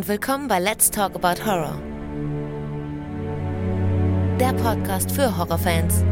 [0.00, 1.78] und willkommen bei Let's Talk About Horror.
[4.40, 6.02] Der Podcast für Horrorfans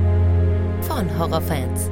[0.82, 1.90] von Horrorfans.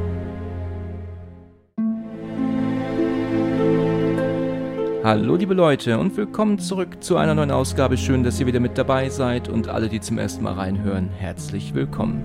[5.03, 7.97] Hallo liebe Leute und willkommen zurück zu einer neuen Ausgabe.
[7.97, 11.73] Schön, dass ihr wieder mit dabei seid und alle, die zum ersten Mal reinhören, herzlich
[11.73, 12.25] willkommen.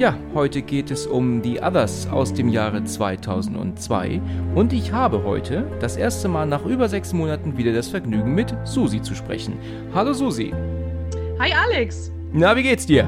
[0.00, 4.22] Ja, heute geht es um The Others aus dem Jahre 2002
[4.54, 8.56] und ich habe heute das erste Mal nach über sechs Monaten wieder das Vergnügen mit
[8.64, 9.58] Susi zu sprechen.
[9.94, 10.54] Hallo Susi.
[11.38, 12.10] Hi Alex.
[12.32, 13.06] Na, wie geht's dir?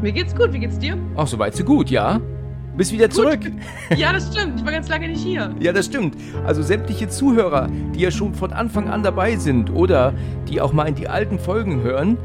[0.00, 0.96] Mir geht's gut, wie geht's dir?
[1.16, 2.20] Ach, soweit so gut, ja?
[2.76, 3.40] Bist wieder zurück.
[3.96, 4.60] Ja, das stimmt.
[4.60, 5.52] Ich war ganz lange nicht hier.
[5.58, 6.16] Ja, das stimmt.
[6.46, 10.14] Also sämtliche Zuhörer, die ja schon von Anfang an dabei sind oder
[10.48, 12.16] die auch mal in die alten Folgen hören,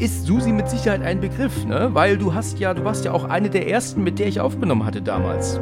[0.00, 1.90] ist Susi mit Sicherheit ein Begriff, ne?
[1.92, 4.84] Weil du hast ja, du warst ja auch eine der ersten, mit der ich aufgenommen
[4.84, 5.60] hatte damals.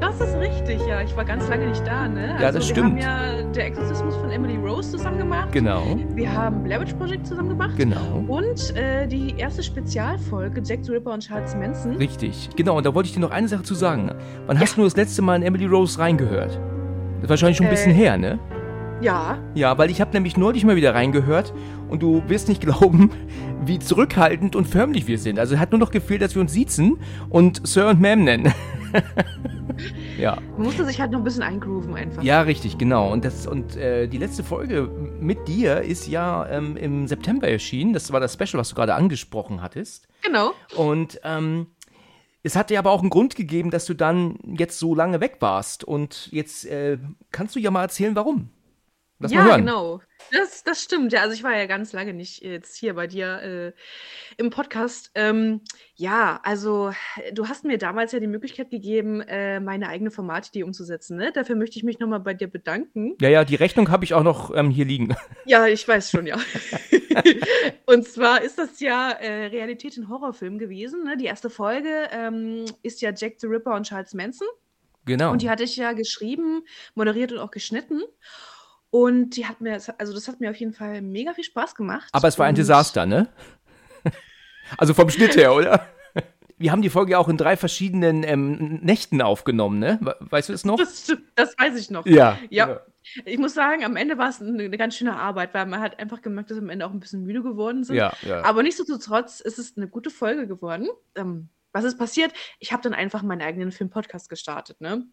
[0.00, 1.00] Das ist richtig, ja.
[1.02, 2.36] Ich war ganz lange nicht da, ne?
[2.40, 2.96] Ja, das wir stimmt.
[2.96, 5.48] Wir haben ja der Exorzismus von Emily Rose zusammen gemacht.
[5.52, 5.82] Genau.
[6.14, 7.72] Wir haben Blair Witch Project zusammen gemacht.
[7.76, 8.24] Genau.
[8.28, 11.96] Und äh, die erste Spezialfolge Jack the Ripper und Charles Manson.
[11.96, 12.50] Richtig.
[12.54, 14.12] Genau, und da wollte ich dir noch eine Sache zu sagen.
[14.46, 16.60] Wann hast du das letzte Mal in Emily Rose reingehört?
[17.16, 18.38] Das ist wahrscheinlich schon ein bisschen Äh, her, ne?
[19.00, 19.38] Ja.
[19.54, 21.52] Ja, weil ich habe nämlich neulich mal wieder reingehört
[21.88, 23.10] und du wirst nicht glauben,
[23.64, 25.38] wie zurückhaltend und förmlich wir sind.
[25.38, 28.52] Also es hat nur noch gefehlt, dass wir uns siezen und Sir und Ma'am nennen.
[30.18, 30.38] ja.
[30.56, 32.22] Man musste sich halt noch ein bisschen eingrooven einfach.
[32.22, 33.12] Ja, richtig, genau.
[33.12, 37.92] Und, das, und äh, die letzte Folge mit dir ist ja ähm, im September erschienen.
[37.92, 40.08] Das war das Special, was du gerade angesprochen hattest.
[40.24, 40.52] Genau.
[40.76, 41.68] Und ähm,
[42.42, 45.36] es hat dir aber auch einen Grund gegeben, dass du dann jetzt so lange weg
[45.40, 45.84] warst.
[45.84, 46.98] Und jetzt äh,
[47.30, 48.50] kannst du ja mal erzählen, warum.
[49.20, 50.00] Lass ja, genau.
[50.30, 51.12] Das, das stimmt.
[51.12, 53.72] Ja, also ich war ja ganz lange nicht jetzt hier bei dir äh,
[54.36, 55.10] im Podcast.
[55.14, 55.62] Ähm,
[55.94, 56.92] ja, also
[57.32, 61.16] du hast mir damals ja die Möglichkeit gegeben, äh, meine eigene Formatidee umzusetzen.
[61.16, 61.32] Ne?
[61.32, 63.16] Dafür möchte ich mich nochmal bei dir bedanken.
[63.20, 65.16] Ja, ja, die Rechnung habe ich auch noch ähm, hier liegen.
[65.46, 66.38] Ja, ich weiß schon, ja.
[67.86, 71.04] Und zwar ist das ja äh, Realität in Horrorfilm gewesen.
[71.04, 71.16] Ne?
[71.16, 74.46] Die erste Folge ähm, ist ja Jack the Ripper und Charles Manson.
[75.06, 75.32] Genau.
[75.32, 76.64] Und die hatte ich ja geschrieben,
[76.94, 78.02] moderiert und auch geschnitten.
[79.00, 82.08] Und die hat mir, also das hat mir auf jeden Fall mega viel Spaß gemacht.
[82.12, 83.28] Aber es war ein Desaster, ne?
[84.76, 85.86] Also vom Schnitt her, oder?
[86.58, 89.98] Wir haben die Folge ja auch in drei verschiedenen ähm, Nächten aufgenommen, ne?
[90.02, 90.76] We- Weißt du das noch?
[90.76, 92.04] Das, stimmt, das weiß ich noch.
[92.04, 92.36] Ja.
[92.50, 92.80] Ja.
[93.24, 95.98] Ich muss sagen, am Ende war es eine, eine ganz schöne Arbeit, weil man hat
[96.00, 97.96] einfach gemerkt, dass wir am Ende auch ein bisschen müde geworden sind.
[97.96, 98.42] Ja, ja.
[98.42, 100.88] Aber nichtsdestotrotz ist es eine gute Folge geworden.
[101.14, 102.32] Ähm, was ist passiert?
[102.58, 105.04] Ich habe dann einfach meinen eigenen Film-Podcast gestartet, ne?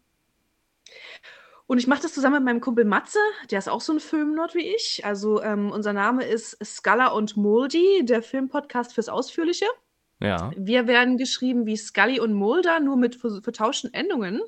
[1.68, 3.18] Und ich mache das zusammen mit meinem Kumpel Matze,
[3.50, 5.04] der ist auch so ein Filmnerd wie ich.
[5.04, 9.66] Also ähm, unser Name ist Scala und Moldy, der Filmpodcast fürs Ausführliche.
[10.20, 10.52] ja.
[10.56, 14.40] Wir werden geschrieben wie Scully und Mulder, nur mit ver- vertauschten Endungen.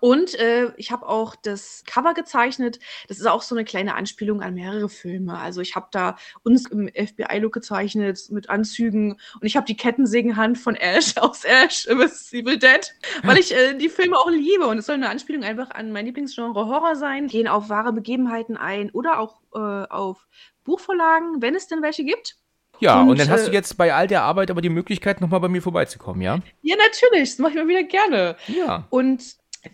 [0.00, 2.78] Und äh, ich habe auch das Cover gezeichnet.
[3.08, 5.38] Das ist auch so eine kleine Anspielung an mehrere Filme.
[5.38, 10.58] Also ich habe da uns im FBI-Look gezeichnet mit Anzügen und ich habe die Kettensägenhand
[10.58, 12.32] von Ash aus Ash vs.
[12.32, 14.66] Evil Dead, weil ich äh, die Filme auch liebe.
[14.66, 17.28] Und es soll eine Anspielung einfach an mein Lieblingsgenre Horror sein.
[17.28, 20.26] Gehen auf wahre Begebenheiten ein oder auch äh, auf
[20.64, 22.36] Buchvorlagen, wenn es denn welche gibt.
[22.80, 25.20] Ja, und, Und, dann hast du äh, jetzt bei all der Arbeit aber die Möglichkeit,
[25.20, 26.38] nochmal bei mir vorbeizukommen, ja?
[26.62, 27.30] Ja, natürlich.
[27.30, 28.36] Das mache ich mal wieder gerne.
[28.48, 28.86] Ja.
[28.90, 29.22] Und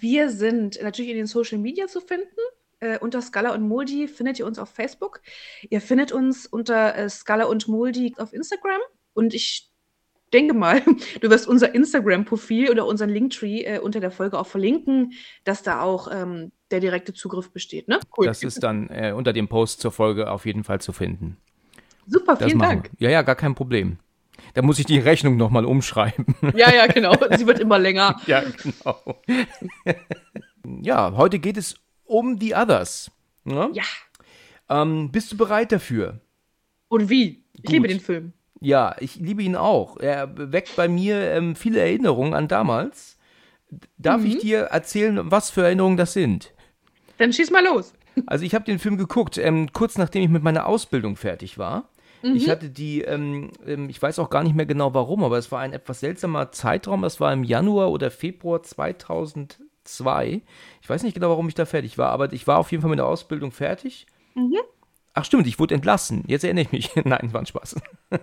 [0.00, 2.26] wir sind natürlich in den Social Media zu finden.
[2.80, 5.20] Äh, unter Scala und Moldi findet ihr uns auf Facebook.
[5.70, 8.80] Ihr findet uns unter äh, Scala und Moldi auf Instagram.
[9.14, 9.70] Und ich
[10.32, 10.82] denke mal,
[11.20, 15.12] du wirst unser Instagram-Profil oder unseren Linktree äh, unter der Folge auch verlinken,
[15.44, 17.88] dass da auch ähm, der direkte Zugriff besteht.
[17.88, 18.00] Ne?
[18.16, 18.26] Cool.
[18.26, 21.36] Das ist dann äh, unter dem Post zur Folge auf jeden Fall zu finden.
[22.06, 22.90] Super, vielen Dank.
[22.98, 23.08] wir.
[23.08, 23.98] Ja, ja, gar kein Problem.
[24.54, 26.26] Da muss ich die Rechnung nochmal umschreiben.
[26.54, 27.14] Ja, ja, genau.
[27.36, 28.20] Sie wird immer länger.
[28.26, 28.98] ja, genau.
[30.82, 33.10] ja, heute geht es um The Others.
[33.44, 33.70] Ne?
[33.72, 33.82] Ja.
[34.68, 36.20] Ähm, bist du bereit dafür?
[36.88, 37.44] Und wie?
[37.54, 37.90] Ich liebe Gut.
[37.96, 38.32] den Film.
[38.60, 39.96] Ja, ich liebe ihn auch.
[39.98, 43.18] Er weckt bei mir ähm, viele Erinnerungen an damals.
[43.96, 44.26] Darf Mhm.
[44.26, 46.52] ich dir erzählen, was für Erinnerungen das sind?
[47.18, 47.92] Dann schieß mal los.
[48.26, 51.88] Also ich habe den Film geguckt, ähm, kurz nachdem ich mit meiner Ausbildung fertig war.
[52.22, 52.36] Mhm.
[52.36, 55.50] Ich hatte die, ähm, ähm, ich weiß auch gar nicht mehr genau warum, aber es
[55.50, 57.02] war ein etwas seltsamer Zeitraum.
[57.02, 60.42] Das war im Januar oder Februar 2002.
[60.80, 62.90] Ich weiß nicht genau, warum ich da fertig war, aber ich war auf jeden Fall
[62.90, 64.06] mit der Ausbildung fertig.
[64.34, 64.58] Mhm.
[65.14, 66.24] Ach stimmt, ich wurde entlassen.
[66.26, 66.90] Jetzt erinnere ich mich.
[67.04, 67.76] Nein, war ein Spaß.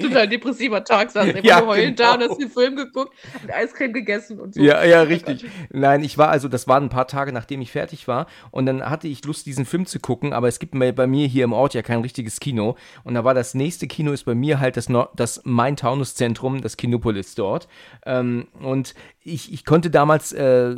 [0.00, 2.30] Total depressiver Tag, saß einfach Ja, heulend da und genau.
[2.30, 4.60] hast den Film geguckt und Eiscreme gegessen und so.
[4.60, 5.44] Ja, ja, richtig.
[5.70, 8.26] Nein, ich war also, das waren ein paar Tage, nachdem ich fertig war.
[8.50, 11.44] Und dann hatte ich Lust, diesen Film zu gucken, aber es gibt bei mir hier
[11.44, 12.76] im Ort ja kein richtiges Kino.
[13.04, 16.76] Und da war das nächste Kino ist bei mir halt das, Nor das Main-Taunus-Zentrum, das
[16.76, 17.68] Kinopolis dort.
[18.04, 20.74] Ähm, und ich, ich konnte damals äh,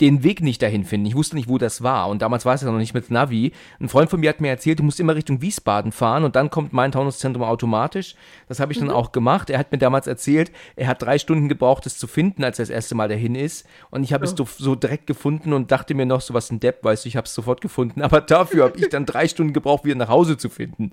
[0.00, 1.06] den Weg nicht dahin finden.
[1.06, 2.08] Ich wusste nicht, wo das war.
[2.08, 3.52] Und damals war es ja noch nicht mit Navi.
[3.80, 6.50] Ein Freund von mir hat mir erzählt, du musst immer Richtung Wiesbaden fahren und dann
[6.50, 8.14] kommt mein Taunuszentrum automatisch.
[8.48, 8.94] Das habe ich dann mhm.
[8.94, 9.50] auch gemacht.
[9.50, 12.64] Er hat mir damals erzählt, er hat drei Stunden gebraucht, es zu finden, als er
[12.64, 13.66] das erste Mal dahin ist.
[13.90, 14.42] Und ich habe oh.
[14.42, 17.16] es so direkt gefunden und dachte mir noch, so was ein Depp, weißt du, ich
[17.16, 18.02] habe es sofort gefunden.
[18.02, 20.92] Aber dafür habe ich dann drei Stunden gebraucht, wieder nach Hause zu finden.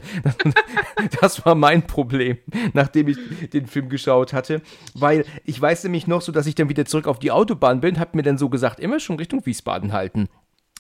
[1.22, 2.38] das war mein Problem,
[2.74, 3.18] nachdem ich
[3.54, 4.62] den Film geschaut hatte.
[4.94, 8.00] Weil ich weiß nämlich noch so, dass ich dann wieder zurück auf die Autobahn bin,
[8.00, 10.30] habe mir dann so gesagt, immer schon Richtung Wiesbaden halten.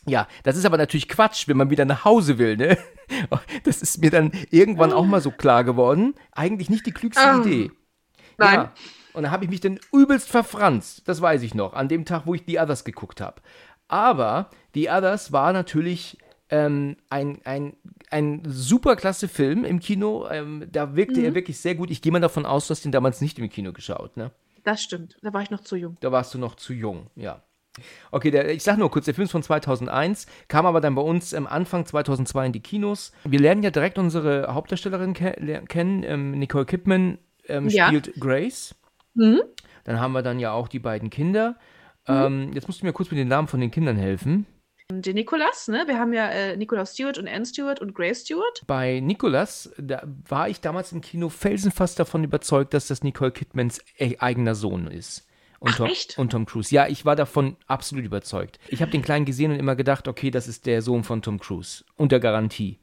[0.06, 2.78] Ja, das ist aber natürlich Quatsch, wenn man wieder nach Hause will, ne?
[3.64, 6.14] Das ist mir dann irgendwann auch mal so klar geworden.
[6.34, 7.42] Eigentlich nicht die klügste oh.
[7.42, 7.72] Idee.
[8.38, 8.54] Nein.
[8.54, 8.74] Ja.
[9.14, 11.08] Und da habe ich mich dann übelst verfranst.
[11.08, 13.42] Das weiß ich noch, an dem Tag, wo ich The Others geguckt habe.
[13.88, 16.18] Aber The Others war natürlich
[16.50, 17.74] ähm, ein, ein,
[18.12, 20.28] ein super klasse Film im Kino.
[20.30, 21.26] Ähm, da wirkte mhm.
[21.28, 21.90] er wirklich sehr gut.
[21.92, 24.32] Ich gehe mal davon aus, du hast ihn damals nicht im Kino geschaut, ne?
[24.68, 25.16] Das stimmt.
[25.22, 25.96] Da war ich noch zu jung.
[26.02, 27.42] Da warst du noch zu jung, ja.
[28.12, 31.02] Okay, der, ich sag nur kurz, der Film ist von 2001, kam aber dann bei
[31.02, 33.14] uns ähm, Anfang 2002 in die Kinos.
[33.24, 37.18] Wir lernen ja direkt unsere Hauptdarstellerin ke kennen, ähm, Nicole Kidman
[37.48, 37.88] ähm, ja.
[37.88, 38.76] spielt Grace.
[39.14, 39.40] Mhm.
[39.86, 41.56] Dann haben wir dann ja auch die beiden Kinder.
[42.06, 42.14] Mhm.
[42.14, 44.48] Ähm, jetzt musst du mir kurz mit den Namen von den Kindern helfen.
[44.90, 45.84] Den Nicholas, ne?
[45.86, 48.64] Wir haben ja äh, Nicholas Stewart und Anne Stewart und Grace Stewart.
[48.68, 53.82] Bei Nicholas, da war ich damals im Kino felsenfast davon überzeugt, dass das Nicole Kidmans
[53.98, 55.28] e eigener Sohn ist.
[55.60, 56.18] Und, Ach, Tom, echt?
[56.18, 56.74] und Tom Cruise.
[56.74, 58.60] Ja, ich war davon absolut überzeugt.
[58.70, 61.38] Ich habe den Kleinen gesehen und immer gedacht, okay, das ist der Sohn von Tom
[61.38, 61.84] Cruise.
[61.98, 62.80] Unter Garantie.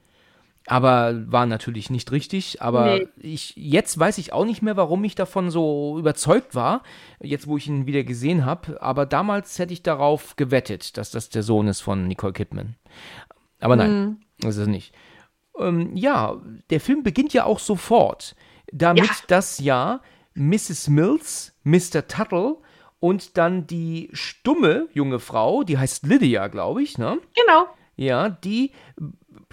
[0.67, 2.63] Aber war natürlich nicht richtig.
[2.63, 3.09] Aber nee.
[3.19, 6.83] ich, jetzt weiß ich auch nicht mehr, warum ich davon so überzeugt war,
[7.21, 8.81] jetzt wo ich ihn wieder gesehen habe.
[8.81, 12.77] Aber damals hätte ich darauf gewettet, dass das der Sohn ist von Nicole Kidman.
[13.61, 14.17] Aber nein, mhm.
[14.41, 14.95] das ist es nicht.
[15.59, 16.41] Ähm, ja,
[16.71, 18.35] der Film beginnt ja auch sofort.
[18.73, 19.15] Damit ja.
[19.29, 20.01] das ja
[20.35, 20.89] Mrs.
[20.89, 22.09] Mills, Mr.
[22.09, 22.57] Tuttle
[23.01, 27.19] und dann die stumme junge Frau, die heißt Lydia, glaube ich, ne?
[27.35, 27.67] Genau.
[27.97, 28.73] Ja, die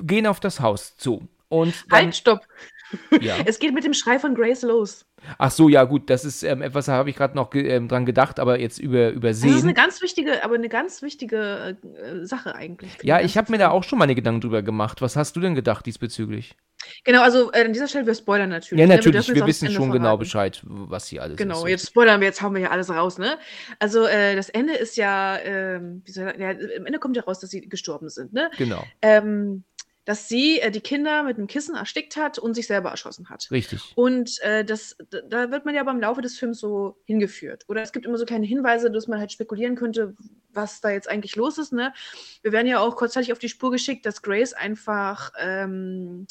[0.01, 1.27] gehen auf das Haus zu.
[1.50, 2.42] Und dann, halt, stopp.
[3.21, 3.38] Ja.
[3.45, 5.06] Es geht mit dem Schrei von Grace los.
[5.38, 7.88] Ach so, ja gut, das ist ähm, etwas, da habe ich gerade noch ge ähm,
[7.88, 9.51] dran gedacht, aber jetzt über, übersehen.
[9.51, 12.92] Das ist eine ganz wichtige, aber eine ganz wichtige äh, Sache eigentlich.
[13.03, 15.01] Ja, ich habe mir da auch schon meine Gedanken drüber gemacht.
[15.01, 16.56] Was hast du denn gedacht diesbezüglich?
[17.04, 18.81] Genau, also äh, an dieser Stelle, wir spoilern natürlich.
[18.81, 18.95] Ja, ne?
[18.95, 20.04] natürlich, wir, wir wissen schon genau verraten.
[20.04, 21.59] genau Bescheid, was hier alles genau, ist.
[21.59, 23.38] Genau, jetzt spoilern wir, jetzt hauen wir hier alles raus, ne?
[23.77, 27.24] Also äh, das Ende ist ja, ähm, wie soll ich, ja, am Ende kommt ja
[27.24, 28.50] raus, dass sie gestorben sind, ne?
[28.57, 28.83] Genau.
[29.04, 29.63] Ähm,
[30.12, 33.48] dass sie äh, die Kinder mit einem Kissen erstickt hat und sich selber erschossen hat.
[33.50, 33.94] Richtig.
[33.96, 34.98] Und äh, das,
[35.30, 37.63] da wird man ja beim Laufe des Films so hingeführt.
[37.69, 40.13] Oder es gibt immer so kleine Hinweise, dass man halt spekulieren könnte,
[40.50, 41.72] was da jetzt eigentlich los ist.
[41.72, 41.94] Ne?
[42.42, 46.28] Wir werden ja auch kurzzeitig auf die Spur geschickt, dass Grace einfach, ähm,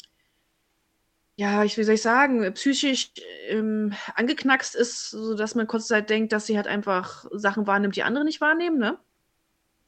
[1.37, 3.13] ja, ich, wie soll ich sagen, psychisch
[3.47, 8.25] ähm, angeknackst ist, sodass man kurzzeitig denkt, dass sie halt einfach Sachen wahrnimmt, die andere
[8.25, 8.77] nicht wahrnehmen.
[8.77, 8.99] Ne?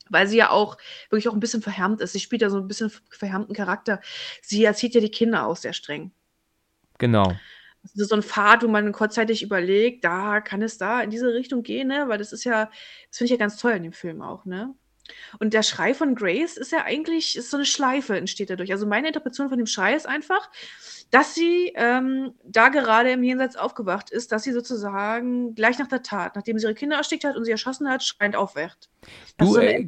[0.10, 0.78] Weil sie ja auch
[1.10, 2.14] wirklich auch ein bisschen verhärmt ist.
[2.14, 4.02] Sie spielt ja so ein bisschen verhärmten Charakter.
[4.42, 6.12] Sie erzieht ja die Kinder auch sehr streng.
[6.98, 7.34] Genau.
[7.84, 11.34] Das ist so ein Pfad, wo man kurzzeitig überlegt, da kann es da in diese
[11.34, 12.06] Richtung gehen, ne?
[12.08, 12.66] Weil das ist ja,
[13.10, 14.74] das finde ich ja ganz toll in dem Film auch, ne?
[15.40, 18.72] Und der Schrei von Grace ist ja eigentlich, ist so eine Schleife, entsteht dadurch.
[18.72, 20.50] Also meine Interpretation von dem Schrei ist einfach,
[21.12, 26.04] dass sie ähm, da gerade im Jenseits aufgewacht ist, dass sie sozusagen gleich nach der
[26.04, 28.90] Tat, nachdem sie ihre Kinder erstickt hat und sie erschossen hat, schreiend aufwacht.
[29.38, 29.88] Du, äh,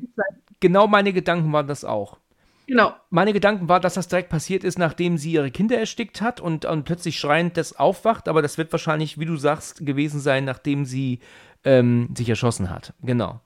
[0.59, 2.19] genau meine Gedanken waren das auch.
[2.67, 2.95] Genau.
[3.09, 6.65] Meine Gedanken waren, dass das direkt passiert ist, nachdem sie ihre Kinder erstickt hat und,
[6.65, 10.85] und plötzlich schreiend das aufwacht, aber das wird wahrscheinlich, wie du sagst, gewesen sein, nachdem
[10.85, 11.19] sie
[11.63, 12.93] ähm, sich erschossen hat.
[13.01, 13.39] Genau.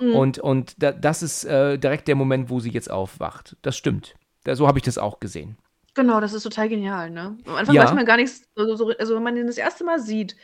[0.00, 0.14] Mhm.
[0.14, 3.56] Und, und da, das ist äh, direkt der Moment, wo sie jetzt aufwacht.
[3.62, 4.14] Das stimmt.
[4.44, 5.58] Da, so habe ich das auch gesehen.
[5.94, 7.36] Genau, das ist total genial, ne?
[7.46, 7.82] Am Anfang ja.
[7.82, 10.36] weiß man gar nichts, also, also wenn man den das erste Mal sieht,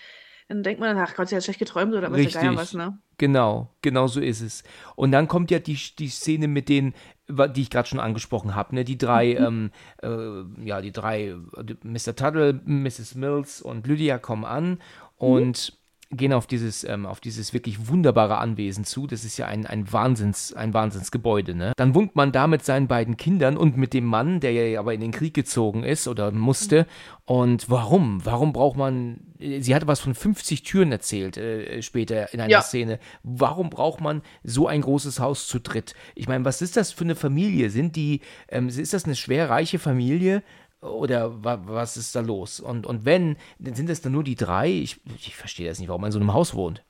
[0.48, 2.34] dann denkt man, ach Gott, sie hat schlecht geträumt oder was Richtig.
[2.34, 2.98] Geier was, ne?
[3.18, 4.62] Genau, genau so ist es.
[4.96, 6.92] Und dann kommt ja die, die Szene mit den,
[7.28, 8.84] die ich gerade schon angesprochen habe, ne?
[8.84, 9.70] Die drei, mhm.
[10.02, 11.34] ähm, äh, ja, die drei,
[11.82, 12.16] Mr.
[12.16, 13.14] Tuttle, Mrs.
[13.14, 14.78] Mills und Lydia kommen an
[15.16, 15.83] und mhm
[16.16, 19.06] gehen auf dieses, ähm, auf dieses wirklich wunderbare Anwesen zu.
[19.06, 21.54] Das ist ja ein, ein, Wahnsinns, ein Wahnsinnsgebäude.
[21.54, 21.72] Ne?
[21.76, 24.94] Dann wohnt man da mit seinen beiden Kindern und mit dem Mann, der ja aber
[24.94, 26.86] in den Krieg gezogen ist oder musste.
[27.26, 28.24] Und warum?
[28.24, 29.20] Warum braucht man.
[29.38, 32.62] Sie hatte was von 50 Türen erzählt äh, später in einer ja.
[32.62, 32.98] Szene.
[33.22, 35.94] Warum braucht man so ein großes Haus zu dritt?
[36.14, 37.70] Ich meine, was ist das für eine Familie?
[37.70, 40.42] Sind die, ähm, ist das eine schwer reiche Familie?
[40.84, 42.60] Oder wa was ist da los?
[42.60, 44.70] Und, und wenn, sind es dann nur die drei?
[44.70, 46.84] Ich, ich verstehe das nicht, warum man in so einem Haus wohnt.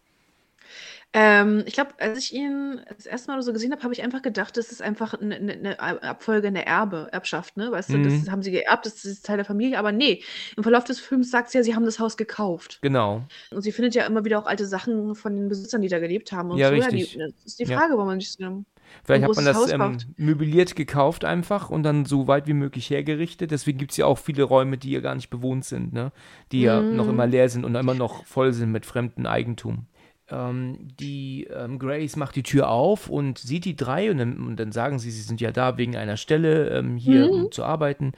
[1.17, 4.21] Ähm, ich glaube, als ich ihn das erste Mal so gesehen habe, habe ich einfach
[4.21, 7.71] gedacht, das ist einfach eine 'ne 'ne Abfolge, eine Erbe Erbschaft, ne?
[7.71, 7.99] Weißt du, Mhm.
[7.99, 10.21] das haben sie geerbt, das ist Teil der Familie, aber ne,
[10.57, 12.83] im Verlauf des Films sagt sie ja, sie haben das Haus gekauft.
[12.83, 13.29] Genau.
[13.51, 16.33] Und sie findet ja immer wieder auch alte Sachen von den Besitzern, die da gelebt
[16.33, 16.81] haben und Ja, so.
[16.81, 16.93] Ja, richtig.
[16.93, 17.83] die das ist die Ja.
[17.83, 18.65] Frage, warum man sich so
[19.03, 23.51] Vielleicht hat man das ähm, möbliert gekauft einfach und dann so weit wie möglich hergerichtet.
[23.51, 26.13] Deswegen gibt es ja auch viele Räume, die ja gar nicht bewohnt sind, ne?
[26.53, 27.33] Die ja noch immer Mhm.
[27.33, 29.87] leer sind und immer noch voll sind mit fremdem Eigentum.
[30.31, 34.57] Ähm, die ähm, Grace macht die Tür auf und sieht die drei und dann, und
[34.57, 37.33] dann sagen sie, sie sind ja da wegen einer Stelle ähm, hier, Mhm.
[37.33, 38.13] um zu arbeiten.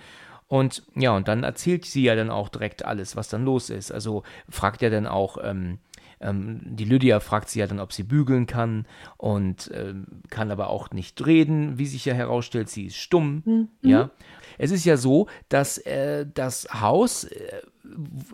[0.49, 3.91] Und ja, und dann erzählt sie ja dann auch direkt alles, was dann los ist.
[3.91, 5.79] Also fragt ja dann auch, ähm,
[6.21, 10.69] ähm, die Lydia fragt sie ja dann, ob sie bügeln kann und ähm, kann aber
[10.71, 13.43] auch nicht reden, wie sich ja herausstellt, sie ist stumm.
[13.45, 13.69] Mhm.
[13.83, 14.11] Ja.
[14.59, 17.61] Es ist ja so, dass äh, das Haus äh,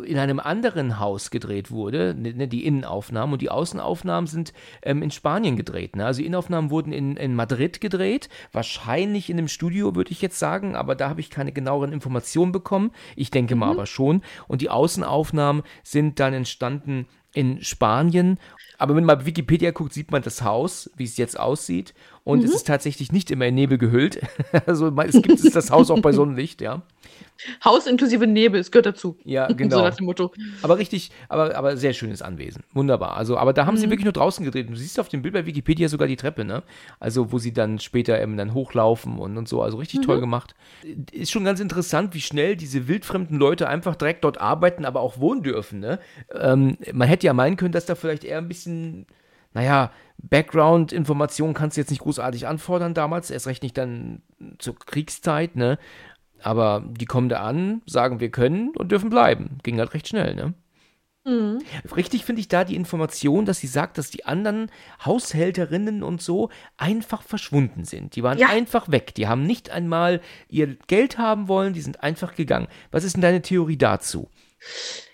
[0.04, 5.02] in einem anderen Haus gedreht wurde, ne, ne, die Innenaufnahmen und die Außenaufnahmen sind ähm,
[5.02, 5.96] in Spanien gedreht.
[5.96, 6.06] Ne?
[6.06, 10.38] Also die Innenaufnahmen wurden in, in Madrid gedreht, wahrscheinlich in einem Studio, würde ich jetzt
[10.38, 12.92] sagen, aber da habe ich keine genaueren Informationen bekommen.
[13.16, 14.22] Ich denke mal aber schon.
[14.48, 18.38] Und die Außenaufnahmen sind dann entstanden in Spanien.
[18.78, 21.94] Aber wenn man Wikipedia guckt, sieht man das Haus, wie es jetzt aussieht.
[22.24, 24.20] Und es ist tatsächlich nicht immer in Nebel gehüllt.
[24.66, 26.82] Also es gibt es das Haus auch bei Sonnenlicht, ja.
[27.64, 29.16] Haus inklusive Nebel, es gehört dazu.
[29.24, 29.82] Ja, So genau.
[29.82, 30.30] nach dem Motto.
[30.62, 32.62] Aber richtig, aber, aber sehr schönes Anwesen.
[32.72, 33.16] Wunderbar.
[33.16, 33.78] Also, aber da haben Mhm.
[33.78, 34.68] sie wirklich nur draußen gedreht.
[34.70, 36.62] Du siehst auf dem Bild bei Wikipedia sogar die Treppe, ne?
[37.00, 39.62] Also, wo sie dann später eben dann hochlaufen und, und so.
[39.62, 40.04] Also richtig Mhm.
[40.04, 40.54] toll gemacht.
[41.10, 45.18] Ist schon ganz interessant, wie schnell diese wildfremden Leute einfach direkt dort arbeiten, aber auch
[45.18, 45.98] wohnen dürfen, ne?
[46.38, 49.06] Ähm, man hätte ja meinen können, dass da vielleicht eher ein bisschen,
[49.54, 54.22] naja, Background-Informationen kannst du jetzt nicht großartig anfordern damals, erst recht nicht dann
[54.58, 55.78] zur Kriegszeit, ne?
[56.42, 59.58] Aber die kommen da an, sagen, wir können und dürfen bleiben.
[59.62, 60.54] Ging halt recht schnell, ne?
[61.24, 61.60] Mhm.
[61.96, 64.70] Richtig finde ich da die Information, dass sie sagt, dass die anderen
[65.04, 68.16] Haushälterinnen und so einfach verschwunden sind.
[68.16, 68.48] Die waren Ja.
[68.48, 69.14] einfach weg.
[69.14, 72.66] Die haben nicht einmal ihr Geld haben wollen, die sind einfach gegangen.
[72.90, 74.28] Was ist denn deine Theorie dazu?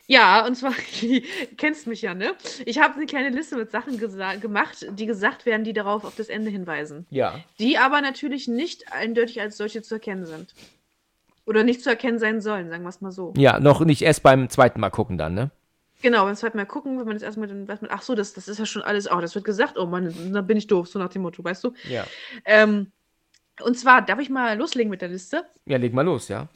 [0.09, 1.21] Ja, und zwar, du
[1.57, 2.35] kennst mich ja, ne?
[2.65, 6.29] Ich habe eine kleine Liste mit Sachen gemacht, die gesagt werden, die darauf auf das
[6.29, 7.07] Ende hinweisen.
[7.11, 7.39] Ja.
[7.61, 10.55] Die aber natürlich nicht eindeutig als solche zu erkennen sind.
[11.45, 13.33] Oder nicht zu erkennen sein sollen, sagen wir es mal so.
[13.37, 15.51] Ja, noch nicht erst beim zweiten Mal gucken dann, ne?
[16.01, 18.33] Genau, beim zweiten Mal gucken, wenn man das erstmal dann weiß man, ach so, das,
[18.33, 20.89] das ist ja schon alles, oh, das wird gesagt, oh Mann, dann bin ich doof,
[20.89, 21.73] so nach dem Motto, weißt du?
[21.89, 22.07] Ja.
[22.45, 22.93] Ähm,
[23.61, 25.45] und zwar, darf ich mal loslegen mit der Liste?
[25.67, 26.49] Ja, leg mal los, ja.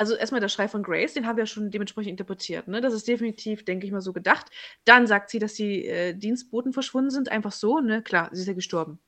[0.00, 2.68] Also erstmal der Schrei von Grace, den haben wir ja schon dementsprechend interpretiert.
[2.68, 2.80] Ne?
[2.80, 4.46] Das ist definitiv, denke ich mal, so gedacht.
[4.86, 8.02] Dann sagt sie, dass die äh, Dienstboten verschwunden sind, einfach so, ne?
[8.02, 8.98] Klar, sie ist ja gestorben.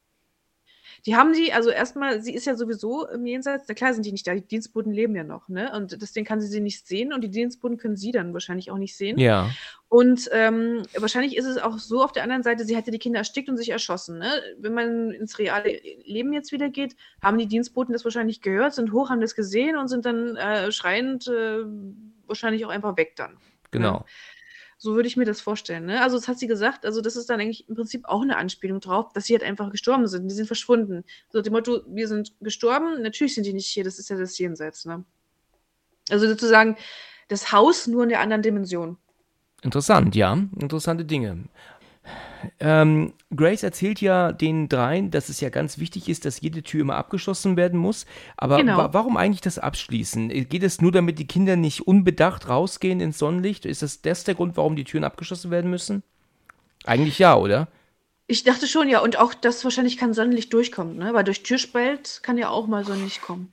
[1.05, 4.13] Die haben die, also erstmal, sie ist ja sowieso im Jenseits, na klar sind die
[4.13, 5.73] nicht da, die Dienstboten leben ja noch, ne?
[5.75, 8.79] Und deswegen kann sie sie nicht sehen und die Dienstboten können sie dann wahrscheinlich auch
[8.79, 9.19] nicht sehen.
[9.19, 9.51] Ja.
[9.89, 13.19] Und ähm, wahrscheinlich ist es auch so auf der anderen Seite, sie hätte die Kinder
[13.19, 14.19] erstickt und sich erschossen.
[14.19, 14.31] Ne?
[14.59, 18.93] Wenn man ins reale Leben jetzt wieder geht, haben die Dienstboten das wahrscheinlich gehört, sind
[18.93, 21.65] hoch, haben das gesehen und sind dann äh, schreiend äh,
[22.27, 23.37] wahrscheinlich auch einfach weg dann.
[23.73, 24.05] Genau.
[24.83, 25.87] So würde ich mir das vorstellen.
[25.87, 26.03] Ne?
[26.03, 28.81] Also das hat sie gesagt, also das ist dann eigentlich im Prinzip auch eine Anspielung
[28.81, 30.27] drauf, dass sie halt einfach gestorben sind.
[30.27, 31.05] Die sind verschwunden.
[31.29, 34.37] So dem Motto, wir sind gestorben, natürlich sind die nicht hier, das ist ja das
[34.39, 34.85] Jenseits.
[34.85, 35.05] Ne?
[36.11, 36.77] Also sozusagen
[37.29, 38.97] das Haus nur in der anderen Dimension.
[39.63, 40.33] Interessant, ja.
[40.59, 41.45] Interessante Dinge.
[42.59, 46.83] Ähm, Grace erzählt ja den dreien, dass es ja ganz wichtig ist, dass jede Tür
[46.83, 48.07] immer abgeschlossen werden muss.
[48.37, 48.77] Aber Genau.
[48.77, 50.29] wa warum eigentlich das Abschließen?
[50.49, 53.67] Geht es nur, damit die Kinder nicht unbedacht rausgehen ins Sonnenlicht?
[53.67, 56.03] Ist das, das der Grund, warum die Türen abgeschlossen werden müssen?
[56.85, 57.69] Eigentlich ja, oder?
[58.27, 61.13] Ich dachte schon, ja, und auch, dass wahrscheinlich kein Sonnenlicht durchkommt, ne?
[61.13, 63.53] Weil durch Türspalt kann ja auch mal Sonnenlicht kommen.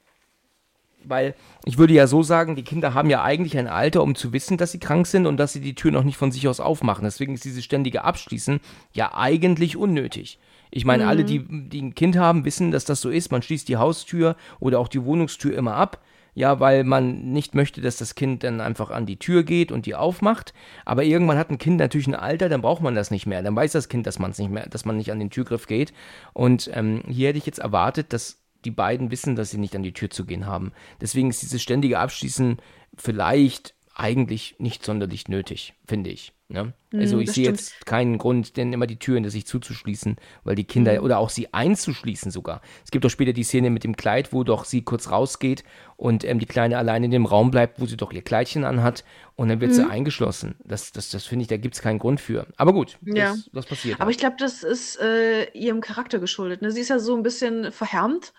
[1.04, 1.34] Weil
[1.66, 4.58] ich würde ja so sagen, die Kinder haben ja eigentlich ein Alter, um zu wissen,
[4.58, 7.06] dass sie krank sind und dass sie die Tür noch nicht von sich aus aufmachen.
[7.06, 8.60] Deswegen ist dieses ständige Abschließen
[8.94, 10.40] ja eigentlich unnötig.
[10.72, 11.40] Ich meine, alle, die,
[11.70, 13.32] die ein Kind haben, wissen, dass das so ist.
[13.32, 16.02] Man schließt die Haustür oder auch die Wohnungstür immer ab.
[16.36, 19.88] Ja, weil man nicht möchte, dass das Kind dann einfach an die Tür geht und
[19.88, 20.54] die aufmacht.
[20.86, 23.42] Aber irgendwann hat ein Kind natürlich ein Alter, dann braucht man das nicht mehr.
[23.42, 25.66] Dann weiß das Kind, dass man es nicht mehr, dass man nicht an den Türgriff
[25.66, 25.92] geht.
[26.34, 29.84] Und ähm, hier hätte ich jetzt erwartet, dass die beiden wissen, dass sie nicht an
[29.84, 30.72] die Tür zu gehen haben.
[31.02, 32.58] Deswegen ist dieses ständige Abschließen
[32.96, 36.34] vielleicht eigentlich nicht sonderlich nötig, finde ich.
[36.48, 36.74] Ne?
[36.94, 37.60] Also Mm, ich sehe stimmt.
[37.60, 41.04] jetzt keinen Grund, denn immer die Tür hinter sich zuzuschließen, weil die Kinder Mhm.
[41.06, 42.62] oder auch sie einzuschließen sogar.
[42.84, 45.64] Es gibt doch später die Szene mit dem Kleid, wo doch sie kurz rausgeht
[45.96, 49.04] und ähm, die Kleine allein in dem Raum bleibt, wo sie doch ihr Kleidchen anhat
[49.36, 49.76] und dann wird Mhm.
[49.76, 50.56] sie eingeschlossen.
[50.64, 52.48] Das, das, das finde ich, da gibt es keinen Grund für.
[52.58, 53.32] Aber gut, Ja.
[53.34, 53.96] das, das passiert.
[53.98, 54.16] Aber halt.
[54.16, 56.64] ich glaube, das ist äh, ihrem Charakter geschuldet.
[56.64, 56.72] Ne?
[56.72, 58.34] Sie ist ja so ein bisschen verhärmt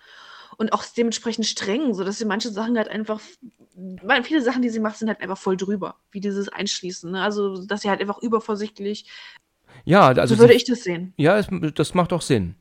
[0.60, 3.18] und auch dementsprechend streng, sodass sie manche Sachen halt einfach,
[4.02, 7.10] weil viele Sachen, die sie macht, sind halt einfach voll drüber, wie dieses Einschließen.
[7.10, 7.22] Ne?
[7.22, 9.06] Also, dass sie halt einfach übervorsichtlich
[9.84, 11.14] Ja, also so würde sie, ich das sehen.
[11.16, 12.56] ja, es, das macht auch Sinn.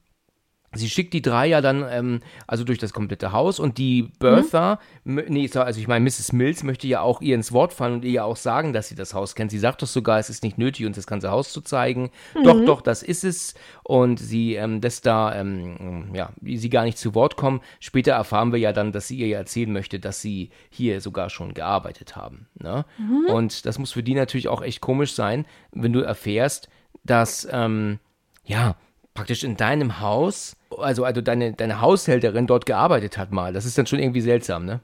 [0.74, 4.80] Sie schickt die drei ja dann ähm, also durch das komplette Haus und die Bertha,
[5.04, 6.32] m- nee, so- also ich meine, Mrs.
[6.32, 8.96] Mills möchte ja auch ihr ins Wort fallen und ihr ja auch sagen, dass sie
[8.96, 9.50] das Haus kennt.
[9.50, 12.12] Sie sagt doch sogar, es ist nicht nötig, uns das ganze Haus zu zeigen.
[12.44, 13.56] Doch, doch, das ist es.
[13.84, 17.62] Und sie ähm, lässt da, ähm, ja, sie gar nicht zu Wort kommen.
[17.80, 21.32] Später erfahren wir ja dann, dass sie ihr ja erzählen möchte, dass sie hier sogar
[21.32, 22.48] schon gearbeitet haben.
[22.60, 22.86] Ne?
[23.34, 26.70] Und das muss für die natürlich auch echt komisch sein, wenn du erfährst,
[27.04, 28.00] dass, ähm,
[28.46, 28.76] ja,
[29.20, 33.52] praktisch in deinem Haus, also, also deine, deine Haushälterin dort gearbeitet hat mal.
[33.52, 34.80] Das ist dann schon irgendwie seltsam, ne?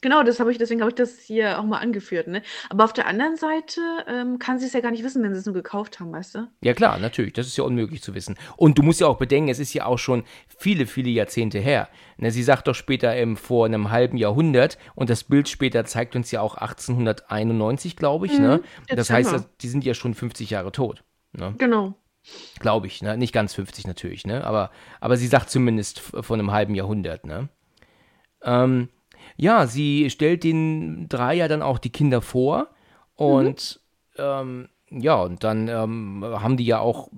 [0.00, 2.42] Genau, das habe ich, deswegen habe ich das hier auch mal angeführt, ne?
[2.70, 5.38] Aber auf der anderen Seite ähm, kann sie es ja gar nicht wissen, wenn sie
[5.38, 6.48] es nur gekauft haben, weißt du?
[6.60, 8.36] Ja klar, natürlich, das ist ja unmöglich zu wissen.
[8.56, 10.24] Und du musst ja auch bedenken, es ist ja auch schon
[10.58, 11.88] viele, viele Jahrzehnte her.
[12.16, 16.16] Ne, sie sagt doch später ähm, vor einem halben Jahrhundert und das Bild später zeigt
[16.16, 18.36] uns ja auch 1891, glaube ich.
[18.40, 18.60] ne?
[18.88, 21.04] Das heißt, die sind ja schon 50 Jahre tot.
[21.32, 21.54] Ne?
[21.58, 21.94] Genau.
[22.58, 23.16] Glaube ich, ne?
[23.16, 24.44] Nicht ganz 50 natürlich, ne?
[24.44, 27.48] Aber, aber sie sagt zumindest von einem halben Jahrhundert, ne?
[28.42, 28.88] Ähm,
[29.36, 32.68] ja, sie stellt den drei ja dann auch die Kinder vor
[33.16, 33.80] und
[34.16, 37.08] ähm, ja, und dann ähm, haben die ja auch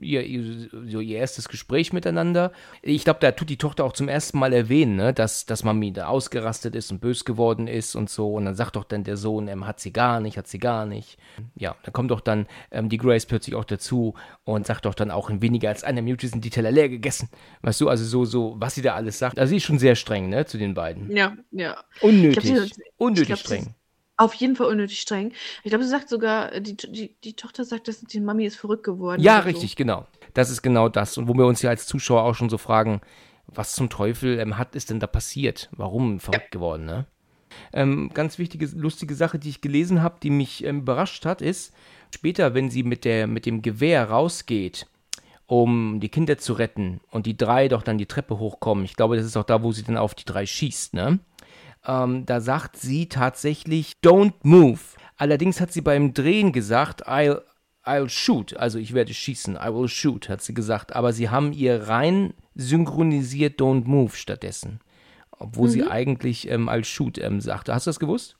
[0.00, 2.52] ihr, ihr, so ihr erstes Gespräch miteinander.
[2.82, 5.92] Ich glaube, da tut die Tochter auch zum ersten Mal erwähnen, ne, dass, dass Mami
[5.92, 8.34] da ausgerastet ist und bös geworden ist und so.
[8.34, 10.86] Und dann sagt doch dann der Sohn, ähm, hat sie gar nicht, hat sie gar
[10.86, 11.18] nicht.
[11.54, 15.10] Ja, dann kommt doch dann ähm, die Grace plötzlich auch dazu und sagt doch dann
[15.10, 17.28] auch in weniger als einer Minute sind die Teller leer gegessen.
[17.62, 19.38] Weißt du, also so, so, was sie da alles sagt.
[19.38, 21.14] Also sie ist schon sehr streng, ne, zu den beiden.
[21.14, 21.76] Ja, ja.
[22.00, 22.44] Unnötig.
[22.44, 23.74] Glaub, sie- unnötig glaub, streng.
[24.16, 25.32] Auf jeden Fall unnötig streng.
[25.64, 28.84] Ich glaube, sie sagt sogar, die, die, die Tochter sagt, dass die Mami ist verrückt
[28.84, 29.22] geworden.
[29.22, 29.48] Ja, so.
[29.48, 30.06] richtig, genau.
[30.34, 31.18] Das ist genau das.
[31.18, 33.00] Und wo wir uns ja als Zuschauer auch schon so fragen,
[33.46, 35.68] was zum Teufel ähm, hat ist denn da passiert?
[35.72, 37.06] Warum verrückt geworden, ne?
[37.72, 41.74] Ähm, ganz wichtige, lustige Sache, die ich gelesen habe, die mich ähm, überrascht hat, ist,
[42.14, 44.86] später, wenn sie mit, der, mit dem Gewehr rausgeht,
[45.46, 49.16] um die Kinder zu retten und die drei doch dann die Treppe hochkommen, ich glaube,
[49.16, 51.18] das ist auch da, wo sie dann auf die drei schießt, ne?
[51.86, 54.80] Ähm, da sagt sie tatsächlich, don't move.
[55.16, 57.42] Allerdings hat sie beim Drehen gesagt, I'll,
[57.84, 58.56] I'll shoot.
[58.56, 60.94] Also ich werde schießen, I will shoot, hat sie gesagt.
[60.94, 64.80] Aber sie haben ihr rein synchronisiert, don't move stattdessen.
[65.30, 67.74] Obwohl sie eigentlich ähm, I'll shoot ähm, sagte.
[67.74, 68.36] Hast du das gewusst?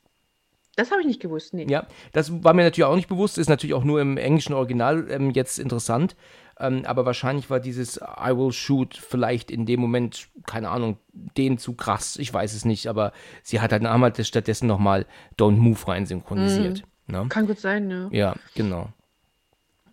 [0.76, 1.66] Das habe ich nicht gewusst, nee.
[1.68, 5.07] Ja, das war mir natürlich auch nicht bewusst, ist natürlich auch nur im englischen Original
[5.11, 6.16] ähm, jetzt interessant.
[6.62, 11.59] Ähm, aber wahrscheinlich war dieses I will shoot vielleicht in dem Moment, keine Ahnung, denen
[11.59, 12.16] zu krass.
[12.16, 16.85] Ich weiß es nicht, aber sie hat halt halt stattdessen nochmal Don't Move rein synchronisiert.
[17.09, 17.27] Ne?
[17.29, 18.09] Kann gut sein, ja.
[18.12, 18.88] Ja, genau.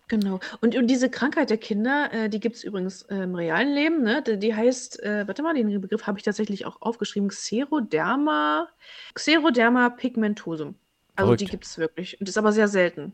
[0.06, 0.40] Genau.
[0.60, 4.02] Und, und diese Krankheit der Kinder, äh, die gibt es übrigens äh, im realen Leben,
[4.02, 4.22] ne?
[4.22, 8.68] Die, die heißt, äh, warte mal, den Begriff habe ich tatsächlich auch aufgeschrieben, Xeroderma,
[9.14, 10.74] Xeroderma pigmentosum.
[11.14, 11.50] Also die Verrückt.
[11.50, 12.20] gibt es wirklich.
[12.20, 13.12] Und ist aber sehr selten.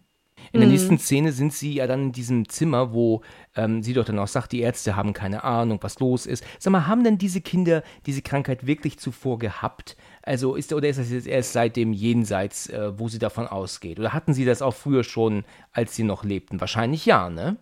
[0.52, 3.22] In der nächsten Szene sind sie ja dann in diesem Zimmer, wo
[3.56, 6.44] ähm, sie doch dann auch sagt, die Ärzte haben keine Ahnung, was los ist.
[6.58, 9.96] Sag mal, haben denn diese Kinder diese Krankheit wirklich zuvor gehabt?
[10.22, 13.98] Also ist oder ist das jetzt erst seit dem Jenseits, äh, wo sie davon ausgeht?
[13.98, 16.60] Oder hatten sie das auch früher schon, als sie noch lebten?
[16.60, 17.56] Wahrscheinlich ja, ne?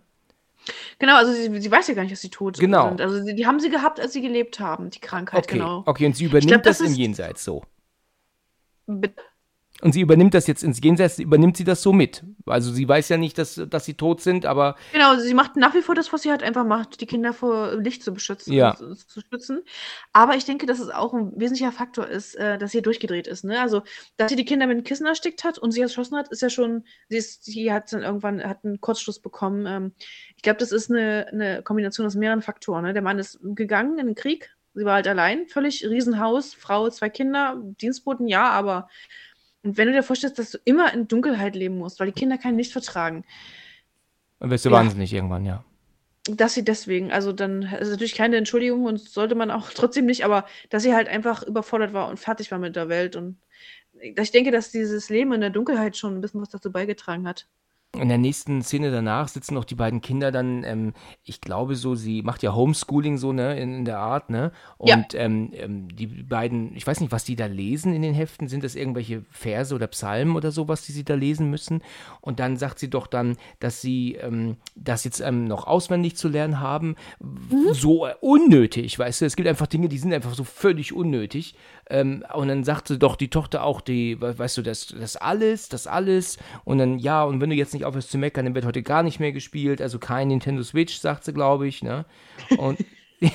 [0.97, 2.87] Genau, also sie, sie weiß ja gar nicht, dass sie tot Genau.
[2.89, 3.01] sind.
[3.01, 5.83] Also die, die haben sie gehabt, als sie gelebt haben, die Krankheit, Okay, genau.
[5.85, 7.63] okay, und sie übernimmt glaub, das, das im Jenseits so.
[8.87, 9.21] Bitte.
[9.81, 12.23] Und sie übernimmt das jetzt ins Jenseits, übernimmt sie das so mit.
[12.45, 15.75] Also sie weiß ja nicht, dass, dass sie tot sind, aber Genau, sie macht nach
[15.75, 18.75] wie vor das, was sie halt einfach macht, die Kinder vor Licht zu beschützen, Ja.
[18.75, 19.63] zu, zu schützen.
[20.13, 23.43] Aber ich denke, dass es auch ein wesentlicher Faktor ist, äh, dass sie durchgedreht ist.
[23.43, 23.59] Ne?
[23.59, 23.83] Also,
[24.15, 26.49] dass sie die Kinder mit dem Kissen erstickt hat und sie erschossen hat, ist ja
[26.49, 29.65] schon, sie, ist, sie hat dann irgendwann hat einen Kurzschluss bekommen.
[29.67, 29.91] Ähm,
[30.37, 32.85] ich glaube, das ist eine, eine Kombination aus mehreren Faktoren.
[32.85, 32.93] Ne?
[32.93, 37.09] Der Mann ist gegangen in den Krieg, sie war halt allein, völlig Riesenhaus, Frau, zwei
[37.09, 38.87] Kinder, Dienstboten, ja, aber
[39.65, 42.37] und wenn du dir vorstellst, dass du immer in Dunkelheit leben musst, weil die Kinder
[42.37, 43.25] kein Licht vertragen,
[44.39, 44.75] dann wirst du Ja.
[44.75, 45.63] wahnsinnig irgendwann, ja.
[46.27, 50.23] dass sie deswegen, also dann ist natürlich keine Entschuldigung und sollte man auch trotzdem nicht,
[50.23, 53.37] aber dass sie halt einfach überfordert war und fertig war mit der Welt und
[54.01, 57.47] ich denke, dass dieses Leben in der Dunkelheit schon ein bisschen was dazu beigetragen hat.
[57.99, 61.95] In der nächsten Szene danach sitzen noch die beiden Kinder dann, ähm, ich glaube so,
[61.95, 64.51] sie macht ja Homeschooling so, ne, in, in der Art, ne?
[64.83, 64.95] Ja.
[64.95, 68.47] Und ähm, ähm, die beiden, ich weiß nicht, was die da lesen in den Heften,
[68.47, 71.81] sind das irgendwelche Verse oder Psalmen oder sowas, die sie da lesen müssen?
[72.21, 76.27] Und dann sagt sie doch dann, dass sie ähm, das jetzt ähm, noch auswendig zu
[76.27, 79.25] lernen haben, w- so äh, unnötig, weißt du?
[79.25, 81.55] Es gibt einfach Dinge, die sind einfach so völlig unnötig.
[81.89, 85.69] Ähm, und dann sagte doch die Tochter auch, die, we- weißt du, das, das alles,
[85.69, 86.37] das alles.
[86.63, 89.03] Und dann, ja, und wenn du jetzt nicht aufhörst zu meckern, dann wird heute gar
[89.03, 89.81] nicht mehr gespielt.
[89.81, 92.05] Also kein Nintendo Switch, sagt sie, glaube ich, ne?
[92.57, 92.79] Und.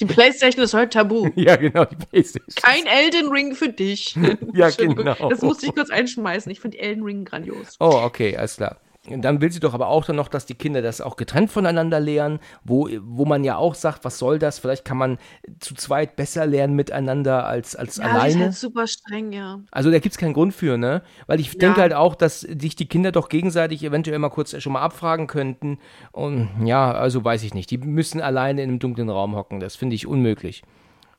[0.00, 1.28] Die Playstation ist heute tabu.
[1.36, 2.54] ja, genau, die Playstation.
[2.56, 4.16] Kein Elden Ring für dich.
[4.54, 5.28] Ja, genau.
[5.28, 6.50] Das musste ich kurz einschmeißen.
[6.50, 7.76] Ich finde Elden Ring grandios.
[7.80, 8.78] Oh, okay, alles klar.
[9.08, 11.98] Dann will sie doch aber auch dann noch, dass die Kinder das auch getrennt voneinander
[11.98, 14.60] lernen, wo, wo man ja auch sagt, was soll das?
[14.60, 15.18] Vielleicht kann man
[15.58, 18.22] zu zweit besser lernen miteinander als, als Ja, alleine.
[18.22, 19.60] die ist halt super streng, ja.
[19.72, 21.02] Also da gibt es keinen Grund für, ne?
[21.26, 24.72] Weil ich denke halt auch, dass sich die Kinder doch gegenseitig eventuell mal kurz schon
[24.72, 25.78] mal abfragen könnten.
[26.12, 27.70] Und ja, also weiß ich nicht.
[27.70, 29.58] Die müssen alleine in einem dunklen Raum hocken.
[29.58, 30.62] Das finde ich unmöglich.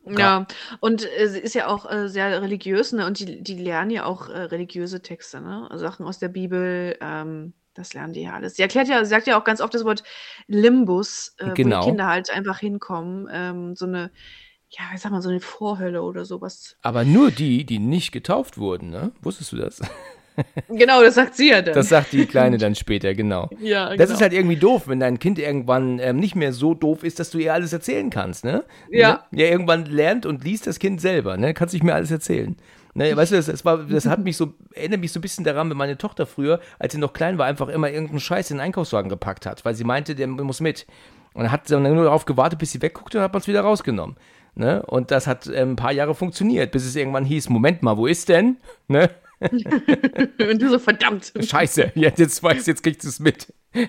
[0.06, 0.48] Ja,
[0.82, 3.06] und äh, sie ist ja auch äh, sehr religiös, ne?
[3.06, 5.68] Und die, die lernen ja auch äh, religiöse Texte, ne?
[5.70, 8.56] Also Sachen aus der Bibel, ähm, das lernen die ja alles.
[8.56, 10.04] Sie erklärt ja, sie sagt ja auch ganz oft das Wort
[10.48, 11.82] Limbus, äh, wo Genau.
[11.82, 13.28] die Kinder halt einfach hinkommen.
[13.32, 14.12] Ähm, so eine,
[14.70, 16.78] ja, ich sag mal, so eine Vorhölle oder sowas.
[16.82, 19.12] Aber nur die, die nicht getauft wurden, ne?
[19.22, 19.82] Wusstest du das?
[20.68, 21.76] Genau, das sagt sie ja dann.
[21.76, 23.52] Das sagt die Kleine dann später, genau.
[23.60, 24.14] ja, Das genau.
[24.14, 27.30] ist halt irgendwie doof, wenn dein Kind irgendwann ähm, nicht mehr so doof ist, dass
[27.30, 28.64] du ihr alles erzählen kannst, ne?
[28.90, 29.26] Ja.
[29.30, 29.44] Ne?
[29.44, 31.54] Ja, irgendwann lernt und liest das Kind selber, ne?
[31.54, 32.56] Kannst nicht mehr alles erzählen.
[32.96, 35.44] Ne, weißt du, das, das, war, das hat mich so, erinnert mich so ein bisschen
[35.44, 38.58] daran, wenn meine Tochter früher, als sie noch klein war, einfach immer irgendeinen Scheiß in
[38.58, 40.86] den Einkaufswagen gepackt hat, weil sie meinte, der muss mit.
[41.34, 43.48] Und dann hat sie dann nur darauf gewartet, bis sie wegguckte und hat man es
[43.48, 44.16] wieder rausgenommen.
[44.56, 44.84] Ne?
[44.86, 48.06] Und das hat ähm, ein paar Jahre funktioniert, bis es irgendwann hieß, Moment mal, wo
[48.06, 48.58] ist denn?
[48.88, 49.10] Ne?
[49.42, 51.34] Und du so, verdammt.
[51.38, 53.52] Scheiße, jetzt, jetzt weiß, jetzt kriegst du es mit.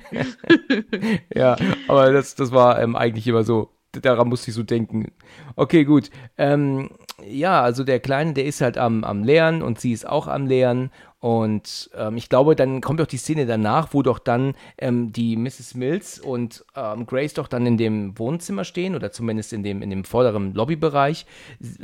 [1.35, 3.71] ja, aber das, das war ähm, eigentlich immer so.
[3.93, 5.12] Daran musste ich so denken.
[5.55, 6.11] Okay, gut.
[6.37, 6.90] Ähm,
[7.22, 10.46] ja, also der Kleine, der ist halt am, am Lernen und sie ist auch am
[10.46, 10.90] Lernen.
[11.20, 15.37] Und ähm, ich glaube, dann kommt doch die Szene danach, wo doch dann ähm, die
[15.37, 15.74] Mrs.
[15.74, 19.88] Mills und ähm, Grace doch dann in dem Wohnzimmer stehen oder zumindest in dem, in
[19.88, 21.24] dem vorderen Lobbybereich.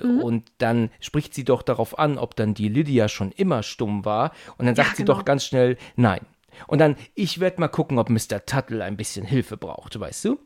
[0.02, 4.32] Und dann spricht sie doch darauf an, ob dann die Lydia schon immer stumm war.
[4.58, 5.14] Und dann Ja, sagt sie genau.
[5.16, 6.20] doch ganz schnell, nein.
[6.66, 8.44] Und dann, ich werde mal gucken, ob Mr.
[8.44, 10.38] Tuttle ein bisschen Hilfe braucht, weißt du?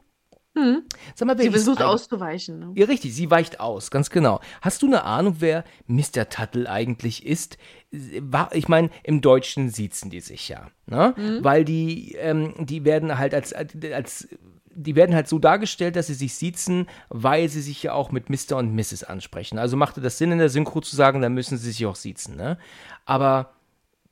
[1.15, 2.59] Sag mal, wer Sie versucht auszuweichen.
[2.61, 2.73] Ne?
[2.77, 4.41] ja, richtig, sie weicht aus, ganz genau.
[4.61, 6.29] Hast du eine Ahnung, wer Mr.
[6.29, 7.59] Tuttle eigentlich ist?
[7.91, 11.15] Ich meine, im Deutschen siezen die sich ja, ne?
[11.43, 14.29] Weil die, ähm, die werden halt als, als,
[14.75, 18.31] die werden halt so dargestellt, dass sie sich siezen, weil sie sich ja auch mit
[18.31, 18.57] Mr.
[18.57, 19.03] und Mrs.
[19.05, 19.59] ansprechen.
[19.59, 22.37] Also machte das Sinn in der Synchro zu sagen, dann müssen sie sich auch siezen,
[22.37, 22.59] ne?
[23.05, 23.51] Aber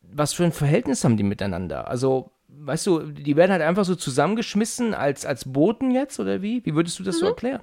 [0.03, 1.89] was für ein Verhältnis haben die miteinander?
[1.89, 6.65] Also, weißt du, die werden halt einfach so zusammengeschmissen als, als Boten jetzt, oder wie?
[6.65, 7.61] Wie würdest du das so erklären?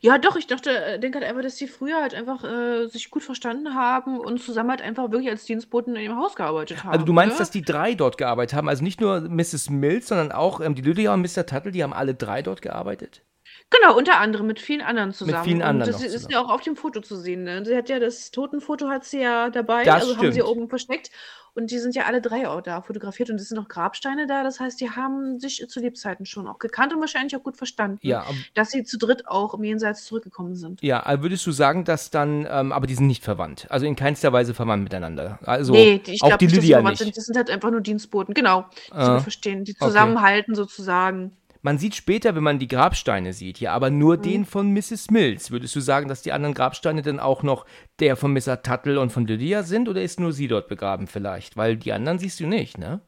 [0.00, 3.10] Ja, doch, ich dachte, äh, denke halt einfach, dass sie früher halt einfach äh, sich
[3.10, 6.92] gut verstanden haben und zusammen halt einfach wirklich als Dienstboten in ihrem Haus gearbeitet haben.
[6.92, 7.38] Also du meinst, ne?
[7.38, 8.68] dass die drei dort gearbeitet haben?
[8.68, 9.70] Also nicht nur Mrs.
[9.70, 11.46] Mills, sondern auch ähm, die Lydia und Mr.
[11.46, 13.22] Tuttle, die haben alle drei dort gearbeitet?
[13.70, 15.44] Genau, unter anderem mit vielen anderen zusammen.
[15.44, 17.44] vielen anderen Und das ist ja auch auf dem Foto zu sehen.
[17.44, 17.64] Ne?
[17.64, 20.48] Sie hat ja das Totenfoto hat sie ja dabei, Das also haben sie stimmt.
[20.48, 21.10] oben versteckt.
[21.54, 24.42] Und die sind ja alle drei auch da fotografiert und es sind noch Grabsteine da.
[24.42, 27.98] Das heißt, die haben sich zu Lebzeiten schon auch gekannt und wahrscheinlich auch gut verstanden,
[28.00, 30.82] Ja, dass sie zu dritt auch im Jenseits zurückgekommen sind.
[30.82, 34.32] ja, würdest du sagen, dass dann, ähm, aber die sind nicht verwandt, also in keinster
[34.32, 35.38] Weise verwandt miteinander.
[35.42, 36.98] Also nee, die, ich auch glaube die Lydia nicht.
[36.98, 37.16] sind.
[37.16, 38.32] Das sind halt einfach nur Dienstboten.
[38.32, 41.32] Genau, die Ah, wir verstehen, die zusammenhalten sozusagen.
[41.64, 44.22] Man sieht später, wenn man die Grabsteine sieht, ja, aber nur Mhm.
[44.22, 45.10] den von Mrs.
[45.10, 45.50] Mills.
[45.52, 47.64] Würdest du sagen, dass die anderen Grabsteine dann auch noch
[48.00, 48.62] der von Mr.
[48.62, 51.56] Tuttle und von Lydia sind oder ist nur sie dort begraben vielleicht?
[51.56, 53.00] Weil die anderen siehst du nicht, ne?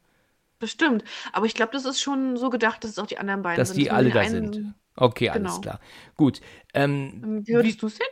[0.60, 1.02] Bestimmt.
[1.32, 3.70] Aber ich glaube, das ist schon so gedacht, dass es auch die anderen beiden Dass
[3.70, 3.78] sind.
[3.80, 4.74] die nur alle da sind.
[4.96, 5.60] Okay, alles Genau.
[5.60, 5.80] klar.
[6.16, 6.40] Gut.
[6.74, 8.06] Ähm, Wie würdest du es sehen?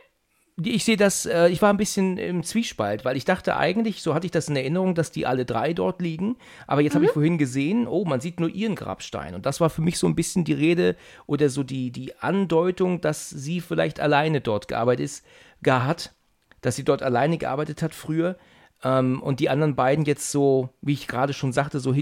[0.61, 4.13] Ich sehe das, äh, ich war ein bisschen im Zwiespalt, weil ich dachte eigentlich, so
[4.13, 6.35] hatte ich das in Erinnerung, dass die alle drei dort liegen.
[6.67, 9.33] Aber jetzt habe ich vorhin gesehen, oh, man sieht nur ihren Grabstein.
[9.33, 13.01] Und das war für mich so ein bisschen die Rede oder so die, die Andeutung,
[13.01, 15.25] dass sie vielleicht alleine dort gearbeitet ist,
[15.63, 16.13] gar hat,
[16.61, 18.37] dass sie dort alleine gearbeitet hat früher.
[18.83, 21.93] Ähm, und die anderen beiden jetzt so, wie ich gerade schon sagte, so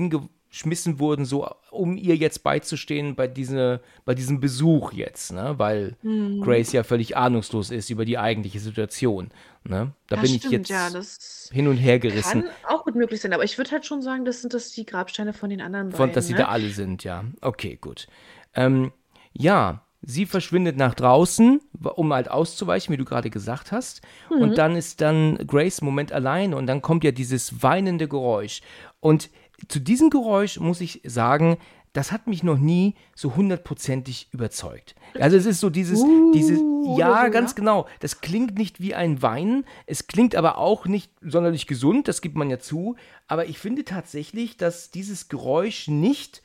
[0.51, 5.53] hingeschmissen wurden, so um ihr jetzt beizustehen bei, diese, bei diesem Besuch jetzt, ne?
[5.57, 6.41] weil Mhm.
[6.41, 9.31] Grace ja völlig ahnungslos ist über die eigentliche Situation.
[9.63, 9.93] Ne?
[10.07, 12.95] Da Das bin ich stimmt, jetzt ja, das hin und her gerissen, kann auch gut
[12.95, 13.33] möglich sein.
[13.33, 15.99] Aber ich würde halt schon sagen, das sind das die Grabsteine von den anderen von,
[15.99, 16.15] beiden.
[16.15, 16.39] dass sie ne?
[16.39, 17.23] da alle sind, ja.
[17.41, 18.07] Okay, gut.
[18.53, 18.91] Ähm,
[19.33, 21.61] ja, sie verschwindet nach draußen,
[21.95, 24.01] um halt auszuweichen, wie du gerade gesagt hast.
[24.29, 24.41] Mhm.
[24.41, 28.61] Und dann ist dann Grace im Moment allein und dann kommt ja dieses weinende Geräusch.
[28.99, 29.29] Und
[29.67, 31.57] zu diesem Geräusch muss ich sagen,
[31.93, 34.95] das hat mich noch nie so hundertprozentig überzeugt.
[35.19, 37.55] Also es ist so dieses, dieses, Uh, ja, oder so, ganz ja?
[37.55, 37.87] genau.
[37.99, 39.65] Das klingt nicht wie ein Weinen.
[39.85, 42.95] Es klingt aber auch nicht sonderlich gesund, das gibt man ja zu.
[43.27, 46.41] Aber ich finde tatsächlich, dass dieses Geräusch nicht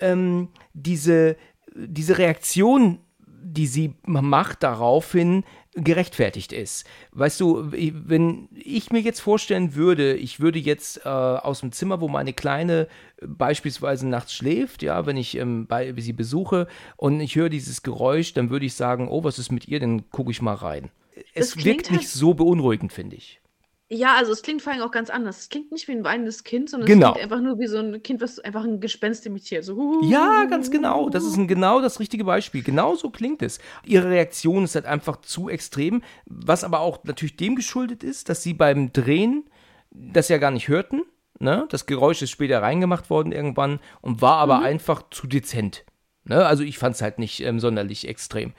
[0.00, 1.36] ähm, diese,
[1.74, 5.44] diese Reaktion, die sie macht daraufhin,
[5.82, 6.86] gerechtfertigt ist.
[7.12, 12.00] Weißt du, wenn ich mir jetzt vorstellen würde, ich würde jetzt äh, aus dem Zimmer,
[12.00, 12.88] wo meine Kleine
[13.20, 17.82] äh, beispielsweise nachts schläft, ja, wenn ich ähm, bei, sie besuche und ich höre dieses
[17.82, 19.80] Geräusch, dann würde ich sagen, oh, was ist mit ihr?
[19.80, 20.90] Dann gucke ich mal rein.
[21.34, 23.40] Es wirkt halt- nicht so beunruhigend, finde ich.
[23.90, 25.38] Ja, also es klingt vor allem auch ganz anders.
[25.38, 27.08] Es klingt nicht wie ein weinendes Kind, sondern Genau.
[27.08, 29.64] es klingt einfach nur wie so ein Kind, was einfach ein Gespenst imitiert.
[29.64, 31.08] So, Ja, ganz genau.
[31.08, 32.62] Das ist ein, genau das richtige Beispiel.
[32.62, 33.58] Genau so klingt es.
[33.86, 38.42] Ihre Reaktion ist halt einfach zu extrem, was aber auch natürlich dem geschuldet ist, dass
[38.42, 39.44] sie beim Drehen
[39.90, 41.02] das ja gar nicht hörten.
[41.38, 41.66] Ne?
[41.70, 45.84] Das Geräusch ist später reingemacht worden irgendwann und war aber einfach zu dezent.
[46.24, 46.44] Ne?
[46.44, 48.52] Also ich fand es halt nicht ähm, sonderlich extrem.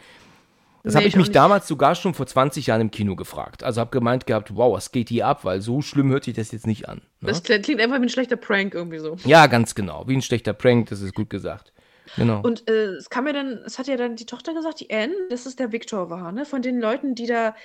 [0.84, 3.63] Das Nee, habe ich mich damals sogar schon vor 20 Jahren im Kino gefragt.
[3.63, 5.44] Also habe gemeint gehabt, wow, was geht hier ab?
[5.44, 7.02] Weil so schlimm hört sich das jetzt nicht an.
[7.20, 7.28] Ne?
[7.28, 9.18] Das klingt einfach wie ein schlechter Prank irgendwie so.
[9.26, 10.08] Ja, ganz genau.
[10.08, 11.74] Wie ein schlechter Prank, das ist gut gesagt.
[12.15, 12.42] Genau.
[12.42, 15.13] Und äh, es kam ja dann, es hat ja dann die Tochter gesagt, die Anne,
[15.30, 16.46] dass es der Victor war, ne?
[16.46, 17.56] Von den Leuten, die da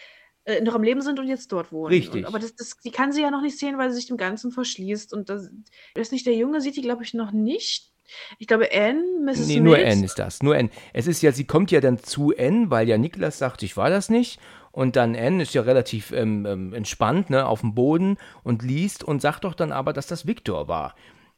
[0.44, 1.94] äh, noch am Leben sind und jetzt dort wohnen.
[1.94, 2.22] Richtig.
[2.22, 4.16] Und, aber das, das, die kann sie ja noch nicht sehen, weil sie sich dem
[4.16, 5.14] Ganzen verschließt.
[5.14, 5.50] Und das,
[5.94, 7.93] das nicht der Junge sieht die, glaube ich, noch nicht.
[8.38, 9.46] Ich glaube, Anne, Mrs.
[9.48, 10.42] Nee, nur Mills- N ist das.
[10.42, 10.70] Nur N.
[10.92, 13.90] Es ist ja, sie kommt ja dann zu N, weil ja Niklas sagt, ich war
[13.90, 14.38] das nicht.
[14.72, 19.04] Und dann N ist ja relativ ähm, ähm, entspannt, ne, auf dem Boden und liest
[19.04, 20.94] und sagt doch dann aber, dass das Viktor war.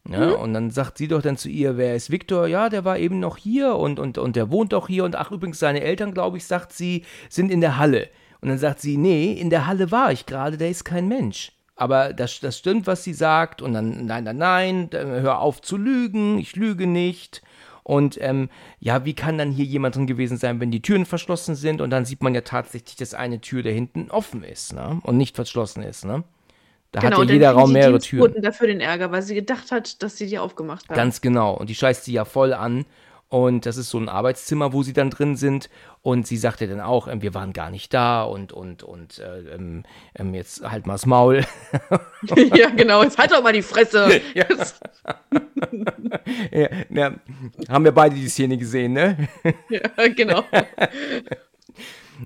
[0.08, 2.46] Ja, Und dann sagt sie doch dann zu ihr, wer ist Viktor?
[2.46, 5.02] Ja, der war eben noch hier und, und, und der wohnt doch hier.
[5.04, 8.08] Und ach, übrigens, seine Eltern, glaube ich, sagt sie, sind in der Halle.
[8.40, 11.50] Und dann sagt sie, nee, in der Halle war ich gerade, der ist kein Mensch.
[11.76, 13.60] Aber das, das stimmt, was sie sagt.
[13.62, 17.42] Und dann, nein, nein, nein, hör auf zu lügen, ich lüge nicht.
[17.82, 18.48] Und ähm,
[18.80, 21.80] ja, wie kann dann hier jemand drin gewesen sein, wenn die Türen verschlossen sind?
[21.80, 24.98] Und dann sieht man ja tatsächlich, dass eine Tür da hinten offen ist, ne?
[25.04, 26.24] Und nicht verschlossen ist, ne?
[26.90, 28.40] Da Genau, hat ja jeder Raum mehrere Türen.
[28.42, 30.96] dafür den Ärger, weil sie gedacht hat, dass sie die aufgemacht haben.
[30.96, 31.54] Ganz genau.
[31.54, 32.86] Und die scheißt sie ja voll an.
[33.28, 35.68] Und das ist so ein Arbeitszimmer, wo sie dann drin sind.
[36.00, 39.54] Und sie sagte dann auch, ähm, wir waren gar nicht da und, und, und äh,
[39.54, 39.82] ähm,
[40.14, 41.44] ähm, jetzt halt mal's Maul.
[42.54, 43.02] ja, genau.
[43.02, 44.20] Jetzt halt doch mal die Fresse.
[44.34, 44.46] ja,
[46.90, 47.14] ja,
[47.68, 49.28] haben wir beide die Szene gesehen, ne?
[49.70, 50.44] ja, genau.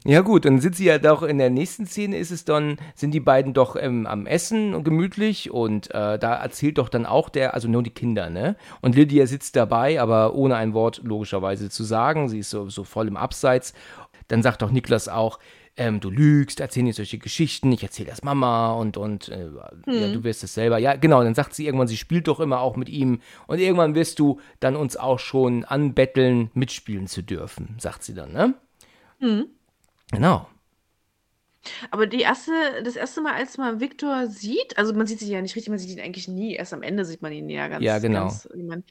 [0.05, 3.13] Ja gut, dann sind sie ja doch in der nächsten Szene ist es dann, sind
[3.13, 7.29] die beiden doch ähm, am Essen und gemütlich und äh, da erzählt doch dann auch
[7.29, 8.57] der, also nur die Kinder, ne?
[8.81, 12.85] Und Lydia sitzt dabei, aber ohne ein Wort logischerweise zu sagen, sie ist so, so
[12.85, 13.75] voll im Abseits.
[14.29, 15.39] Dann sagt doch Niklas auch,
[15.77, 19.49] ähm, du lügst, erzähl nicht solche Geschichten, ich erzähl das Mama und, und äh,
[19.87, 20.79] ja, du wirst es selber.
[20.79, 23.95] Ja, genau, dann sagt sie irgendwann, sie spielt doch immer auch mit ihm und irgendwann
[23.95, 28.55] wirst du dann uns auch schon anbetteln, mitspielen zu dürfen, sagt sie dann, ne?
[30.13, 30.47] Genau.
[31.91, 32.53] Aber die erste,
[32.85, 35.79] das erste Mal, als man Victor sieht, also man sieht sich ja nicht richtig, man
[35.79, 36.55] sieht ihn eigentlich nie.
[36.55, 38.23] Erst am Ende sieht man ihn ja ganz, Ja, genau.
[38.29, 38.87] ganz jemand.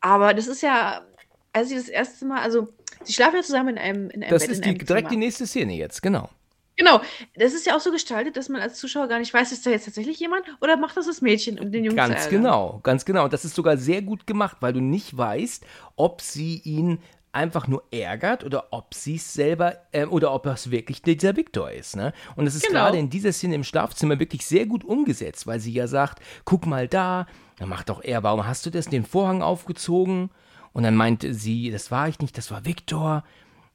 [0.00, 1.02] Aber das ist ja,
[1.52, 2.68] als sie das erste Mal, also
[3.02, 5.18] sie schlafen ja zusammen in einem, in einem Das Bett, ist die, direkt die Zimmer.
[5.18, 6.30] nächste Szene jetzt, genau.
[6.76, 7.00] Genau.
[7.36, 9.70] Das ist ja auch so gestaltet, dass man als Zuschauer gar nicht weiß, ist da
[9.70, 13.04] jetzt tatsächlich jemand oder macht das das Mädchen, um den Jungen zu Ganz genau, ganz
[13.04, 13.24] genau.
[13.24, 16.98] Und das ist sogar sehr gut gemacht, weil du nicht weißt, ob sie ihn
[17.34, 21.70] einfach nur ärgert oder ob sie es selber ähm, oder ob es wirklich dieser Victor
[21.70, 21.96] ist.
[21.96, 22.12] Ne?
[22.36, 22.80] Und das ist Genau.
[22.80, 26.66] gerade in dieser Szene im Schlafzimmer wirklich sehr gut umgesetzt, weil sie ja sagt, guck
[26.66, 27.26] mal da,
[27.58, 30.30] dann macht doch er, warum hast du das, den Vorhang aufgezogen?
[30.72, 33.24] Und dann meinte sie, das war ich nicht, das war Victor.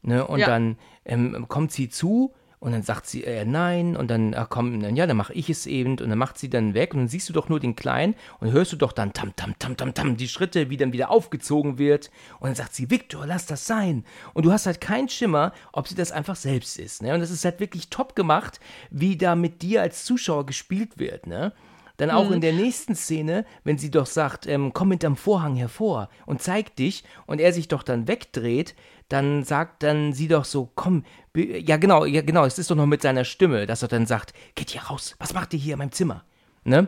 [0.01, 0.25] Ne?
[0.25, 0.47] Und Ja.
[0.47, 3.95] dann ähm, kommt sie zu und dann sagt sie äh, nein.
[3.95, 5.91] Und dann ach, komm, dann, ja, dann mache ich es eben.
[5.91, 6.93] Und dann macht sie dann weg.
[6.93, 8.15] Und dann siehst du doch nur den Kleinen.
[8.39, 11.09] Und hörst du doch dann tam tam tam tam tam die Schritte, wie dann wieder
[11.09, 12.11] aufgezogen wird.
[12.39, 14.03] Und dann sagt sie Victor, lass das sein.
[14.33, 17.13] Und du hast halt keinen Schimmer, ob sie das einfach selbst ist, ne?
[17.13, 21.27] Und das ist halt wirklich top gemacht, wie da mit dir als Zuschauer gespielt wird,
[21.27, 21.53] ne?
[21.99, 26.07] Dann auch in der nächsten Szene, wenn sie doch sagt, ähm, komm hinterm Vorhang hervor
[26.25, 28.73] und zeig dich und er sich doch dann wegdreht,
[29.09, 31.03] dann sagt dann sie doch so, komm,
[31.35, 34.33] ja genau, ja genau, es ist doch noch mit seiner Stimme, dass er dann sagt,
[34.55, 36.23] geht hier raus, was macht ihr hier in meinem Zimmer?
[36.63, 36.87] Ne?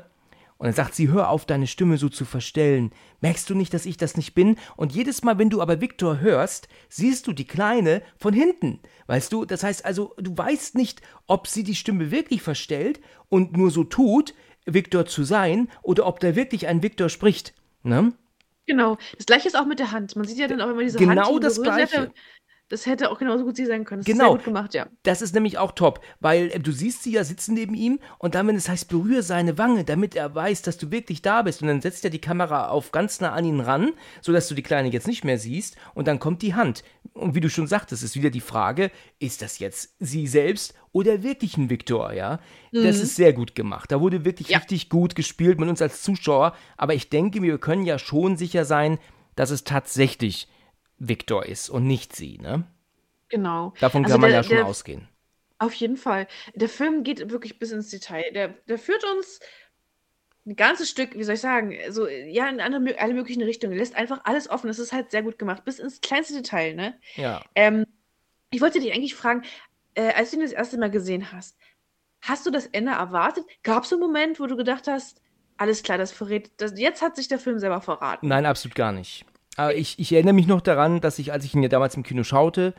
[0.57, 2.91] Und dann sagt sie, hör auf, deine Stimme so zu verstellen.
[3.19, 4.55] Merkst du nicht, dass ich das nicht bin?
[4.77, 8.79] Und jedes Mal, wenn du aber Viktor hörst, siehst du die Kleine von hinten.
[9.07, 9.43] Weißt du?
[9.43, 13.83] Das heißt also, du weißt nicht, ob sie die Stimme wirklich verstellt und nur so
[13.83, 17.53] tut, Viktor zu sein, oder ob da wirklich ein Viktor spricht.
[17.83, 18.13] Ne?
[18.67, 18.97] Genau.
[19.17, 20.15] Das gleiche ist auch mit der Hand.
[20.15, 21.09] Man sieht ja dann auch immer diese Hand.
[21.09, 21.97] Genau das Gleiche.
[22.01, 22.13] hätte-
[22.71, 24.01] Das hätte auch genauso gut sie sein können.
[24.01, 24.23] Das Genau.
[24.23, 24.87] ist sehr gut gemacht, ja.
[25.03, 28.33] Das ist nämlich auch top, weil äh, du siehst sie ja sitzen neben ihm und
[28.33, 31.61] dann, wenn es heißt, berühre seine Wange, damit er weiß, dass du wirklich da bist.
[31.61, 34.63] Und dann setzt er die Kamera auf ganz nah an ihn ran, sodass du die
[34.63, 35.75] Kleine jetzt nicht mehr siehst.
[35.93, 36.83] Und dann kommt die Hand.
[37.13, 41.23] Und wie du schon sagtest, ist wieder die Frage, ist das jetzt sie selbst oder
[41.23, 42.39] wirklich ein Viktor, ja?
[42.71, 43.91] Das ist sehr gut gemacht.
[43.91, 44.59] Da wurde wirklich Ja.
[44.59, 46.55] richtig gut gespielt mit uns als Zuschauer.
[46.77, 48.97] Aber ich denke, wir können ja schon sicher sein,
[49.35, 50.47] dass es tatsächlich
[51.07, 52.63] Viktor ist und nicht sie, ne?
[53.29, 53.73] Genau.
[53.79, 55.07] Davon Also kann man der- ja schon der- ausgehen.
[55.57, 56.27] Auf jeden Fall.
[56.55, 58.31] Der Film geht wirklich bis ins Detail.
[58.33, 59.39] Der, der führt uns
[60.45, 63.73] ein ganzes Stück, wie soll ich sagen, so, ja, in andere, alle möglichen Richtungen.
[63.73, 64.67] Er lässt einfach alles offen.
[64.67, 66.99] Das ist halt sehr gut gemacht, bis ins kleinste Detail, ne?
[67.15, 67.43] Ja.
[67.53, 67.85] Ähm,
[68.49, 69.43] ich wollte dich eigentlich fragen,
[69.93, 71.57] äh, als du ihn das erste Mal gesehen hast,
[72.23, 73.45] Hast du das Ende erwartet?
[73.63, 75.19] Gab es einen Moment, wo du gedacht hast,
[75.57, 78.27] alles klar, das verrät, das, jetzt hat sich der Film selber verraten?
[78.27, 79.25] Nein, absolut gar nicht.
[79.57, 82.03] Aber ich, ich erinnere mich noch daran, dass ich, als ich ihn ja damals im
[82.03, 82.73] Kino schaute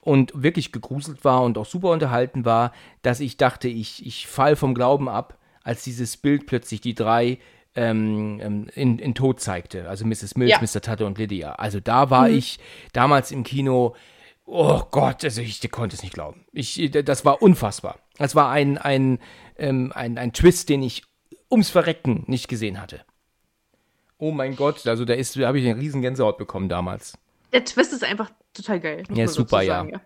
[0.00, 4.56] und wirklich gegruselt war und auch super unterhalten war, dass ich dachte, ich, ich fall
[4.56, 7.38] vom Glauben ab, als dieses Bild plötzlich die drei
[7.74, 9.88] ähm, ähm in, in Tod zeigte.
[9.88, 10.36] Also Mrs.
[10.36, 10.60] Mills, ja.
[10.60, 10.80] Mr.
[10.80, 11.54] Tatte und Lydia.
[11.54, 12.36] Also da war mhm.
[12.36, 12.58] ich
[12.92, 13.94] damals im Kino,
[14.44, 16.44] oh Gott, also ich konnte es nicht glauben.
[16.52, 17.98] Ich, das war unfassbar.
[18.18, 19.18] Das war ein, ein,
[19.56, 21.02] ähm, ein, ein Twist, den ich
[21.50, 23.04] ums Verrecken nicht gesehen hatte.
[24.18, 27.18] Oh mein Gott, also da ist, da habe ich eine riesen Gänsehaut bekommen damals.
[27.52, 29.02] Der Twist ist einfach total geil.
[29.12, 30.00] Ja, super, sagen, ja.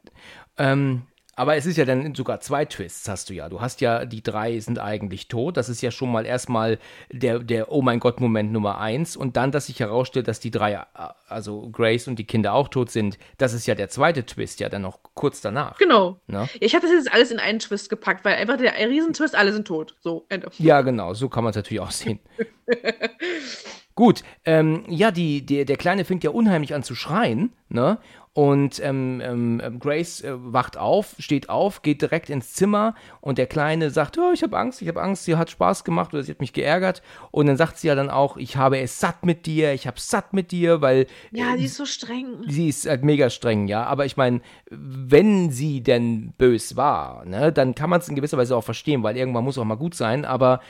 [0.58, 0.72] ja.
[0.72, 1.02] Ähm,
[1.38, 3.48] aber es ist ja dann sogar zwei Twists, hast du ja.
[3.48, 5.56] Du hast ja, die drei sind eigentlich tot.
[5.56, 6.80] Das ist ja schon mal erstmal
[7.12, 9.16] der, der Oh mein Gott-Moment Nummer eins.
[9.16, 10.80] Und dann, dass sich herausstellt, dass die drei,
[11.28, 14.68] also Grace und die Kinder auch tot sind, das ist ja der zweite Twist, ja
[14.68, 15.78] dann noch kurz danach.
[15.78, 16.18] Genau.
[16.26, 16.48] Ne?
[16.58, 19.68] Ich habe das jetzt alles in einen Twist gepackt, weil einfach der Riesentwist, alle sind
[19.68, 19.94] tot.
[20.00, 20.50] So, Ende.
[20.58, 22.18] Ja, genau, so kann man es natürlich auch sehen.
[23.98, 27.98] Gut, ähm, ja, die, die, der Kleine fängt ja unheimlich an zu schreien, ne?
[28.32, 33.36] Und ähm, ähm, ähm, Grace äh, wacht auf, steht auf, geht direkt ins Zimmer und
[33.36, 36.22] der Kleine sagt, oh, ich habe Angst, ich habe Angst, sie hat Spaß gemacht oder
[36.22, 37.02] sie hat mich geärgert.
[37.32, 39.98] Und dann sagt sie ja dann auch, ich habe es satt mit dir, ich habe
[39.98, 41.08] satt mit dir, weil...
[41.32, 42.44] Ja, sie ist so streng.
[42.46, 43.82] Sie ist halt mega streng, ja.
[43.82, 48.38] Aber ich meine, wenn sie denn bös war, ne, dann kann man es in gewisser
[48.38, 50.24] Weise auch verstehen, weil irgendwann muss auch mal gut sein.
[50.24, 50.60] Aber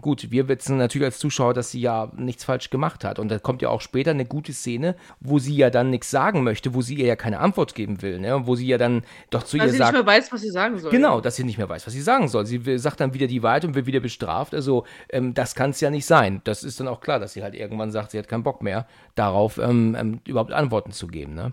[0.00, 3.18] gut, wir wissen natürlich als Zuschauer, dass sie ja nichts falsch gemacht hat.
[3.18, 6.42] Und da kommt ja auch später eine gute Szene, wo sie ja dann nichts sagen
[6.42, 8.46] möchte, wo sie ihr ja keine Antwort geben will, ne?
[8.46, 9.92] wo sie ja dann doch zu Weil ihr sie sagt.
[9.92, 10.90] nicht mehr weiß, was sie sagen soll.
[10.90, 12.46] Genau, dass sie nicht mehr weiß, was sie sagen soll.
[12.46, 14.54] Sie sagt dann wieder die Wahrheit und wird wieder bestraft.
[14.54, 16.40] Also, ähm, das kann es ja nicht sein.
[16.44, 18.86] Das ist dann auch klar, dass sie halt irgendwann sagt, sie hat keinen Bock mehr,
[19.14, 21.52] darauf ähm, ähm, überhaupt Antworten zu geben, ne?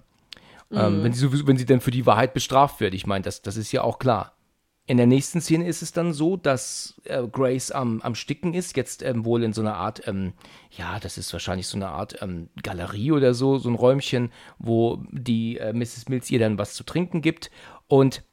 [0.69, 1.03] Ähm, mhm.
[1.03, 2.93] wenn, sie, wenn sie dann für die Wahrheit bestraft wird.
[2.93, 4.33] Ich meine, das, das ist ja auch klar.
[4.89, 8.77] In der nächsten Szene ist es dann so, dass äh, Grace am, am Sticken ist,
[8.77, 10.31] jetzt ähm, wohl in so einer Art, ähm,
[10.71, 15.03] ja, das ist wahrscheinlich so eine Art ähm, Galerie oder so, so ein Räumchen, wo
[15.11, 16.07] die äh, Mrs.
[16.07, 17.51] Mills ihr dann was zu trinken gibt.
[17.89, 18.23] Und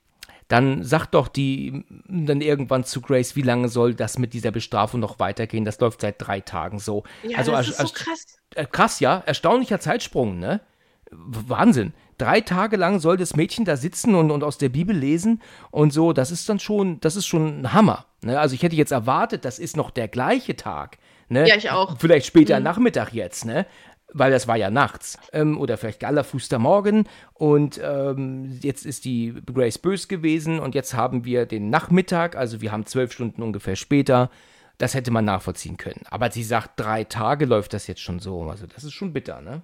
[0.46, 5.00] dann sagt doch die dann irgendwann zu Grace, wie lange soll das mit dieser Bestrafung
[5.00, 5.64] noch weitergehen?
[5.64, 7.02] Das läuft seit drei Tagen so.
[7.24, 8.38] Ja, also, das ist so krass.
[8.54, 9.24] Äh, krass, ja.
[9.26, 10.60] Erstaunlicher Zeitsprung, ne?
[11.16, 11.92] Wahnsinn.
[12.18, 15.92] Drei Tage lang soll das Mädchen da sitzen und, und aus der Bibel lesen und
[15.92, 16.12] so.
[16.12, 18.06] Das ist dann schon, das ist schon ein Hammer.
[18.22, 18.38] Ne?
[18.38, 20.98] Also ich hätte jetzt erwartet, das ist noch der gleiche Tag.
[21.28, 21.48] Ne?
[21.48, 21.98] Ja, ich auch.
[21.98, 22.64] Vielleicht später mhm.
[22.64, 23.66] Nachmittag jetzt, ne?
[24.16, 25.18] Weil das war ja nachts.
[25.32, 27.08] Ähm, oder vielleicht allerfußter Morgen.
[27.32, 32.60] Und ähm, jetzt ist die Grace bös gewesen und jetzt haben wir den Nachmittag, also
[32.60, 34.30] wir haben zwölf Stunden ungefähr später.
[34.78, 36.02] Das hätte man nachvollziehen können.
[36.10, 38.42] Aber sie sagt, drei Tage läuft das jetzt schon so.
[38.42, 39.62] Also das ist schon bitter, ne?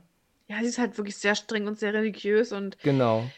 [0.51, 2.77] Ja, sie ist halt wirklich sehr streng und sehr religiös und.
[2.83, 3.31] Genau.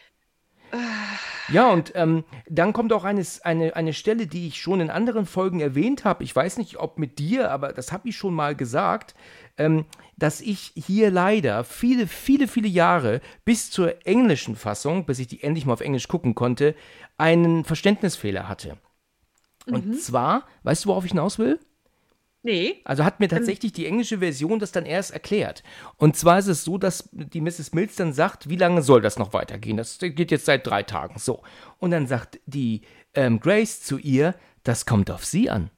[1.49, 5.27] Ja, und ähm, dann kommt auch eine, eine, eine Stelle, die ich schon in anderen
[5.27, 6.23] Folgen erwähnt habe.
[6.23, 9.13] Ich weiß nicht, ob mit dir, aber das habe ich schon mal gesagt,
[9.57, 9.85] ähm,
[10.17, 15.43] dass ich hier leider viele, viele, viele Jahre bis zur englischen Fassung, bis ich die
[15.43, 16.73] endlich mal auf Englisch gucken konnte,
[17.19, 18.77] einen Verständnisfehler hatte.
[19.67, 19.93] Und mhm.
[19.93, 21.59] zwar, weißt du, worauf ich hinaus will?
[22.43, 22.81] Nee.
[22.83, 25.63] Also hat mir tatsächlich die englische Version das dann erst erklärt.
[25.95, 27.71] Und zwar ist es so, dass die Mrs.
[27.73, 29.77] Mills dann sagt, wie lange soll das noch weitergehen?
[29.77, 31.19] Das geht jetzt seit drei Tagen.
[31.19, 31.41] So.
[31.79, 32.81] Und dann sagt die
[33.13, 35.69] ähm, Grace zu ihr, das kommt auf sie an.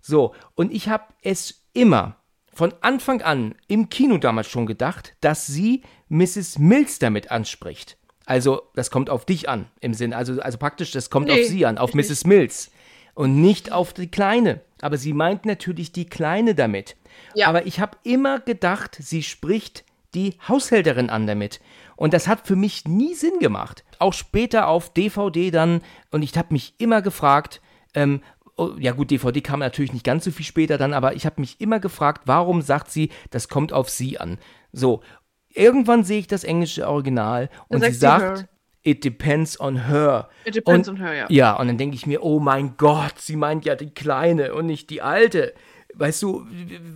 [0.00, 0.34] So.
[0.56, 2.16] Und ich habe es immer
[2.52, 6.58] von Anfang an im Kino damals schon gedacht, dass sie Mrs.
[6.58, 7.96] Mills damit anspricht.
[8.26, 10.12] Also, das kommt auf dich an, im Sinn.
[10.12, 12.24] Also, also praktisch, das kommt nee, auf sie an, auf Mrs.
[12.24, 12.70] Mills
[13.14, 14.60] und nicht auf die Kleine.
[14.80, 16.96] Aber sie meint natürlich die Kleine damit.
[17.34, 17.48] Ja.
[17.48, 21.60] Aber ich habe immer gedacht, sie spricht die Haushälterin an damit.
[21.96, 23.84] Und das hat für mich nie Sinn gemacht.
[23.98, 25.82] Auch später auf DVD dann.
[26.10, 27.60] Und ich habe mich immer gefragt,
[27.94, 28.22] ähm,
[28.56, 31.40] oh, ja gut, DVD kam natürlich nicht ganz so viel später dann, aber ich habe
[31.40, 34.38] mich immer gefragt, warum sagt sie, das kommt auf sie an.
[34.72, 35.02] So,
[35.48, 38.46] irgendwann sehe ich das englische Original und sie sagt,
[38.84, 40.28] It depends on her.
[40.44, 41.26] It depends und, on her, ja.
[41.28, 44.66] Ja, und dann denke ich mir, oh mein Gott, sie meint ja die Kleine und
[44.66, 45.54] nicht die Alte.
[45.94, 46.46] Weißt du,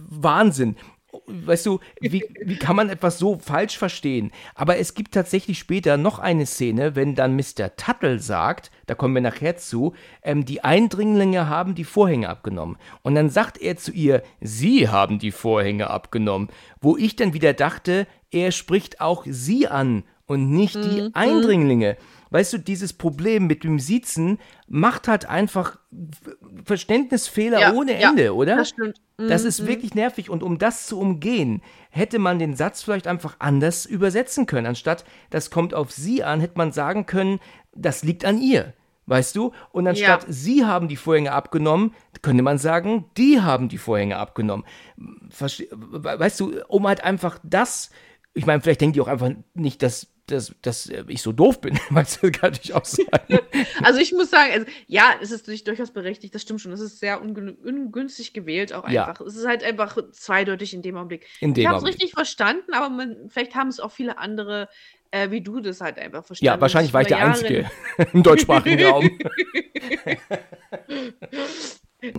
[0.09, 0.77] Wahnsinn.
[1.27, 4.33] Weißt du, wie, wie kann man etwas so falsch verstehen?
[4.55, 7.75] Aber es gibt tatsächlich später noch eine Szene, wenn dann Mr.
[7.77, 12.77] Tuttle sagt, da kommen wir nachher zu, ähm, die Eindringlinge haben die Vorhänge abgenommen.
[13.03, 16.49] Und dann sagt er zu ihr, sie haben die Vorhänge abgenommen.
[16.81, 21.11] Wo ich dann wieder dachte, er spricht auch sie an und nicht die mhm.
[21.15, 21.97] Eindringlinge.
[22.31, 25.79] Weißt du, dieses Problem mit dem Siezen macht halt einfach
[26.65, 28.57] Verständnisfehler ja, ohne Ende, ja, oder?
[28.57, 29.01] Das stimmt.
[29.17, 29.29] Mhm.
[29.29, 29.69] Das ist mhm.
[29.69, 30.29] wirklich nervig.
[30.29, 34.67] Und um das zu umgehen, hätte man den Satz vielleicht einfach anders übersetzen können.
[34.67, 37.39] Anstatt das kommt auf sie an, hätte man sagen können,
[37.75, 38.75] das liegt an ihr.
[39.07, 39.53] Weißt du?
[39.71, 40.33] Und anstatt Ja.
[40.33, 44.67] sie haben die Vorhänge abgenommen, könnte man sagen, die haben die Vorhänge abgenommen.
[45.31, 47.91] Verste weißt du, um halt einfach das,
[48.35, 51.79] ich meine, vielleicht denken die auch einfach nicht, dass, dass, dass ich so doof bin.
[51.91, 53.07] Weißt du, kann natürlich auch sein.
[53.83, 56.73] Also ich muss sagen, also, ja, es ist durch- durchaus berechtigt, das stimmt schon.
[56.73, 59.07] Es ist sehr ungün- ungünstig gewählt, auch Ja.
[59.07, 59.25] einfach.
[59.25, 61.27] Es ist halt einfach zweideutig in dem Augenblick.
[61.41, 64.69] In dem ich habe es richtig verstanden, aber man, vielleicht haben es auch viele andere,
[65.11, 66.55] äh, wie du das halt einfach verstanden.
[66.55, 67.71] Ja, wahrscheinlich war ich der Jahre- Einzige
[68.13, 69.11] im deutschsprachigen Raum.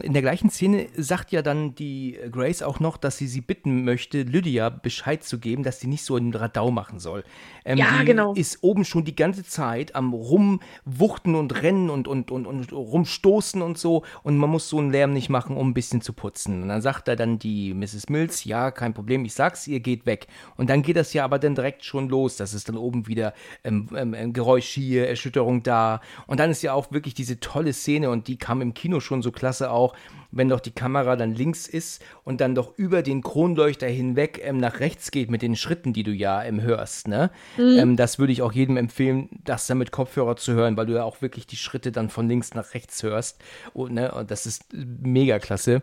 [0.02, 3.84] In der gleichen Szene sagt ja dann die Grace auch noch, dass sie sie bitten
[3.84, 7.24] möchte, Lydia Bescheid zu geben, dass sie nicht so einen Radau machen soll.
[7.66, 8.34] Ähm, Ja, die genau.
[8.34, 13.62] ist oben schon die ganze Zeit am rumwuchten und rennen und, und, und, und rumstoßen
[13.62, 16.64] und so und man muss so einen Lärm nicht machen, um ein bisschen zu putzen.
[16.64, 18.10] Und dann sagt er dann die Mrs.
[18.10, 20.28] Mills, ja, kein Problem, ich sag's ihr, geht weg.
[20.56, 23.34] Und dann geht das ja aber dann direkt schon los, dass es dann oben wieder
[23.64, 26.02] ähm, ähm, Geräusch hier, Erschütterung da.
[26.26, 29.22] Und dann ist ja auch wirklich diese tolle Szene und die kam im Kino schon
[29.22, 29.94] so klasse auch,
[30.32, 34.58] wenn doch die Kamera dann links ist und dann doch über den Kronleuchter hinweg ähm,
[34.58, 37.32] nach rechts geht mit den Schritten, die du ja ähm, hörst, ne?
[37.58, 40.94] Ähm, das würde ich auch jedem empfehlen, das dann mit Kopfhörer zu hören, weil du
[40.94, 43.42] ja auch wirklich die Schritte dann von links nach rechts hörst.
[43.74, 44.12] Und, ne?
[44.12, 45.82] und das ist mega klasse.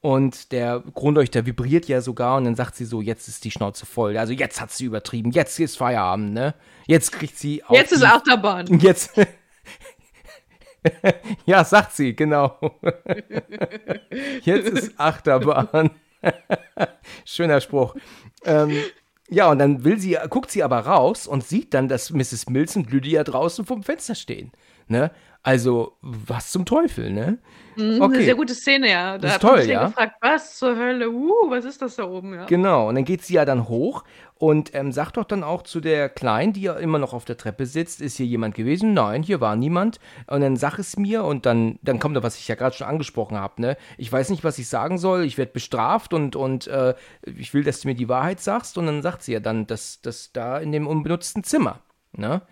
[0.00, 3.86] Und der Kronleuchter vibriert ja sogar und dann sagt sie so, jetzt ist die Schnauze
[3.86, 4.16] voll.
[4.16, 6.54] Also jetzt hat sie übertrieben, jetzt ist Feierabend, ne?
[6.86, 8.66] Jetzt kriegt sie auf Jetzt ist Achterbahn.
[8.80, 9.12] Jetzt.
[11.46, 12.58] ja, sagt sie, genau.
[14.42, 15.90] Jetzt ist Achterbahn.
[17.24, 17.94] Schöner Spruch.
[18.44, 18.76] Ähm,
[19.28, 22.48] ja, und dann will sie, guckt sie aber raus und sieht dann, dass Mrs.
[22.48, 24.52] Mills und Lydia draußen vom Fenster stehen.
[24.88, 25.10] Ne?
[25.44, 27.38] Also, was zum Teufel, ne?
[27.76, 29.18] Mhm, Eine sehr gute Szene, ja.
[29.18, 29.86] Da ist hat man toll, sich ja.
[29.86, 32.44] gefragt, was zur Hölle, uh, was ist das da oben, ja.
[32.46, 34.04] Genau, und dann geht sie ja dann hoch
[34.42, 37.36] und ähm, sagt doch dann auch zu der Kleinen, die ja immer noch auf der
[37.36, 38.92] Treppe sitzt, ist hier jemand gewesen?
[38.92, 40.00] Nein, hier war niemand.
[40.26, 42.86] Und dann sag es mir und dann, dann kommt da, was ich ja gerade schon
[42.86, 43.76] angesprochen habe, ne?
[43.98, 47.64] Ich weiß nicht, was ich sagen soll, ich werde bestraft und, und äh, ich will,
[47.64, 48.78] dass du mir die Wahrheit sagst.
[48.78, 51.80] Und dann sagt sie ja dann, dass das da in dem unbenutzten Zimmer,
[52.12, 52.42] ne?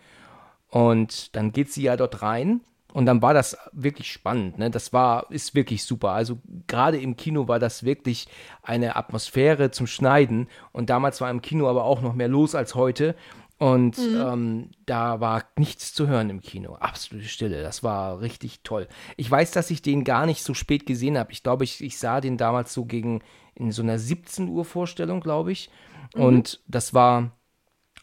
[0.69, 2.61] Und dann geht sie ja dort rein.
[2.93, 4.71] Und dann war das wirklich spannend, ne?
[4.71, 6.11] Das war, ist wirklich super.
[6.11, 8.27] Also gerade im Kino war das wirklich
[8.63, 10.49] eine Atmosphäre zum Schneiden.
[10.73, 13.15] Und damals war im Kino aber auch noch mehr los als heute.
[13.59, 16.77] Und ähm, da war nichts zu hören im Kino.
[16.77, 17.63] Absolute Stille.
[17.63, 18.89] Das war richtig toll.
[19.19, 21.33] Ich weiß, dass ich den gar nicht so spät gesehen habe.
[21.33, 23.21] Ich glaube, ich, ich sah den damals so gegen
[23.55, 25.69] in so einer 17 Uhr Vorstellung, glaube ich.
[26.15, 27.33] Und das war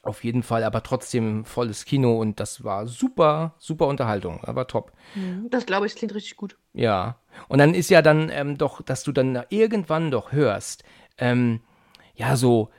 [0.07, 4.93] auf jeden Fall, aber trotzdem volles Kino und das war super, super Unterhaltung, aber top.
[5.49, 6.57] Das glaube ich, klingt richtig gut.
[6.73, 7.19] Ja.
[7.47, 10.83] Und dann ist ja dann ähm, doch, dass du dann irgendwann doch hörst,
[11.17, 11.61] ähm,
[12.15, 12.69] ja, so,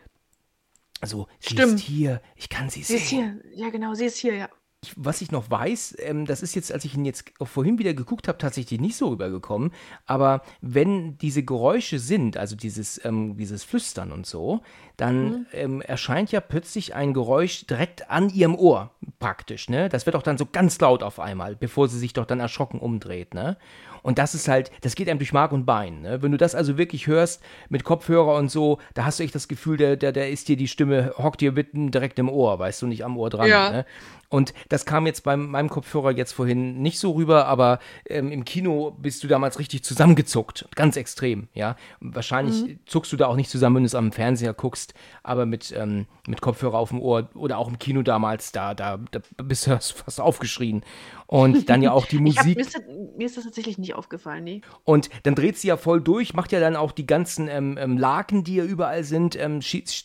[1.04, 1.74] so, sie Stimmt.
[1.74, 3.40] ist hier, ich kann sie Sie ist sehen.
[3.44, 4.48] hier, ja genau, sie ist hier, ja.
[4.84, 7.94] Ich, was ich noch weiß, ähm, das ist jetzt, als ich ihn jetzt vorhin wieder
[7.94, 9.72] geguckt habe, tatsächlich nicht so rübergekommen.
[10.06, 14.60] Aber wenn diese Geräusche sind, also dieses, ähm, dieses Flüstern und so,
[14.96, 19.88] dann ähm, erscheint ja plötzlich ein Geräusch direkt an ihrem Ohr, praktisch, ne?
[19.88, 22.78] Das wird auch dann so ganz laut auf einmal, bevor sie sich doch dann erschrocken
[22.78, 23.56] umdreht, ne?
[24.02, 26.02] Und das ist halt, das geht einem durch Mark und Bein.
[26.02, 26.22] Ne?
[26.22, 29.48] Wenn du das also wirklich hörst mit Kopfhörer und so, da hast du echt das
[29.48, 32.80] Gefühl, der, der, der ist dir die Stimme, hockt dir mitten direkt im Ohr, weißt
[32.82, 33.48] du, nicht am Ohr dran.
[33.48, 33.70] Ja.
[33.70, 33.86] Ne?
[34.30, 38.44] Und das kam jetzt bei meinem Kopfhörer jetzt vorhin nicht so rüber, aber ähm, im
[38.44, 40.68] Kino bist du damals richtig zusammengezuckt.
[40.74, 41.76] Ganz extrem, ja.
[42.00, 45.74] Wahrscheinlich zuckst du da auch nicht zusammen, wenn du es am Fernseher guckst, aber mit,
[45.76, 49.66] ähm, mit Kopfhörer auf dem Ohr oder auch im Kino damals, da, da, da bist
[49.66, 50.82] du fast aufgeschrien.
[51.26, 52.56] Und dann ja auch die Ich hab, Musik.
[52.56, 52.82] mir, ist das,
[53.16, 54.60] mir ist das tatsächlich nicht aufgefallen, nee.
[54.84, 57.98] Und dann dreht sie ja voll durch, macht ja dann auch die ganzen ähm, ähm,
[57.98, 59.60] Laken, die ja überall sind, ähm,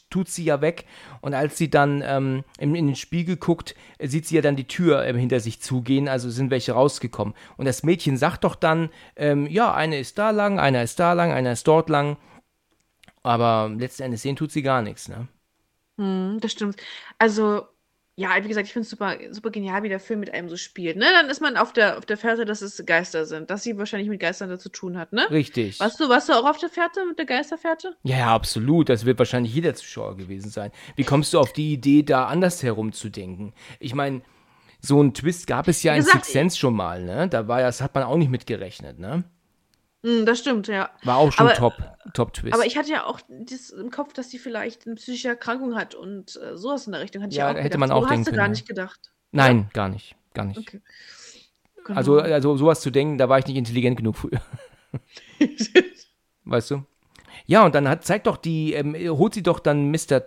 [0.09, 0.85] tut sie ja weg.
[1.21, 4.67] Und als sie dann ähm, in, in den Spiegel guckt, sieht sie ja dann die
[4.67, 7.33] Tür ähm, hinter sich zugehen, also sind welche rausgekommen.
[7.57, 11.13] Und das Mädchen sagt doch dann, ähm, ja, eine ist da lang, einer ist da
[11.13, 12.17] lang, einer ist dort lang.
[13.23, 15.27] Aber letzten Endes sehen tut sie gar nichts, ne?
[15.97, 16.75] Hm, das stimmt.
[17.19, 17.67] Also,
[18.15, 20.55] ja, wie gesagt, ich finde es super, super genial, wie der Film mit einem so
[20.55, 20.97] spielt.
[20.97, 21.05] Ne?
[21.13, 24.09] Dann ist man auf der, auf der Fährte, dass es Geister sind, dass sie wahrscheinlich
[24.09, 25.25] mit Geistern da zu tun hat, ne?
[25.31, 25.79] Richtig.
[25.79, 27.95] Warst du, warst du auch auf der Fährte mit der Geisterfährte?
[28.03, 28.89] Ja, ja, absolut.
[28.89, 30.71] Das wird wahrscheinlich jeder Zuschauer gewesen sein.
[30.95, 33.53] Wie kommst du auf die Idee, da anders herumzudenken?
[33.79, 34.21] Ich meine,
[34.85, 37.29] so einen Twist gab es ja in Six Sense schon mal, ne?
[37.29, 39.23] Da war ja, das hat man auch nicht mitgerechnet, ne?
[40.05, 40.89] Hm, das stimmt, ja.
[41.03, 41.73] War auch schon Aber- top,
[42.13, 42.53] top Twist.
[42.53, 45.95] Aber ich hatte ja auch das im Kopf, dass sie vielleicht eine psychische Erkrankung hat
[45.95, 47.21] und äh, sowas in der Richtung.
[47.23, 47.79] Hatte ich Ja, ja auch hätte gedacht.
[47.79, 48.49] man So auch hast denken du können, gar ja.
[48.51, 48.99] nicht gedacht.
[49.31, 50.59] Nein, gar nicht, gar nicht.
[50.59, 50.81] Okay.
[51.85, 51.97] Genau.
[51.97, 54.41] Also, also sowas zu denken, da war ich nicht intelligent genug früher,
[56.45, 56.83] weißt du?
[57.45, 60.21] Ja, und dann hat, zeigt doch die, ähm, holt sie doch dann Mr.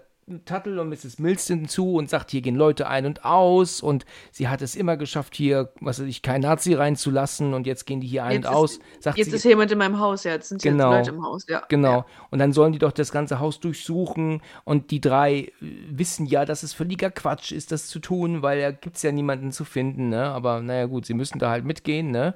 [0.44, 1.20] Tuttle und Mrs.
[1.20, 4.96] Mills hinzu und sagt, hier gehen Leute ein und aus und sie hat es immer
[4.96, 8.46] geschafft, hier, was weiß ich, kein Nazi reinzulassen und jetzt gehen die hier ein Jetzt
[8.46, 8.78] und ist- aus.
[8.98, 10.92] Sagt Jetzt sie, ist jemand in meinem Haus, ja, jetzt sind Genau.
[10.96, 11.62] jetzt Leute im Haus, ja.
[11.68, 11.98] Genau.
[11.98, 12.06] Ja.
[12.30, 14.42] Und dann sollen die doch das ganze Haus durchsuchen.
[14.64, 15.52] Und die drei äh,
[15.90, 19.12] wissen ja, dass es völliger Quatsch ist, das zu tun, weil da gibt es ja
[19.12, 20.24] niemanden zu finden, ne?
[20.24, 22.34] Aber naja, gut, sie müssen da halt mitgehen, ne?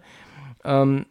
[0.65, 1.07] Ähm,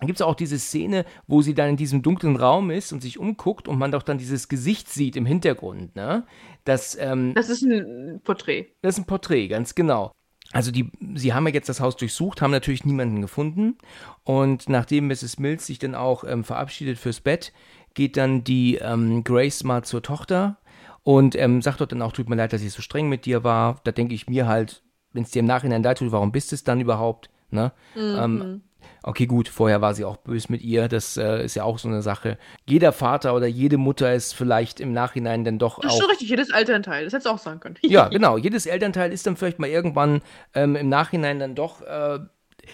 [0.00, 3.00] dann gibt es auch diese Szene, wo sie dann in diesem dunklen Raum ist und
[3.02, 6.26] sich umguckt und man doch dann dieses Gesicht sieht im Hintergrund, ne?
[6.64, 8.68] Das, ähm, Das ist ein Porträt.
[8.82, 10.10] das ist ein Porträt, ganz genau.
[10.52, 13.78] Also die, sie haben ja jetzt das Haus durchsucht, haben natürlich niemanden gefunden.
[14.24, 15.38] Und nachdem Mrs.
[15.38, 17.52] Mills sich dann auch ähm, verabschiedet fürs Bett,
[17.94, 20.58] geht dann die ähm, Grace mal zur Tochter
[21.02, 23.44] und ähm, sagt dort dann auch, tut mir leid, dass ich so streng mit dir
[23.44, 23.80] war.
[23.84, 24.82] Da denke ich mir halt,
[25.12, 27.30] wenn es dir im Nachhinein leid tut, warum bist du es dann überhaupt?
[27.50, 27.72] Ne?
[27.96, 28.62] Ähm,
[29.02, 30.88] okay, gut, vorher war sie auch böse mit ihr.
[30.88, 32.38] Das äh, ist ja auch so eine Sache.
[32.66, 36.10] Jeder Vater oder jede Mutter ist vielleicht im Nachhinein dann doch Das ist auch schon
[36.10, 37.04] richtig, jedes Elternteil.
[37.04, 37.76] Das hättest du auch sagen können.
[37.82, 38.36] ja, genau.
[38.36, 40.20] Jedes Elternteil ist dann vielleicht mal irgendwann
[40.54, 42.18] ähm, im Nachhinein dann doch äh,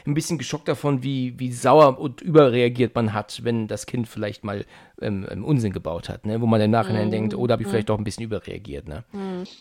[0.07, 4.45] ein bisschen geschockt davon, wie, wie sauer und überreagiert man hat, wenn das Kind vielleicht
[4.45, 4.65] mal
[5.01, 6.41] ähm, ähm, Unsinn gebaut hat, ne?
[6.41, 8.89] wo man im Nachhinein denkt, oh, da habe ich vielleicht doch ein bisschen überreagiert.
[8.89, 9.05] Ne?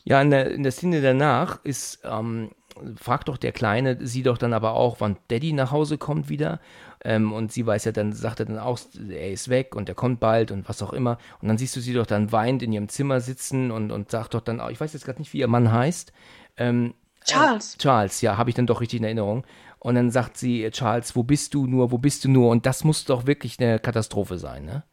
[0.03, 2.51] Ja, in der, in der Szene danach ist, ähm,
[2.95, 6.59] fragt doch der Kleine sie doch dann aber auch, wann Daddy nach Hause kommt wieder.
[7.03, 9.95] Ähm, und sie weiß ja dann, sagt er dann auch, er ist weg und er
[9.95, 11.17] kommt bald und was auch immer.
[11.41, 14.33] Und dann siehst du sie doch dann weint in ihrem Zimmer sitzen und, und sagt
[14.33, 16.11] doch dann auch, ich weiß jetzt gerade nicht, wie ihr Mann heißt.
[16.57, 17.77] Ähm, Charles.
[17.77, 19.45] Charles, ja, habe ich dann doch richtig in Erinnerung.
[19.79, 22.49] Und dann sagt sie, äh, Charles, wo bist du nur, wo bist du nur?
[22.49, 24.83] Und das muss doch wirklich eine Katastrophe sein, ne?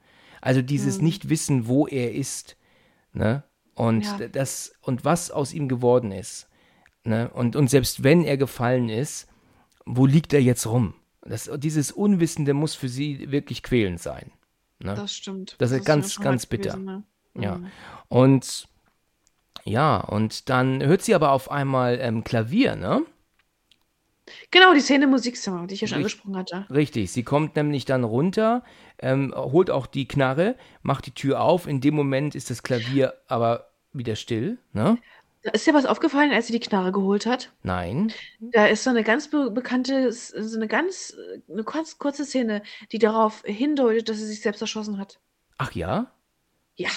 [0.40, 2.56] Also dieses Nicht-Wissen, wo er ist,
[3.12, 3.44] ne?
[3.74, 4.28] Und Ja.
[4.28, 6.48] das, und was aus ihm geworden ist.
[7.04, 7.30] Ne?
[7.30, 9.28] Und, und selbst wenn er gefallen ist,
[9.84, 10.94] wo liegt er jetzt rum?
[11.22, 14.32] Das, dieses Unwissende muss für sie wirklich quälend sein.
[14.78, 14.94] Ne?
[14.94, 15.56] Das stimmt.
[15.58, 16.72] Das ist ganz, ganz bitter.
[16.72, 17.02] gewesen, ne?
[17.34, 17.60] Ja.
[18.08, 18.68] Und
[19.64, 23.02] ja, und dann hört sie aber auf einmal ähm, Klavier, ne?
[24.50, 26.20] Genau, die Szene im Musikzimmer, die ich ja schon Richtig.
[26.24, 26.66] angesprochen hatte.
[26.70, 28.64] Richtig, sie kommt nämlich dann runter,
[28.98, 31.66] ähm, holt auch die Knarre, macht die Tür auf.
[31.66, 34.98] In dem Moment ist das Klavier aber wieder still, ne?
[35.52, 37.52] Ist dir was aufgefallen, als sie die Knarre geholt hat?
[37.62, 38.12] Nein.
[38.40, 41.16] Da ist so eine ganz be bekannte, so eine ganz,
[41.50, 42.62] eine ganz kurze Szene,
[42.92, 45.18] die darauf hindeutet, dass sie sich selbst erschossen hat.
[45.58, 46.12] Ach ja?
[46.76, 46.90] Ja.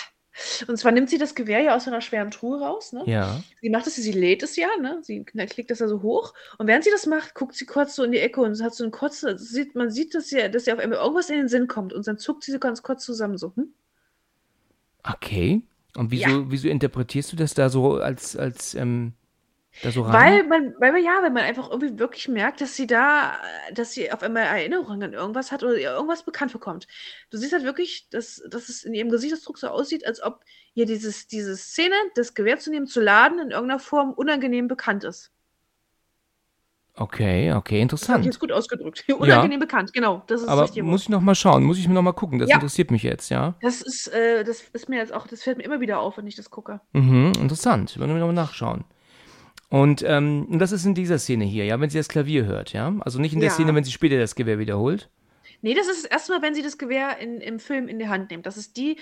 [0.67, 3.03] Und zwar nimmt sie das Gewehr ja aus einer schweren Truhe raus, ne?
[3.05, 3.41] Ja.
[3.61, 4.99] Sie macht das, sie lädt es ja, ne?
[5.01, 6.33] Sie klickt das ja so hoch.
[6.57, 8.83] Und während sie das macht, guckt sie kurz so in die Ecke und hat so
[8.83, 11.67] einen kurzen, sieht, man sieht, dass ihr, dass ihr auf einmal irgendwas in den Sinn
[11.67, 11.93] kommt.
[11.93, 13.73] Und dann zuckt sie so ganz kurz zusammen, so, hm?
[15.03, 15.61] Okay.
[15.95, 16.45] Und wieso, Ja.
[16.49, 19.13] wieso interpretierst du das da so als, als, ähm,
[19.81, 20.13] da so rein?
[20.13, 23.37] Weil man, weil man, ja, weil man einfach irgendwie wirklich merkt, dass sie da,
[23.73, 26.87] dass sie auf einmal Erinnerungen an irgendwas hat oder ihr irgendwas bekannt bekommt.
[27.29, 30.43] Du siehst halt wirklich, dass, dass es in ihrem Gesichtsausdruck so aussieht, als ob
[30.73, 35.03] ihr dieses, diese Szene, das Gewehr zu nehmen, zu laden, in irgendeiner Form unangenehm bekannt
[35.03, 35.31] ist.
[36.97, 38.25] Okay, okay, Das ich interessant.
[38.25, 39.03] jetzt gut ausgedrückt.
[39.19, 40.23] Unangenehm bekannt, genau.
[40.27, 42.13] Das ist das Aber richtige muss ich noch mal schauen, muss ich mir noch mal
[42.13, 42.39] gucken.
[42.39, 42.55] Das Ja.
[42.55, 43.55] interessiert mich jetzt, ja.
[43.61, 46.25] Das ist, äh, das ist mir jetzt auch, das fällt mir immer wieder auf, wenn
[46.27, 46.79] ich das gucke.
[46.93, 47.99] Mhm, interessant.
[47.99, 48.85] Wollen wir noch mal nachschauen.
[49.69, 52.93] Und ähm, das ist in dieser Szene hier, ja, wenn sie das Klavier hört, ja.
[53.01, 53.53] Also nicht in der Ja.
[53.55, 55.09] Szene, wenn sie später das Gewehr wiederholt.
[55.61, 58.07] Nee, das ist das erste Mal, wenn sie das Gewehr in, im Film in die
[58.07, 58.45] Hand nimmt.
[58.45, 58.97] Das ist die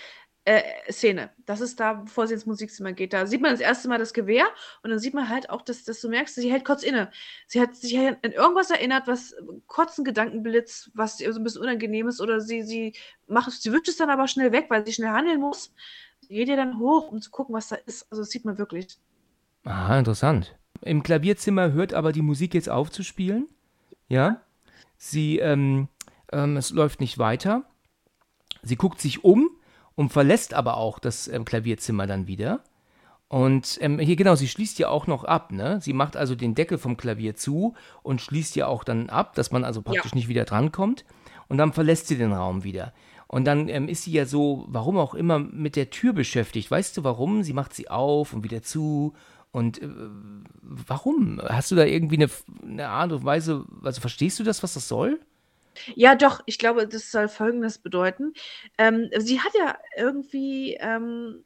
[0.46, 1.30] äh, Szene.
[1.46, 3.14] Das ist da, bevor sie ins Musikzimmer geht.
[3.14, 4.46] Da sieht man das erste Mal das Gewehr
[4.82, 7.12] und dann sieht man halt auch, dass, dass du merkst, sie hält kurz inne.
[7.48, 9.36] Sie hat sich an irgendwas erinnert, was
[9.68, 12.94] kurz ein Gedankenblitz, was so ein bisschen unangenehm ist, oder sie, sie
[13.28, 15.74] macht, sie wischt es dann aber schnell weg, weil sie schnell handeln muss.
[16.22, 18.12] Sie geht ihr dann hoch, um zu gucken, was da ist.
[18.12, 18.98] Also das sieht man wirklich.
[19.64, 20.58] Aha, interessant.
[20.82, 23.48] Im Klavierzimmer hört aber die Musik jetzt auf zu spielen.
[24.10, 24.42] Ja.
[24.98, 25.88] Sie, ähm,
[26.32, 27.64] ähm, es läuft nicht weiter.
[28.62, 29.50] Sie guckt sich um
[29.96, 32.62] und verlässt aber auch das ähm, Klavierzimmer dann wieder.
[33.28, 35.80] Und ähm, hier genau, sie schließt ja auch noch ab, ne?
[35.82, 37.74] Sie macht also den Deckel vom Klavier zu
[38.04, 41.04] und schließt ja auch dann ab, dass man also praktisch nicht wieder drankommt.
[41.48, 42.94] Und dann verlässt sie den Raum wieder.
[43.28, 46.70] Und dann ähm, ist sie ja so, warum auch immer, mit der Tür beschäftigt.
[46.70, 47.42] Weißt du warum?
[47.42, 49.14] Sie macht sie auf und wieder zu.
[49.52, 49.90] Und äh,
[50.62, 51.42] warum?
[51.44, 52.30] Hast du da irgendwie eine,
[52.62, 55.20] eine Art und Weise, also verstehst du das, was das soll?
[55.96, 58.34] Ja, doch, ich glaube, das soll Folgendes bedeuten.
[58.78, 61.44] Ähm, sie hat ja irgendwie ähm,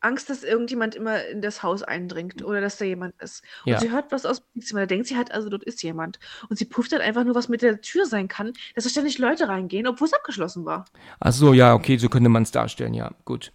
[0.00, 3.42] Angst, dass irgendjemand immer in das Haus eindringt oder dass da jemand ist.
[3.64, 3.78] Und Ja.
[3.78, 6.18] sie hört was aus dem Musikzimmer, da denkt sie halt, also dort ist jemand.
[6.48, 9.18] Und sie prüft dann einfach nur, was mit der Tür sein kann, dass da ständig
[9.18, 10.86] Leute reingehen, obwohl es abgeschlossen war.
[11.20, 13.52] Ach so, ja, okay, so könnte man es darstellen, ja, gut.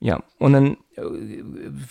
[0.00, 1.02] Ja, und dann, äh,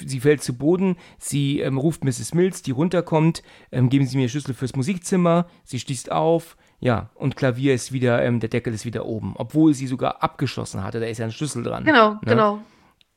[0.05, 2.33] sie fällt zu Boden, sie ähm, ruft Mrs.
[2.33, 3.41] Mills, die runterkommt,
[3.71, 8.23] ähm, geben Sie mir Schlüssel fürs Musikzimmer, sie schließt auf, ja, und Klavier ist wieder,
[8.23, 11.31] ähm, der Deckel ist wieder oben, obwohl sie sogar abgeschlossen hatte, da ist ja ein
[11.31, 11.85] Schlüssel dran.
[11.85, 12.19] Genau, ne?
[12.25, 12.59] genau.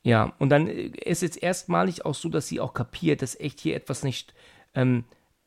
[0.03, 3.61] Ja, und dann äh, ist jetzt erstmalig auch so, dass sie auch kapiert, dass echt
[3.61, 4.35] hier etwas nicht
[4.75, 5.05] ähm,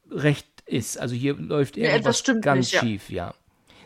[0.10, 1.00] recht ist.
[1.00, 2.80] Also hier läuft Ja, irgendwas ganz nicht, ja.
[2.80, 3.34] schief, ja.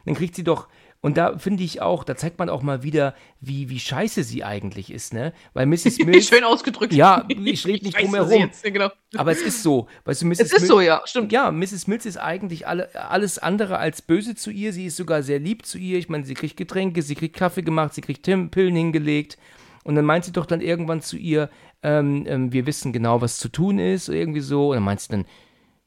[0.05, 0.69] Dann kriegt sie doch,
[1.01, 4.43] und da finde ich auch, da zeigt man auch mal wieder, wie, wie scheiße sie
[4.43, 5.33] eigentlich ist, ne?
[5.53, 5.97] Weil Mrs.
[6.05, 6.27] Mills.
[6.27, 6.93] Schön ausgedrückt.
[6.93, 8.51] Ja, ich rede nicht drum herum.
[8.63, 8.89] genau.
[9.15, 9.87] Aber es ist so.
[10.05, 10.39] Weißt du, Mrs.
[10.41, 11.31] Es ist Mil- so, ja, stimmt.
[11.31, 11.87] Ja, Mrs.
[11.87, 14.73] Mills ist eigentlich alle, alles andere als böse zu ihr.
[14.73, 15.97] Sie ist sogar sehr lieb zu ihr.
[15.97, 19.37] Ich meine, sie kriegt Getränke, sie kriegt Kaffee gemacht, sie kriegt Tim Pillen hingelegt.
[19.83, 21.49] Und dann meint sie doch dann irgendwann zu ihr,
[21.81, 24.69] ähm, ähm, wir wissen genau, was zu tun ist, irgendwie so.
[24.69, 25.25] Und dann meint sie dann,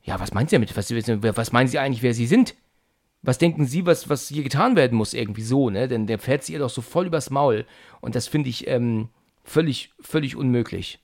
[0.02, 0.76] ja, was meint sie damit?
[0.76, 0.90] Was,
[1.36, 2.56] was meinen sie eigentlich, wer sie sind?
[3.24, 5.14] Was denken Sie, was, was hier getan werden muss?
[5.14, 5.88] Irgendwie so, ne?
[5.88, 7.66] Denn der fährt sie ihr doch so voll übers Maul.
[8.00, 9.08] Und das finde ich ähm,
[9.44, 11.00] völlig, völlig unmöglich.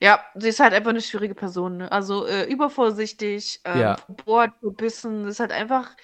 [0.00, 1.78] Ja, sie ist halt einfach eine schwierige Person.
[1.78, 1.92] Ne?
[1.92, 3.96] Also äh, übervorsichtig, ähm, Ja.
[4.06, 5.24] verbohrt, verbissen.
[5.24, 5.96] Das ist halt einfach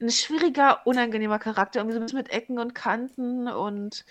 [0.00, 1.80] ein schwieriger, unangenehmer Charakter.
[1.80, 4.04] Irgendwie so ein bisschen mit Ecken und Kanten und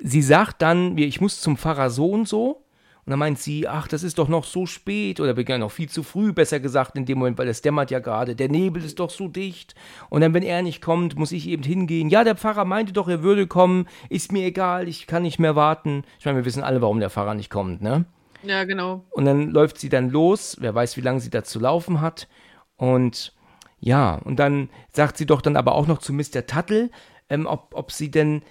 [0.00, 2.63] sie sagt dann, ich muss zum Pfarrer so und so.
[3.06, 5.90] Und dann meint sie, ach, das ist doch noch so spät oder begann noch viel
[5.90, 8.34] zu früh, besser gesagt in dem Moment, weil es dämmert ja gerade.
[8.34, 9.74] Der Nebel ist doch so dicht.
[10.08, 12.08] Und dann, wenn er nicht kommt, muss ich eben hingehen.
[12.08, 13.86] Ja, der Pfarrer meinte doch, er würde kommen.
[14.08, 16.04] Ist mir egal, ich kann nicht mehr warten.
[16.18, 18.06] Ich meine, wir wissen alle, warum der Pfarrer nicht kommt, ne?
[18.42, 19.04] ja, genau.
[19.10, 20.56] Und dann läuft sie dann los.
[20.60, 22.28] Wer weiß, wie lange sie da zu laufen hat.
[22.76, 23.34] Und
[23.80, 26.46] ja, und dann sagt sie doch dann aber auch noch zu Mr.
[26.46, 26.90] Tuttle,
[27.28, 28.42] ähm, ob, ob sie denn,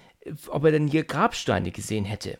[0.48, 2.38] ob er denn hier Grabsteine gesehen hätte.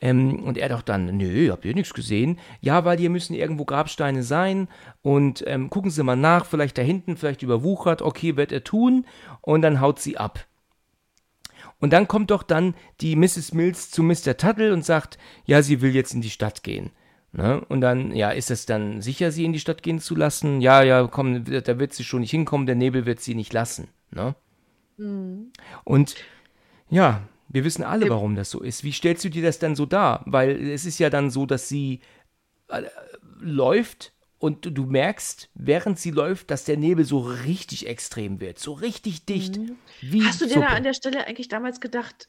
[0.00, 2.38] Ähm, und er doch dann, nö, habt ihr nichts gesehen?
[2.60, 4.68] Ja, weil hier müssen irgendwo Grabsteine sein.
[5.02, 8.02] Und ähm, gucken Sie mal nach, vielleicht da hinten, vielleicht überwuchert.
[8.02, 9.06] Okay, wird er tun.
[9.40, 10.46] Und dann haut sie ab.
[11.78, 13.52] Und dann kommt doch dann die Mrs.
[13.52, 14.36] Mills zu Mr.
[14.36, 16.90] Tuttle und sagt, ja, sie will jetzt in die Stadt gehen.
[17.32, 17.60] Ne?
[17.68, 20.60] Und dann, ja, ist es dann sicher, sie in die Stadt gehen zu lassen?
[20.60, 23.88] Ja, ja, komm, da wird sie schon nicht hinkommen, der Nebel wird sie nicht lassen.
[24.10, 24.34] Ne?
[25.84, 26.14] Und
[26.88, 28.84] ja, wir wissen alle, warum das so ist.
[28.84, 30.22] Wie stellst du dir das dann so dar?
[30.26, 32.00] Weil es ist ja dann so, dass sie
[32.68, 32.82] äh,
[33.40, 38.72] läuft und du, merkst, während sie läuft, dass der Nebel so richtig extrem wird, so
[38.72, 39.58] richtig dicht.
[40.02, 40.66] Wie Hast du dir Suppe.
[40.66, 42.26] da an der Stelle eigentlich damals gedacht,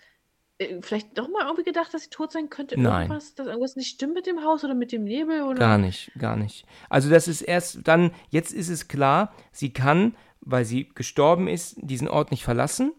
[0.58, 2.80] äh, vielleicht doch mal irgendwie gedacht, dass sie tot sein könnte?
[2.80, 3.04] Nein.
[3.04, 5.44] Irgendwas, dass irgendwas nicht stimmt mit dem Haus oder mit dem Nebel?
[5.44, 5.60] Oder?
[5.60, 6.66] Gar nicht, gar nicht.
[6.90, 11.76] Also das ist erst dann, jetzt ist es klar, sie kann, weil sie gestorben ist,
[11.82, 12.94] diesen Ort nicht verlassen,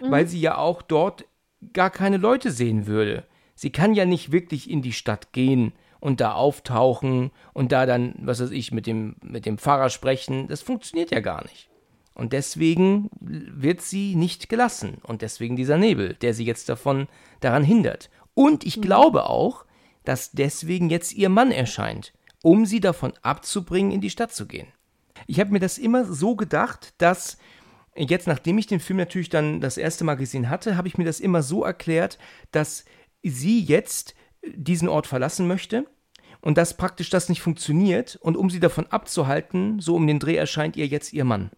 [0.00, 1.24] weil sie ja auch dort
[1.72, 3.24] gar keine Leute sehen würde.
[3.54, 8.14] Sie kann ja nicht wirklich in die Stadt gehen und da auftauchen und da dann,
[8.18, 10.48] was weiß ich, mit dem, mit dem Pfarrer sprechen.
[10.48, 11.68] Das funktioniert ja gar nicht.
[12.14, 14.98] Und deswegen wird sie nicht gelassen.
[15.02, 17.06] Und deswegen dieser Nebel, der sie jetzt davon
[17.40, 18.10] daran hindert.
[18.34, 19.64] Und ich glaube auch,
[20.04, 24.68] dass deswegen jetzt ihr Mann erscheint, um sie davon abzubringen, in die Stadt zu gehen.
[25.26, 27.36] Ich habe mir das immer so gedacht, dass
[28.08, 31.04] jetzt, nachdem ich den Film natürlich dann das erste Mal gesehen hatte, habe ich mir
[31.04, 32.18] das immer so erklärt,
[32.52, 32.84] dass
[33.22, 35.84] sie jetzt diesen Ort verlassen möchte
[36.40, 40.36] und dass praktisch das nicht funktioniert und um sie davon abzuhalten, so um den Dreh
[40.36, 41.50] erscheint ihr jetzt ihr Mann.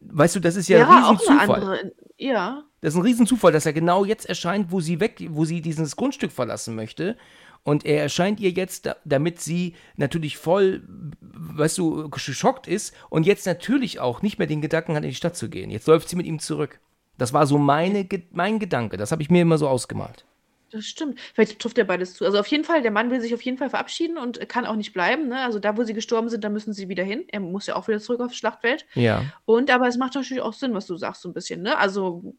[0.00, 1.62] Weißt du, das ist ja, ein auch eine Riesenzufall.
[1.62, 1.92] andere.
[2.16, 2.64] Ja.
[2.80, 5.96] Das ist ein Riesenzufall, dass er genau jetzt erscheint, wo sie weg, wo sie dieses
[5.96, 7.16] Grundstück verlassen möchte.
[7.62, 10.82] Und er erscheint ihr jetzt, da- damit sie natürlich voll,
[11.20, 15.14] weißt du, geschockt ist und jetzt natürlich auch nicht mehr den Gedanken hat, in die
[15.14, 15.70] Stadt zu gehen.
[15.70, 16.80] Jetzt läuft sie mit ihm zurück.
[17.18, 18.96] Das war so meine, mein Gedanke.
[18.96, 20.24] Das habe ich mir immer so ausgemalt.
[20.72, 21.20] Das stimmt.
[21.34, 22.24] Vielleicht trifft ja beides zu.
[22.24, 24.76] Also auf jeden Fall, der Mann will sich auf jeden Fall verabschieden und kann auch
[24.76, 25.28] nicht bleiben.
[25.28, 25.40] Ne?
[25.44, 27.24] Also da, wo sie gestorben sind, da müssen sie wieder hin.
[27.28, 28.86] Er muss ja auch wieder zurück aufs Schlachtfeld.
[28.94, 29.24] Ja.
[29.44, 31.60] Und aber es macht natürlich auch Sinn, was du sagst, so ein bisschen.
[31.62, 31.76] Ne?
[31.76, 32.34] Also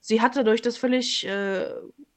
[0.00, 1.66] sie hat dadurch das völlig äh,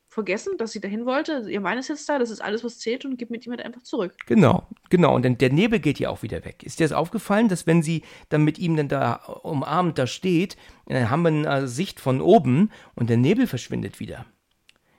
[0.10, 1.46] vergessen, dass sie dahin wollte.
[1.50, 3.62] Ihr Mann ist jetzt da, das ist alles, was zählt und gibt mit ihm halt
[3.62, 4.16] einfach zurück.
[4.26, 5.16] Genau, genau.
[5.16, 6.64] Und dann der Nebel geht ja auch wieder weg.
[6.64, 10.58] Ist dir das aufgefallen, dass wenn sie dann mit ihm dann da umarmt da steht,
[10.88, 14.26] dann haben wir eine Sicht von oben und der Nebel verschwindet wieder.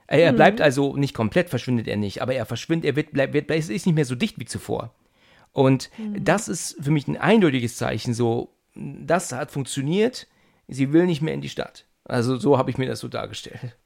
[0.06, 3.32] Er er bleibt also nicht komplett, verschwindet er nicht, aber er verschwindet, er wird, bleibt,
[3.32, 4.92] wird, es ist nicht mehr so dicht wie zuvor.
[5.52, 10.26] Und das ist für mich ein eindeutiges Zeichen, so, das hat funktioniert,
[10.66, 11.86] sie will nicht mehr in die Stadt.
[12.04, 13.76] Also so habe ich mir das so dargestellt.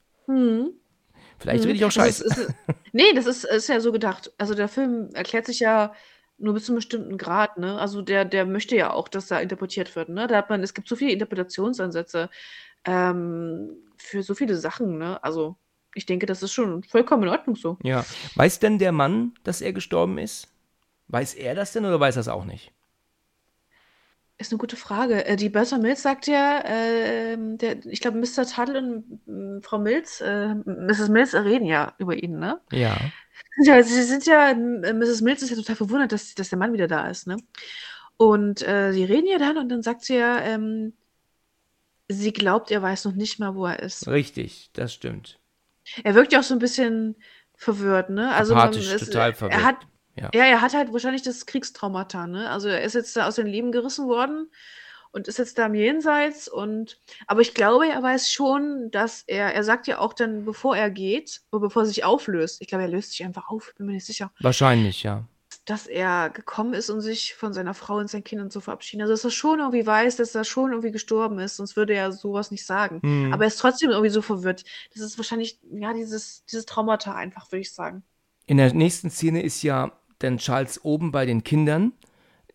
[1.45, 2.24] Vielleicht rede ich auch Also scheiße.
[2.24, 2.55] ist, ist,
[2.92, 4.32] nee, das ist, ist ja so gedacht.
[4.38, 5.92] Also der Film erklärt sich ja
[6.38, 7.78] nur bis zu einem bestimmten Grad, ne?
[7.78, 10.26] Also der, der möchte ja auch, dass da interpretiert wird, ne?
[10.26, 12.30] Da hat man, es gibt so viele Interpretationsansätze
[12.84, 15.22] ähm, für so viele Sachen, ne?
[15.22, 15.57] Also
[15.95, 17.78] ich denke, das ist schon vollkommen in Ordnung so.
[17.82, 18.05] Ja.
[18.34, 20.49] Weiß denn der Mann, dass er gestorben ist?
[21.09, 22.72] Weiß er das denn oder weiß er es auch nicht?
[24.37, 25.24] Ist eine gute Frage.
[25.26, 28.45] Äh, die Bertha Mills sagt ja, ähm, der, ich glaube, Mr.
[28.47, 31.09] Tuttle und ähm, Frau Mills, äh, Mrs.
[31.09, 32.61] Mills reden ja über ihn, ne?
[32.72, 32.97] Ja.
[33.62, 34.55] Ja, sie sind ja, äh,
[34.93, 35.20] Mrs.
[35.20, 37.37] Mills ist ja total verwundert, dass, dass der Mann wieder da ist, ne?
[38.16, 40.95] Und äh, sie reden ja dann und dann sagt sie ja, ähm,
[42.09, 44.09] sie glaubt, er weiß noch nicht mal, wo er ist.
[44.09, 45.39] Richtig, das stimmt.
[46.03, 47.16] Er wirkt ja auch so ein bisschen
[47.55, 48.32] verwirrt, ne?
[48.32, 49.61] Also man, es, total verwirrt.
[49.61, 49.76] Er hat,
[50.16, 50.30] Ja.
[50.34, 50.44] ja.
[50.44, 52.50] er hat halt wahrscheinlich das Kriegstraumata, ne?
[52.50, 54.48] Also er ist jetzt da aus dem Leben gerissen worden
[55.14, 59.54] und ist jetzt da im Jenseits und aber ich glaube, er weiß schon, dass er,
[59.54, 62.82] er sagt ja auch dann, bevor er geht, oder bevor er sich auflöst, ich glaube,
[62.82, 65.24] er löst sich einfach auf, bin mir nicht sicher, Wahrscheinlich, ja.
[65.66, 69.02] dass er gekommen ist, um sich von seiner Frau und seinen Kindern zu verabschieden.
[69.02, 72.10] Also, dass er schon irgendwie weiß, dass er schon irgendwie gestorben ist, sonst würde er
[72.10, 73.00] sowas nicht sagen.
[73.02, 73.32] Hm.
[73.32, 74.64] Aber er ist trotzdem irgendwie so verwirrt.
[74.92, 78.02] Das ist wahrscheinlich, ja, dieses, dieses Traumata einfach, würde ich sagen.
[78.46, 81.92] In der nächsten Szene ist ja dann Charles oben bei den Kindern,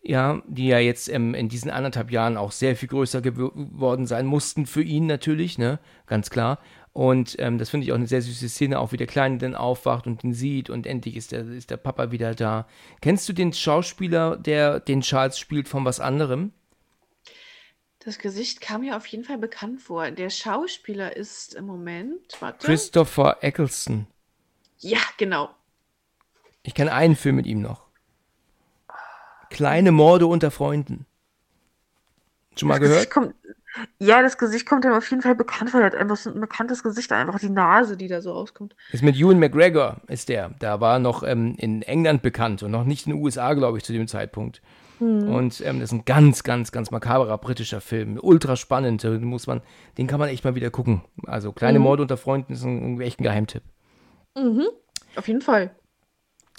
[0.02, 4.26] ja, die ja jetzt ähm, in diesen anderthalb Jahren auch sehr viel größer geworden sein
[4.26, 6.58] mussten für ihn natürlich, ne, ganz klar.
[6.92, 9.54] Und ähm, das finde ich auch eine sehr süße Szene, auch wie der Kleine dann
[9.54, 12.66] aufwacht und ihn sieht und endlich ist der, ist der Papa wieder da.
[13.00, 16.52] Kennst du den Schauspieler, der den Charles spielt, von was anderem?
[18.00, 20.10] Das Gesicht kam mir auf jeden Fall bekannt vor.
[20.10, 22.66] Der Schauspieler ist im Moment, warte.
[22.66, 24.06] Christopher Eccleston.
[24.78, 25.50] Ja, genau.
[26.62, 27.86] Ich kenne einen Film mit ihm noch.
[29.50, 31.06] Kleine Morde unter Freunden.
[32.56, 33.10] Schon mal Das gehört?
[33.10, 33.34] kommt,
[33.98, 35.80] ja, das Gesicht kommt ihm auf jeden Fall bekannt vor.
[35.80, 38.76] Er hat einfach so ein bekanntes Gesicht, einfach die Nase, die da so rauskommt.
[38.92, 40.50] Ist mit Ewan McGregor, ist der.
[40.58, 43.84] Da war noch ähm, in England bekannt und noch nicht in den USA, glaube ich,
[43.84, 44.60] zu dem Zeitpunkt.
[45.00, 48.18] Und ähm, das ist ein ganz, ganz, ganz makaberer britischer Film.
[48.20, 49.02] Ultra spannend.
[49.02, 49.62] Den muss man,
[49.96, 51.02] den kann man echt mal wieder gucken.
[51.26, 53.62] Also Kleine Morde unter Freunden ist ein, echt ein Geheimtipp.
[55.16, 55.74] Auf jeden Fall.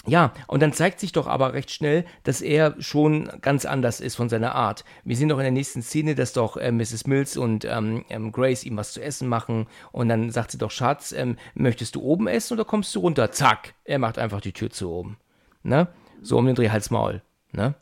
[0.06, 4.16] Ja, und dann zeigt sich doch aber recht schnell, dass er schon ganz anders ist
[4.16, 4.84] von seiner Art.
[5.04, 7.06] Wir sehen doch in der nächsten Szene, dass doch äh, Mrs.
[7.06, 9.66] Mills und ähm, ähm, Grace ihm was zu essen machen.
[9.92, 13.30] Und dann sagt sie doch, Schatz, ähm, möchtest du oben essen oder kommst du runter?
[13.30, 15.18] Zack, er macht einfach die Tür zu oben.
[15.62, 15.86] Ne?
[16.20, 17.22] So um den Dreh Hals Maul.
[17.52, 17.74] Ne?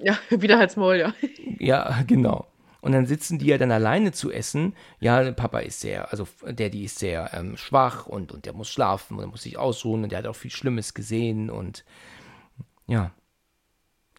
[0.00, 1.12] Ja, wieder halt's Maul, ja.
[1.58, 2.46] Ja, genau.
[2.80, 4.74] Und dann sitzen die ja dann alleine zu essen.
[5.00, 9.18] Ja, Papa ist sehr, also Daddy ist sehr ähm, schwach und, und der muss schlafen
[9.18, 11.84] und muss sich ausruhen und der hat auch viel Schlimmes gesehen und
[12.86, 13.10] ja.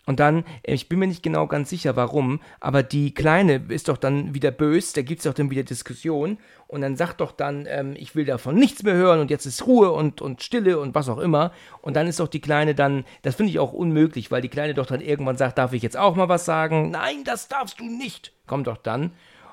[0.10, 3.90] Und dann, äh, ich bin mir nicht genau ganz sicher, warum, aber die Kleine ist
[3.90, 7.32] doch dann wieder böse, da gibt es doch dann wieder Diskussion und dann sagt doch
[7.32, 10.80] dann, ähm, ich will davon nichts mehr hören und jetzt ist Ruhe und, und Stille
[10.80, 11.52] und was auch immer.
[11.84, 14.74] Und dann ist doch die Kleine dann, das finde ich auch unmöglich, weil die Kleine
[14.74, 16.90] doch dann irgendwann sagt, darf ich jetzt auch mal was sagen?
[16.90, 18.34] Nein, das darfst du nicht.
[18.48, 19.12] Kommt doch dann.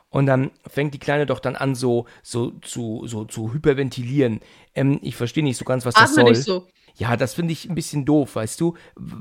[0.09, 4.41] Und dann fängt die Kleine doch dann an, so, so zu, so zu hyperventilieren.
[4.75, 6.31] Ähm, ich verstehe nicht so ganz, was das Atme soll.
[6.31, 6.67] nicht so.
[6.99, 8.75] Ja, das finde ich ein bisschen doof, weißt du?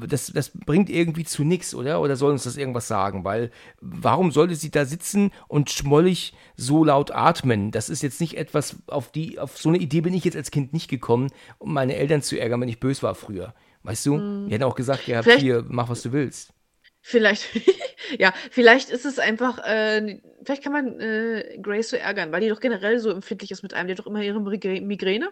[0.08, 2.00] Das, das bringt irgendwie zu nichts, oder?
[2.02, 3.24] Oder soll uns das irgendwas sagen?
[3.26, 3.52] Weil,
[3.82, 7.72] warum sollte sie da sitzen und schmollig so laut atmen?
[7.72, 10.52] Das ist jetzt nicht etwas, auf die, auf so eine Idee bin ich jetzt als
[10.52, 13.54] Kind nicht gekommen, um meine Eltern zu ärgern, wenn ich böse war früher.
[13.84, 14.46] Weißt du?
[14.48, 16.52] Die hätten auch gesagt, ja, Vielleicht- hier, mach, was du willst.
[17.02, 17.46] Vielleicht,
[18.20, 22.50] ja, vielleicht ist es einfach, äh, vielleicht kann man äh, Grace so ärgern, weil die
[22.50, 23.88] doch generell so empfindlich ist mit einem.
[23.88, 25.30] Die hat doch immer ihre Migrä- Migräne.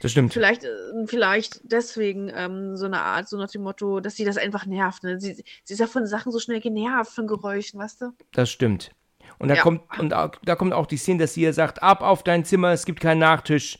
[0.00, 0.32] Das stimmt.
[0.32, 0.68] Vielleicht, äh,
[1.06, 5.02] vielleicht deswegen ähm, so eine Art, so nach dem Motto, dass sie das einfach nervt.
[5.04, 5.20] Ne?
[5.20, 5.34] Sie,
[5.64, 8.12] sie ist ja von Sachen so schnell genervt, von Geräuschen, weißt du?
[8.32, 8.90] Das stimmt.
[9.38, 9.62] Und da Ja.
[9.62, 12.44] kommt und auch, da kommt auch die Szene, dass sie ihr sagt, ab auf dein
[12.44, 13.78] Zimmer, es gibt keinen Nachtisch.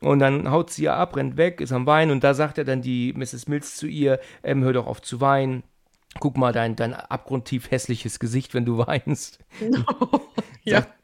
[0.00, 2.64] Und dann haut sie ihr ab, rennt weg, ist am Weinen und da sagt er
[2.64, 3.48] dann die Mrs.
[3.48, 5.62] Mills zu ihr, ähm, hör doch auf zu weinen.
[6.20, 9.38] Guck mal dein, dein abgrundtief hässliches Gesicht, wenn du weinst.
[10.66, 10.80] Ja.
[10.80, 10.94] Sagt-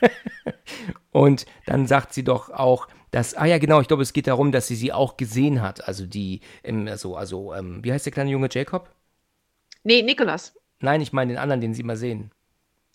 [1.12, 4.52] und dann sagt sie doch auch, dass, ah ja, genau, ich glaube, es geht darum,
[4.52, 5.86] dass sie sie auch gesehen hat.
[5.88, 8.90] Also die, ähm, also, also, ähm, wie heißt der kleine Junge Jacob?
[9.82, 10.54] Nee, Nikolas.
[10.80, 12.30] Nein, ich meine den anderen, den sie mal sehen.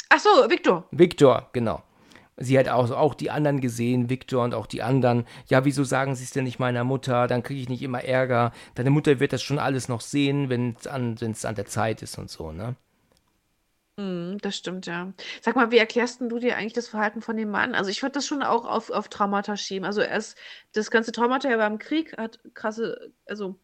[0.10, 0.88] Ach so, Victor.
[0.92, 1.82] Victor, genau.
[2.38, 5.26] Sie hat auch, auch die anderen gesehen, Victor und auch die anderen.
[5.48, 7.28] Ja, wieso sagen sie es denn nicht meiner Mutter?
[7.28, 8.52] Dann kriege ich nicht immer Ärger.
[8.76, 12.02] Deine Mutter wird das schon alles noch sehen, wenn es an, wenn's an der Zeit
[12.02, 12.76] ist und so, ne?
[13.98, 15.14] Mhm, das stimmt, ja.
[15.41, 17.76] Sag mal, wie erklärst denn du dir eigentlich das Verhalten von dem Mann?
[17.76, 19.86] Also ich würde das schon auch auf, auf Traumata schieben.
[19.86, 20.36] Also er ist,
[20.74, 23.60] das ganze Traumata, er war im Krieg, hat krasse, also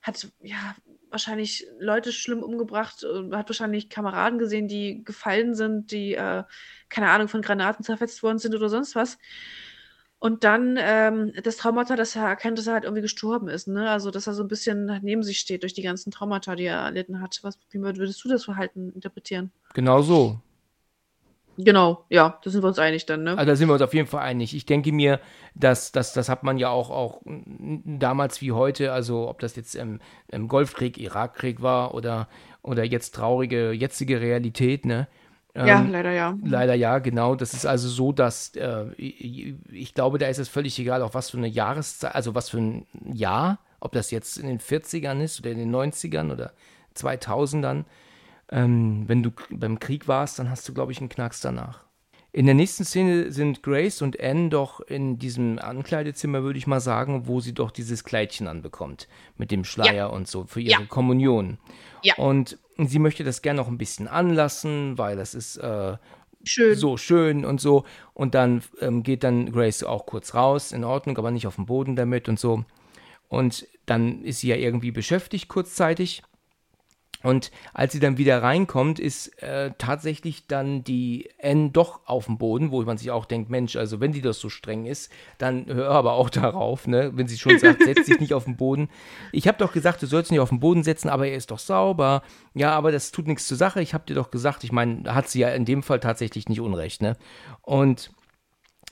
[0.00, 0.74] hat ja
[1.10, 6.44] wahrscheinlich Leute schlimm umgebracht, äh, hat wahrscheinlich Kameraden gesehen, die gefallen sind, die, äh,
[6.88, 9.18] keine Ahnung, von Granaten zerfetzt worden sind oder sonst was.
[10.24, 13.90] Und dann ähm, das Traumata, dass er erkennt, dass er halt irgendwie gestorben ist, ne?
[13.90, 16.78] Also dass er so ein bisschen neben sich steht durch die ganzen Traumata, die er
[16.78, 17.40] erlitten hat.
[17.42, 19.52] Was, wie würdest du das Verhalten interpretieren?
[19.74, 20.38] Genau so.
[21.58, 23.36] Genau, ja, da sind wir uns einig dann, ne?
[23.36, 24.56] Also da sind wir uns auf jeden Fall einig.
[24.56, 25.20] Ich denke mir,
[25.54, 29.74] dass, dass das hat man ja auch, auch damals wie heute, also ob das jetzt
[29.74, 32.28] im, im Golfkrieg, Irakkrieg war oder,
[32.62, 35.06] oder jetzt traurige jetzige Realität, ne?
[35.56, 36.36] Ja, Ähm, leider ja.
[36.44, 37.36] Leider ja, genau.
[37.36, 41.30] Das ist also so, dass äh, ich, glaube, da ist es völlig egal, auf was
[41.30, 45.38] für eine Jahreszeit, also was für ein Jahr, ob das jetzt in den 40ern ist
[45.40, 46.52] oder in den 90ern oder
[46.96, 47.84] 2000ern.
[48.50, 51.84] Ähm, wenn du beim Krieg warst, dann hast du, glaube ich, einen Knacks danach.
[52.32, 56.80] in der nächsten Szene sind Grace und Anne doch in diesem Ankleidezimmer, würde ich mal
[56.80, 59.06] sagen, wo sie doch dieses Kleidchen anbekommt.
[59.38, 60.06] Mit dem Schleier ja.
[60.06, 60.86] und so für ihre ja.
[60.88, 61.58] Kommunion.
[62.02, 62.16] Ja.
[62.16, 65.96] Und sie möchte das gerne noch ein bisschen anlassen, weil das ist äh,
[66.44, 66.76] schön.
[66.76, 67.84] so schön und so.
[68.12, 71.66] Und dann ähm, geht dann Grace auch kurz raus, in Ordnung, aber nicht auf dem
[71.66, 72.64] Boden damit und so.
[73.28, 76.22] Und dann ist sie ja irgendwie beschäftigt kurzzeitig.
[77.24, 82.36] Und als sie dann wieder reinkommt, ist äh, tatsächlich dann die N doch auf dem
[82.36, 85.64] Boden, wo man sich auch denkt, Mensch, also wenn die das so streng ist, dann
[85.66, 87.12] hör aber auch darauf, ne?
[87.14, 88.90] Wenn sie schon sagt, setz dich nicht auf den Boden.
[89.32, 91.58] Ich habe doch gesagt, du sollst nicht auf den Boden setzen, aber er ist doch
[91.58, 92.22] sauber.
[92.52, 93.80] Ja, aber das tut nichts zur Sache.
[93.80, 96.60] Ich habe dir doch gesagt, ich meine, hat sie ja in dem Fall tatsächlich nicht
[96.60, 97.16] unrecht, ne?
[97.62, 98.10] Und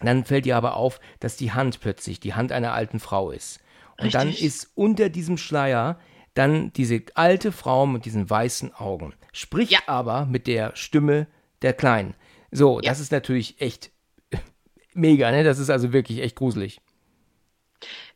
[0.00, 3.60] dann fällt ihr aber auf, dass die Hand plötzlich die Hand einer alten Frau ist.
[3.98, 4.12] Und Richtig.
[4.12, 5.98] dann ist unter diesem Schleier
[6.34, 9.80] dann diese alte Frau mit diesen weißen Augen, spricht ja.
[9.86, 11.26] aber mit der Stimme
[11.62, 12.14] der Kleinen.
[12.50, 12.90] So, ja.
[12.90, 13.90] das ist natürlich echt
[14.94, 15.44] mega, ne?
[15.44, 16.80] Das ist also wirklich echt gruselig.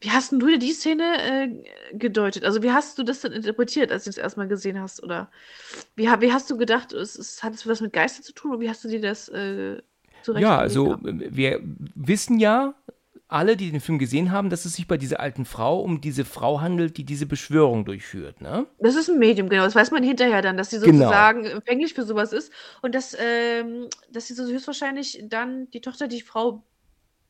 [0.00, 2.44] Wie hast denn du dir die Szene äh, gedeutet?
[2.44, 5.02] Also, wie hast du das denn interpretiert, als du es erstmal gesehen hast?
[5.02, 5.30] Oder
[5.96, 8.52] wie, wie hast du gedacht, es, es hat es was mit Geistern zu tun?
[8.52, 9.78] Oder wie hast du dir das äh,
[10.36, 11.60] Ja, also, wir
[11.94, 12.74] wissen ja,
[13.28, 16.24] alle, die den Film gesehen haben, dass es sich bei dieser alten Frau um diese
[16.24, 18.66] Frau handelt, die diese Beschwörung durchführt, ne?
[18.78, 19.64] Das ist ein Medium, genau.
[19.64, 21.06] Das weiß man hinterher dann, dass sie genau.
[21.06, 21.56] sozusagen genau.
[21.56, 22.52] empfänglich für sowas ist
[22.82, 26.62] und dass, ähm, dass sie so höchstwahrscheinlich dann die Tochter, die Frau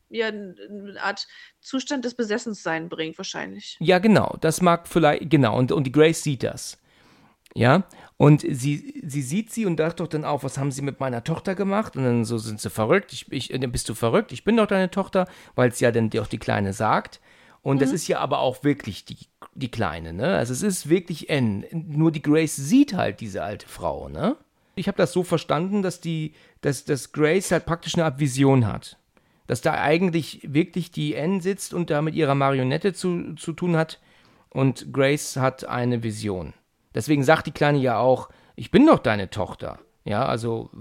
[0.09, 0.55] ja eine
[1.01, 1.27] Art
[1.61, 3.77] Zustand des Besessenssein bringt, wahrscheinlich.
[3.79, 4.37] Ja, genau.
[4.41, 5.57] Das mag vielleicht, genau.
[5.57, 6.77] Und, und die Grace sieht das.
[7.55, 7.87] Ja,
[8.17, 11.23] und sie, sie sieht sie und dacht doch dann auch, was haben sie mit meiner
[11.23, 11.95] Tochter gemacht?
[11.95, 13.13] Und dann so sind sie verrückt.
[13.13, 14.31] Ich, ich, äh, bist du verrückt?
[14.31, 17.21] Ich bin doch deine Tochter, weil es ja dann auch die Kleine sagt.
[17.61, 17.79] Und mhm.
[17.81, 19.17] das ist ja aber auch wirklich die,
[19.53, 20.35] die Kleine, ne?
[20.35, 21.65] Also es ist wirklich N.
[21.71, 24.35] Nur die Grace sieht halt diese alte Frau, ne?
[24.73, 28.65] Ich habe das so verstanden, dass die, dass, dass Grace halt praktisch eine Art Vision
[28.65, 28.97] hat.
[29.45, 33.75] Dass da eigentlich wirklich die N sitzt und da mit ihrer Marionette zu, zu tun
[33.75, 33.99] hat.
[34.49, 36.53] Und Grace hat eine Vision.
[36.97, 39.77] Deswegen sagt die Kleine ja auch, ich bin doch deine Tochter.
[40.03, 40.71] Ja, also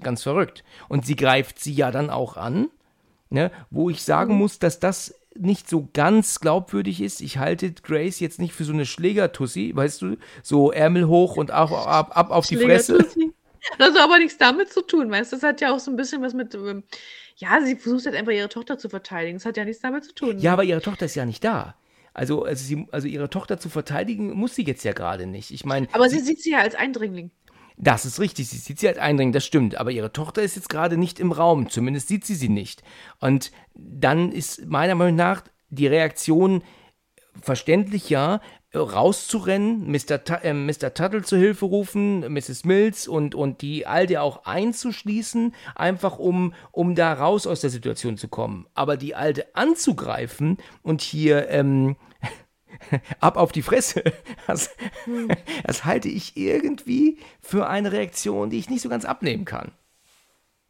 [0.00, 0.64] ganz verrückt.
[0.88, 2.68] Und sie greift sie ja dann auch an,
[3.30, 4.40] ne, wo ich sagen mhm.
[4.40, 7.20] muss, dass das nicht so ganz glaubwürdig ist.
[7.20, 11.52] Ich halte Grace jetzt nicht für so eine Schlägertussi, weißt du, so Ärmel hoch und
[11.52, 12.98] auch ab, ab auf die Fresse.
[13.78, 15.36] Das hat aber nichts damit zu tun, weißt du?
[15.36, 16.56] Das hat ja auch so ein bisschen was mit.
[16.56, 16.82] Ähm,
[17.36, 19.38] ja, sie versucht halt einfach ihre Tochter zu verteidigen.
[19.38, 20.40] Das hat ja nichts damit zu tun.
[20.40, 21.76] Ja, aber ihre Tochter ist ja nicht da.
[22.14, 25.50] Also, also, sie, also ihre Tochter zu verteidigen, muss sie jetzt ja gerade nicht.
[25.50, 25.88] Ich meine.
[25.92, 27.30] Aber sie, sie sieht sie ja als Eindringling.
[27.78, 29.76] Das ist richtig, sie sieht sie als Eindringling, das stimmt.
[29.76, 32.82] Aber ihre Tochter ist jetzt gerade nicht im Raum, zumindest sieht sie sie nicht.
[33.18, 36.62] Und dann ist meiner Meinung nach die Reaktion
[37.40, 38.40] verständlich ja,
[38.74, 40.24] rauszurennen, Mr.
[40.24, 40.94] T äh, Mr.
[40.94, 42.64] Tuttle zu Hilfe rufen, Mrs.
[42.64, 48.16] Mills und, und die Alte auch einzuschließen, einfach um, um da raus aus der Situation
[48.16, 48.66] zu kommen.
[48.74, 51.96] Aber die Alte anzugreifen und hier ähm,
[53.20, 54.02] ab auf die Fresse,
[54.46, 54.70] das,
[55.64, 59.72] das halte ich irgendwie für eine Reaktion, die ich nicht so ganz abnehmen kann.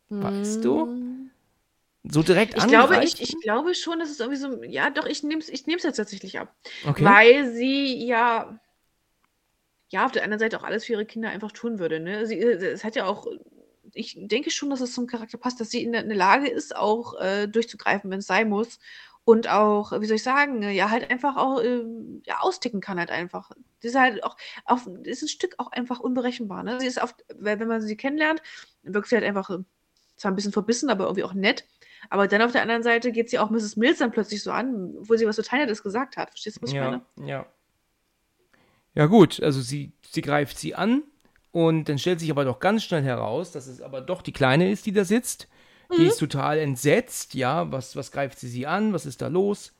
[0.08, 1.30] Weißt du?
[2.04, 5.22] So direkt ich glaube, ich, ich glaube schon, dass es irgendwie so, ja, doch, ich
[5.22, 6.54] nehme es ich nehm's jetzt tatsächlich ab.
[6.84, 7.04] Okay.
[7.04, 8.58] Weil sie ja,
[9.88, 12.00] ja, auf der anderen Seite auch alles für ihre Kinder einfach tun würde.
[12.00, 12.26] Ne?
[12.26, 13.26] Sie, äh, es hat ja auch,
[13.92, 16.48] ich denke schon, dass es zum Charakter passt, dass sie in der, in der Lage
[16.48, 18.80] ist, auch äh, durchzugreifen, wenn es sein muss.
[19.24, 21.84] Und auch, wie soll ich sagen, ja, halt einfach auch äh,
[22.24, 23.52] ja, austicken kann halt einfach.
[23.78, 26.64] Sie ist halt auch, auf, ist ein Stück auch einfach unberechenbar.
[26.64, 26.80] Ne?
[26.80, 28.42] Sie ist oft, wenn man sie kennenlernt,
[28.82, 29.58] wirkt sie halt einfach äh,
[30.22, 31.64] zwar ein bisschen verbissen, aber irgendwie auch nett.
[32.08, 33.76] Aber dann auf der anderen Seite geht sie auch Mrs.
[33.76, 36.30] Mills dann plötzlich so an, obwohl sie was total Nettes gesagt hat.
[36.30, 37.02] Verstehst du, was ich ja, meine?
[37.28, 37.46] Ja.
[38.94, 41.02] Ja, gut, also sie, sie greift sie an
[41.50, 44.70] und dann stellt sich aber doch ganz schnell heraus, dass es aber doch die Kleine
[44.70, 45.48] ist, die da sitzt.
[45.96, 46.08] Die mhm.
[46.08, 49.72] ist total entsetzt, ja, was, was greift sie sie an, was ist da los?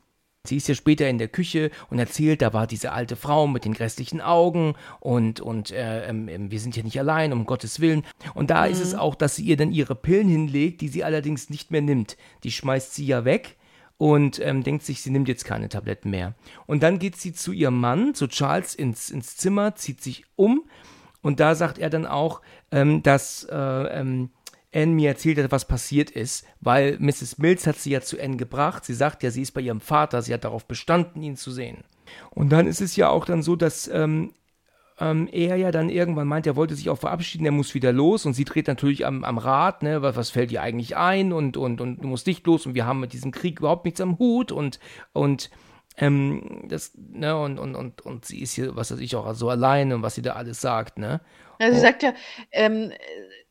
[0.45, 3.63] Sie ist ja später in der Küche und erzählt, da war diese alte Frau mit
[3.63, 8.03] den grässlichen Augen und, und äh, äh, wir sind ja nicht allein, um Gottes Willen.
[8.33, 8.73] Und da mhm.
[8.73, 8.99] ist es mhm.
[8.99, 12.17] auch, dass sie ihr dann ihre Pillen hinlegt, die sie allerdings nicht mehr nimmt.
[12.43, 13.55] Die schmeißt sie ja weg
[13.97, 16.33] und ähm, denkt sich, sie nimmt jetzt keine Tabletten mehr.
[16.65, 20.65] Und dann geht sie zu ihrem Mann, zu Charles, ins, ins Zimmer, zieht sich um
[21.21, 24.29] und da sagt er dann auch, ähm, dass äh, ähm,
[24.73, 27.37] Anne mir erzählt hat, was passiert ist, weil Mrs.
[27.37, 28.85] Mills hat sie ja zu Anne gebracht.
[28.85, 31.83] Sie sagt ja, sie ist bei ihrem Vater, sie hat darauf bestanden, ihn zu sehen.
[32.31, 34.33] Und dann ist es ja auch dann so, dass ähm,
[34.99, 38.25] ähm, er ja dann irgendwann meint, er wollte sich auch verabschieden, er muss wieder los
[38.25, 41.57] und sie dreht natürlich am, am Rad, ne, was, was fällt ihr eigentlich ein und,
[41.57, 44.19] und, und du musst nicht los und wir haben mit diesem Krieg überhaupt nichts am
[44.19, 44.79] Hut und,
[45.11, 45.49] und
[45.97, 49.49] ähm, das, ne, und, und, und, und sie ist hier, was weiß ich, auch so
[49.49, 51.21] allein und was sie da alles sagt, ne?
[51.59, 52.13] Ja, sie sagt ja,
[52.51, 52.91] ähm,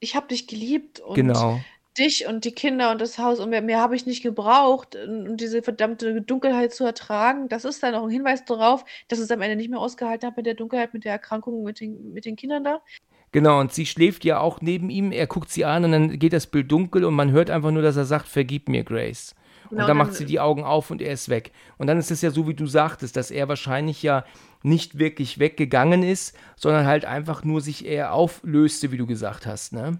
[0.03, 1.61] ich habe dich geliebt und genau.
[1.96, 5.36] dich und die Kinder und das Haus und mehr, mehr habe ich nicht gebraucht und
[5.36, 7.48] diese verdammte Dunkelheit zu ertragen.
[7.48, 10.36] Das ist dann auch ein Hinweis darauf, dass es am Ende nicht mehr ausgehalten hat
[10.36, 12.82] mit der Dunkelheit, mit der Erkrankung, mit den, mit den Kindern da.
[13.30, 15.12] Genau, und sie schläft ja auch neben ihm.
[15.12, 17.80] Er guckt sie an und dann geht das Bild dunkel und man hört einfach nur,
[17.80, 19.34] dass er sagt, vergib mir, Grace.
[19.72, 21.50] Genau, und dann macht sie die Augen auf und er ist weg.
[21.78, 24.26] Und dann ist es ja so, wie du sagtest, dass er wahrscheinlich ja
[24.62, 29.72] nicht wirklich weggegangen ist, sondern halt einfach nur sich eher auflöste, wie du gesagt hast,
[29.72, 29.98] ne?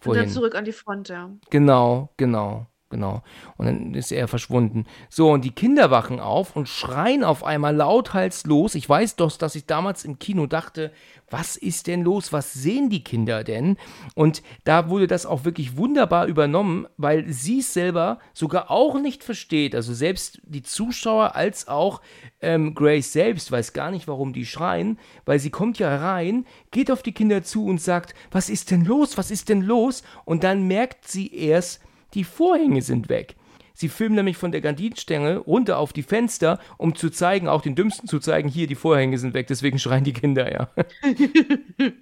[0.00, 0.24] Vorhin.
[0.24, 1.30] Und dann zurück an die Front, ja.
[1.48, 2.66] Genau, genau.
[2.88, 3.24] Genau.
[3.56, 4.86] Und dann ist er verschwunden.
[5.10, 8.76] So, und die Kinder wachen auf und schreien auf einmal lauthals los.
[8.76, 10.92] Ich weiß doch, dass ich damals im Kino dachte,
[11.28, 12.32] was ist denn los?
[12.32, 13.76] Was sehen die Kinder denn?
[14.14, 19.24] Und da wurde das auch wirklich wunderbar übernommen, weil sie es selber sogar auch nicht
[19.24, 19.74] versteht.
[19.74, 22.00] Also selbst die Zuschauer als auch
[22.40, 26.92] ähm, Grace selbst weiß gar nicht, warum die schreien, weil sie kommt ja rein, geht
[26.92, 29.18] auf die Kinder zu und sagt, was ist denn los?
[29.18, 30.04] Was ist denn los?
[30.24, 31.80] Und dann merkt sie erst,
[32.16, 33.36] die Vorhänge sind weg.
[33.74, 37.74] Sie filmen nämlich von der Gardinenstange runter auf die Fenster, um zu zeigen, auch den
[37.74, 40.70] Dümmsten zu zeigen, hier, die Vorhänge sind weg, deswegen schreien die Kinder, ja.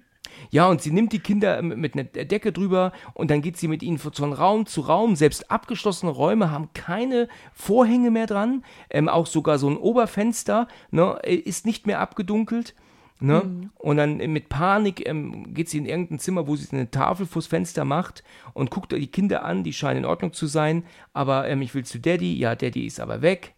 [0.51, 3.83] ja, und sie nimmt die Kinder mit einer Decke drüber und dann geht sie mit
[3.83, 5.17] ihnen von Raum zu Raum.
[5.17, 8.63] Selbst abgeschlossene Räume haben keine Vorhänge mehr dran.
[8.89, 12.73] Ähm, auch sogar so ein Oberfenster ne, ist nicht mehr abgedunkelt.
[13.19, 13.43] Ne?
[13.45, 13.69] Mhm.
[13.77, 17.47] Und dann mit Panik ähm, geht sie in irgendein Zimmer, wo sie eine Tafel vors
[17.47, 20.83] Fenster macht und guckt die Kinder an, die scheinen in Ordnung zu sein.
[21.13, 23.53] Aber ähm, ich will zu Daddy, ja, Daddy ist aber weg.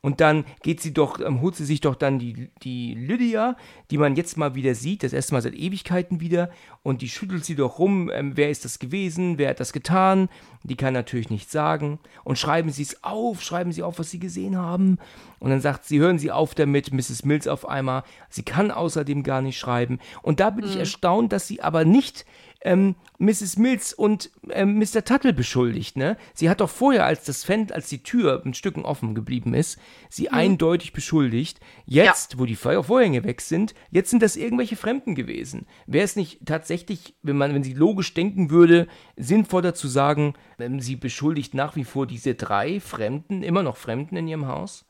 [0.00, 3.56] Und dann geht sie doch, ähm, holt sie sich doch dann die, die Lydia,
[3.90, 6.50] die man jetzt mal wieder sieht, das erste Mal seit Ewigkeiten wieder,
[6.84, 10.28] und die schüttelt sie doch rum, ähm, wer ist das gewesen, wer hat das getan,
[10.62, 11.98] die kann natürlich nichts sagen.
[12.22, 14.98] Und schreiben sie es auf, schreiben sie auf, was sie gesehen haben.
[15.40, 17.24] Und dann sagt sie, hören Sie auf damit, Mrs.
[17.24, 19.98] Mills auf einmal, sie kann außerdem gar nicht schreiben.
[20.22, 20.70] Und da bin mhm.
[20.70, 22.24] ich erstaunt, dass sie aber nicht
[22.60, 23.56] ähm, Mrs.
[23.56, 25.04] Mills und ähm, Mr.
[25.04, 26.16] Tuttle beschuldigt, ne?
[26.34, 29.78] Sie hat doch vorher, als das Fenster, als die Tür ein Stücken offen geblieben ist,
[30.08, 30.34] sie mhm.
[30.34, 31.60] eindeutig beschuldigt.
[31.84, 32.38] Jetzt, ja.
[32.38, 35.66] wo die Vorhänge weg sind, jetzt sind das irgendwelche Fremden gewesen.
[35.86, 40.80] Wäre es nicht tatsächlich, wenn man, wenn sie logisch denken würde, sinnvoller zu sagen, ähm,
[40.80, 44.84] sie beschuldigt nach wie vor diese drei Fremden, immer noch Fremden in ihrem Haus?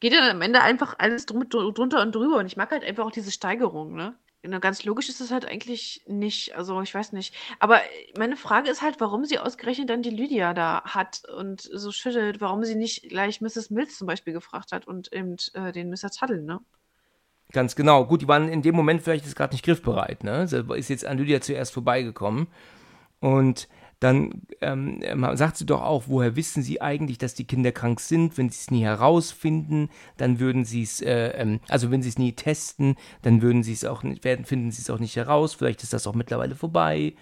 [0.00, 2.38] Geht dann am Ende einfach alles drunter und drüber.
[2.38, 4.16] Und ich mag halt einfach auch diese Steigerung, ne?
[4.42, 6.56] Na, ganz logisch ist es halt eigentlich nicht.
[6.56, 7.34] Also, ich weiß nicht.
[7.58, 7.80] Aber
[8.18, 12.40] meine Frage ist halt, warum sie ausgerechnet dann die Lydia da hat und so schüttelt,
[12.40, 13.68] warum sie nicht gleich Mrs.
[13.70, 16.10] Mills zum Beispiel gefragt hat und eben äh, den Mr.
[16.10, 16.60] Tuttle, ne?
[17.52, 18.06] Ganz genau.
[18.06, 20.48] Gut, die waren in dem Moment vielleicht gerade nicht griffbereit, ne?
[20.48, 22.46] Sie ist jetzt an Lydia zuerst vorbeigekommen.
[23.18, 23.68] Und
[24.00, 28.00] dann ähm, ähm, sagt sie doch auch, woher wissen sie eigentlich, dass die Kinder krank
[28.00, 28.38] sind?
[28.38, 32.18] Wenn sie es nie herausfinden, dann würden sie es, äh, ähm, also wenn sie es
[32.18, 35.52] nie testen, dann würden sie es auch nicht, werden, finden sie es auch nicht heraus.
[35.52, 37.12] Vielleicht ist das auch mittlerweile vorbei.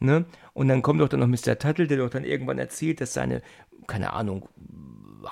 [0.00, 0.24] Ne?
[0.54, 1.58] Und dann kommt doch dann noch Mr.
[1.58, 3.42] Tuttle, der doch dann irgendwann erzählt, dass seine,
[3.86, 4.48] keine Ahnung,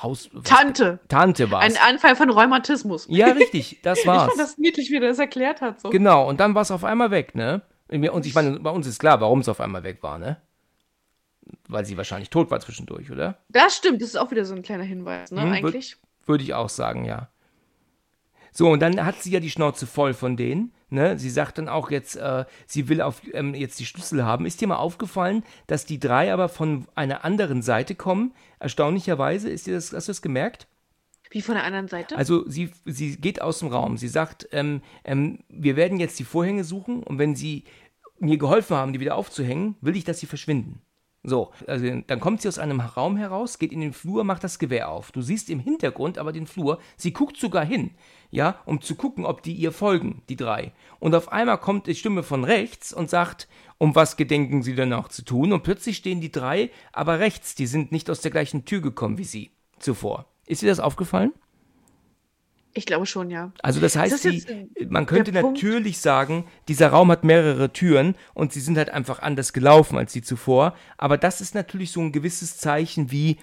[0.03, 0.31] Haus.
[0.45, 1.01] Tante.
[1.09, 3.07] Tante war Ein Anfall von Rheumatismus.
[3.11, 4.23] Ja, richtig, das war's.
[4.29, 5.81] ich fand das niedlich, wie er das erklärt hat.
[5.81, 5.91] So.
[5.91, 7.63] Genau, und dann war es auf einmal weg, ne?
[7.89, 10.37] Und ich meine, bei uns ist klar, warum es auf einmal weg war, ne?
[11.69, 13.39] Weil sie wahrscheinlich tot war zwischendurch, oder?
[13.49, 15.97] Das stimmt, das ist auch wieder so ein kleiner Hinweis, ne, hm, eigentlich.
[16.27, 17.29] Würde ich auch sagen, ja.
[18.53, 20.73] So, und dann hat sie ja die Schnauze voll von denen.
[20.89, 21.19] Ne?
[21.19, 24.45] Sie sagt dann auch jetzt, äh, sie will auf, ähm, jetzt die Schlüssel haben.
[24.45, 28.35] Ist dir mal aufgefallen, dass die drei aber von einer anderen Seite kommen?
[28.59, 30.67] Erstaunlicherweise, ist dir das, hast du das gemerkt?
[31.31, 32.17] Wie von der anderen Seite?
[32.17, 33.97] Also sie, sie geht aus dem Raum.
[33.97, 37.65] Sie sagt, ähm, ähm, wir werden jetzt die Vorhänge suchen und wenn sie
[38.19, 40.83] mir geholfen haben, die wieder aufzuhängen, will ich, dass sie verschwinden.
[41.23, 44.59] So, also dann kommt sie aus einem Raum heraus, geht in den Flur, macht das
[44.59, 45.13] Gewehr auf.
[45.13, 47.91] Du siehst im Hintergrund aber den Flur, sie guckt sogar hin,
[48.31, 50.73] ja, um zu gucken, ob die ihr folgen, die drei.
[50.99, 55.09] Und auf einmal kommt die Stimme von rechts und sagt, um was gedenken sie danach
[55.09, 55.53] zu tun?
[55.53, 59.19] Und plötzlich stehen die drei aber rechts, die sind nicht aus der gleichen Tür gekommen
[59.19, 60.25] wie sie zuvor.
[60.47, 61.33] Ist dir das aufgefallen?
[62.73, 63.53] Ich glaube schon, ja.
[63.63, 68.53] Also das heißt, das die, man könnte natürlich sagen, dieser Raum hat mehrere Türen und
[68.53, 70.75] sie sind halt einfach anders gelaufen als sie zuvor.
[70.97, 73.39] Aber das ist natürlich so ein gewisses Zeichen wie,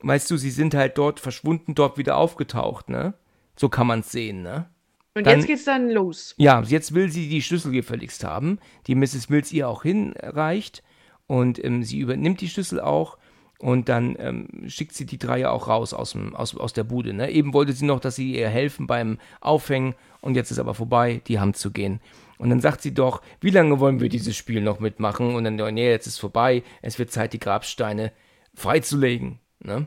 [0.00, 3.14] weißt du, sie sind halt dort verschwunden, dort wieder aufgetaucht, ne?
[3.54, 4.68] So kann man es sehen, ne?
[5.14, 6.34] Und dann, jetzt geht's dann los.
[6.38, 9.28] Ja, jetzt will sie die Schlüssel gefälligst haben, die Mrs.
[9.28, 10.82] Mills ihr auch hinreicht.
[11.26, 13.16] Und ähm, sie übernimmt die Schlüssel auch
[13.62, 16.82] und dann ähm, schickt sie die drei ja auch raus aus, dem, aus, aus der
[16.82, 17.12] Bude.
[17.12, 17.30] Ne?
[17.30, 19.94] Eben wollte sie noch, dass sie ihr helfen beim Aufhängen.
[20.20, 22.00] Und jetzt ist aber vorbei, die Hand zu gehen.
[22.38, 25.36] Und dann sagt sie doch, wie lange wollen wir dieses Spiel noch mitmachen?
[25.36, 26.64] Und dann, nee, jetzt ist vorbei.
[26.82, 28.10] Es wird Zeit, die Grabsteine
[28.52, 29.38] freizulegen.
[29.60, 29.86] Ne?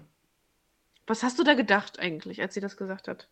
[1.06, 3.28] Was hast du da gedacht eigentlich, als sie das gesagt hat?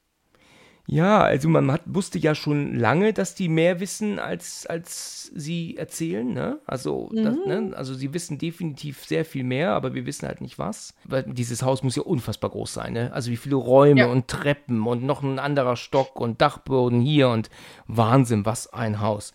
[0.85, 5.77] Ja, also man hat, wusste ja schon lange, dass die mehr wissen, als, als sie
[5.77, 6.33] erzählen.
[6.33, 6.59] Ne?
[6.65, 7.23] Also, mhm.
[7.23, 7.71] das, ne?
[7.75, 10.93] also sie wissen definitiv sehr viel mehr, aber wir wissen halt nicht was.
[11.05, 12.93] Weil dieses Haus muss ja unfassbar groß sein.
[12.93, 13.13] Ne?
[13.13, 14.07] Also wie viele Räume ja.
[14.07, 17.49] und Treppen und noch ein anderer Stock und Dachboden hier und
[17.87, 19.33] Wahnsinn, was ein Haus.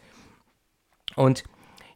[1.16, 1.44] Und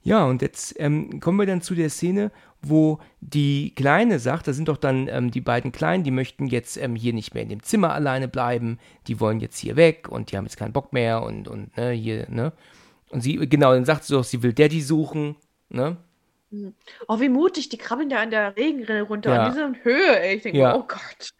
[0.03, 4.53] ja, und jetzt ähm, kommen wir dann zu der Szene, wo die Kleine sagt, da
[4.53, 7.49] sind doch dann ähm, die beiden Kleinen, die möchten jetzt ähm, hier nicht mehr in
[7.49, 10.93] dem Zimmer alleine bleiben, die wollen jetzt hier weg und die haben jetzt keinen Bock
[10.93, 12.53] mehr und, und ne, hier, ne?
[13.11, 15.37] Und sie, genau, dann sagt sie doch, sie will Daddy suchen,
[15.69, 15.99] ne?
[16.51, 16.75] Mhm.
[17.09, 19.45] Oh, wie mutig, die krabbeln da an der Regenrinne runter, ja.
[19.45, 20.37] an dieser Höhe, ey.
[20.37, 20.77] Ich denke, ja.
[20.77, 21.35] oh Gott.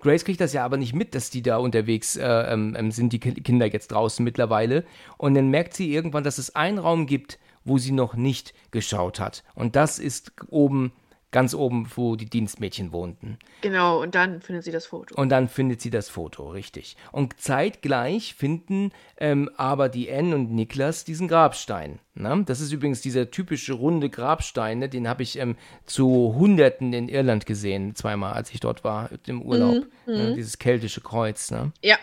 [0.00, 3.12] Grace kriegt das ja aber nicht mit, dass die da unterwegs äh, ähm, ähm sind,
[3.12, 4.84] die Kinder jetzt draußen mittlerweile.
[5.16, 9.20] Und dann merkt sie irgendwann, dass es einen Raum gibt, wo sie noch nicht geschaut
[9.20, 9.44] hat.
[9.54, 10.92] Und das ist oben,
[11.32, 13.38] ganz oben, wo die Dienstmädchen wohnten.
[13.62, 15.20] Genau, und dann findet sie das Foto.
[15.20, 16.96] Und dann findet sie das Foto, richtig.
[17.10, 21.98] Und zeitgleich finden ähm, aber die Anne und Niklas diesen Grabstein.
[22.14, 22.44] Ne?
[22.46, 24.88] Das ist übrigens dieser typische runde Grabstein, ne?
[24.90, 25.56] den habe ich ähm,
[25.86, 29.86] zu Hunderten in Irland gesehen, zweimal, als ich dort war, im Urlaub.
[30.06, 30.30] Mhm, ne?
[30.30, 30.34] Mhm.
[30.36, 31.50] Dieses keltische Kreuz.
[31.50, 31.72] Ne?
[31.82, 31.96] Ja.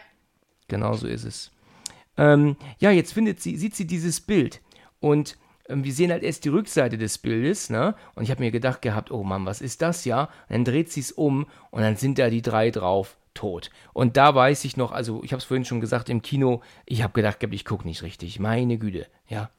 [0.68, 1.52] Genau so ist es.
[2.18, 4.60] Ähm, ja, jetzt findet sie, sieht sie dieses Bild.
[5.00, 5.38] Und
[5.70, 7.96] wir sehen halt erst die Rückseite des Bildes, ne?
[8.16, 10.24] Und ich habe mir gedacht gehabt, oh Mann, was ist das ja?
[10.24, 13.70] Und dann dreht sie es um und dann sind da die drei drauf, tot.
[13.94, 17.04] Und da weiß ich noch, also ich habe es vorhin schon gesagt, im Kino, ich
[17.04, 18.40] habe gedacht, ich gucke nicht richtig.
[18.40, 19.50] Meine Güte, ja.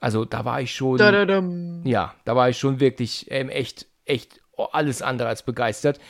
[0.00, 1.42] Also da war ich schon, da, da, da.
[1.84, 4.40] ja, da war ich schon wirklich ähm, echt, echt
[4.72, 6.00] alles andere als begeistert.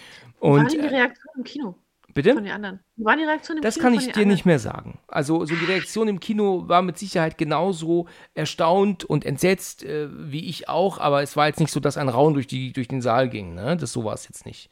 [0.41, 1.75] Und, war die Reaktion im Kino?
[2.19, 2.35] Bitte?
[2.35, 2.81] Von den anderen.
[2.97, 3.85] Wie war die Reaktion im das Kino?
[3.85, 4.29] Das kann ich dir anderen?
[4.31, 4.99] nicht mehr sagen.
[5.07, 10.49] Also, so die Reaktion im Kino war mit Sicherheit genauso erstaunt und entsetzt äh, wie
[10.49, 13.03] ich auch, aber es war jetzt nicht so, dass ein Raun durch, die, durch den
[13.03, 13.55] Saal ging.
[13.55, 13.77] Ne?
[13.77, 14.69] Das, so war es jetzt nicht.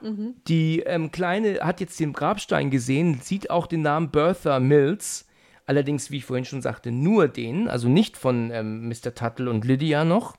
[0.00, 0.36] Mhm.
[0.48, 5.28] Die ähm, Kleine hat jetzt den Grabstein gesehen, sieht auch den Namen Bertha Mills.
[5.66, 9.14] Allerdings, wie ich vorhin schon sagte, nur den, also nicht von ähm, Mr.
[9.14, 10.34] Tuttle und Lydia noch.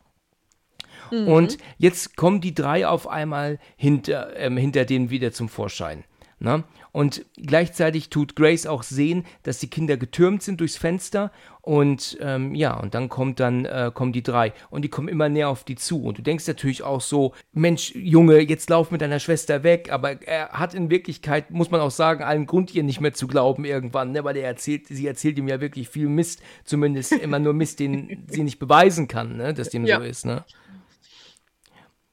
[1.12, 1.28] Mhm.
[1.28, 6.04] Und jetzt kommen die drei auf einmal hinter, ähm, hinter denen wieder zum Vorschein.
[6.42, 6.64] Ne?
[6.92, 11.32] Und gleichzeitig tut Grace auch sehen, dass die Kinder getürmt sind durchs Fenster
[11.62, 15.30] und ähm, ja, und dann kommt dann äh, kommen die drei und die kommen immer
[15.30, 19.02] näher auf die zu und du denkst natürlich auch so, Mensch, Junge, jetzt lauf mit
[19.02, 22.82] deiner Schwester weg, aber er hat in Wirklichkeit, muss man auch sagen, allen Grund ihr
[22.82, 24.24] nicht mehr zu glauben irgendwann, ne?
[24.24, 28.26] weil er erzählt, sie erzählt ihm ja wirklich viel Mist, zumindest immer nur Mist, den
[28.28, 29.54] sie nicht beweisen kann, ne?
[29.54, 30.00] dass dem ja.
[30.00, 30.44] so ist, ne?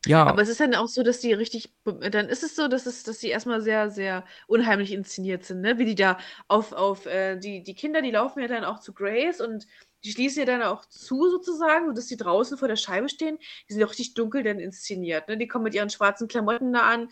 [0.08, 0.24] Ja.
[0.24, 3.02] Aber es ist dann auch so, dass die richtig, dann ist es so, dass es,
[3.02, 5.78] dass die erstmal sehr, sehr unheimlich inszeniert sind, ne?
[5.78, 8.94] Wie die da auf, auf, äh, die, die Kinder, die laufen ja dann auch zu
[8.94, 9.66] Grace und
[10.04, 13.36] die schließen ja dann auch zu, sozusagen, sodass die draußen vor der Scheibe stehen.
[13.68, 15.36] Die sind ja richtig dunkel dann inszeniert, ne?
[15.36, 17.08] Die kommen mit ihren schwarzen Klamotten da an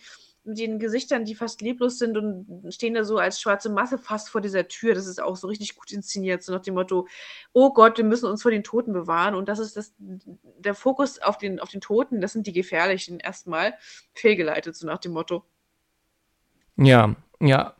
[0.46, 4.30] mit den Gesichtern, die fast leblos sind und stehen da so als schwarze Masse fast
[4.30, 4.94] vor dieser Tür.
[4.94, 7.06] Das ist auch so richtig gut inszeniert, so nach dem Motto,
[7.52, 9.34] oh Gott, wir müssen uns vor den Toten bewahren.
[9.34, 13.18] Und das ist das, der Fokus auf den, auf den Toten, das sind die Gefährlichen
[13.20, 13.74] erstmal
[14.14, 15.44] fehlgeleitet, so nach dem Motto.
[16.76, 17.74] Ja, ja.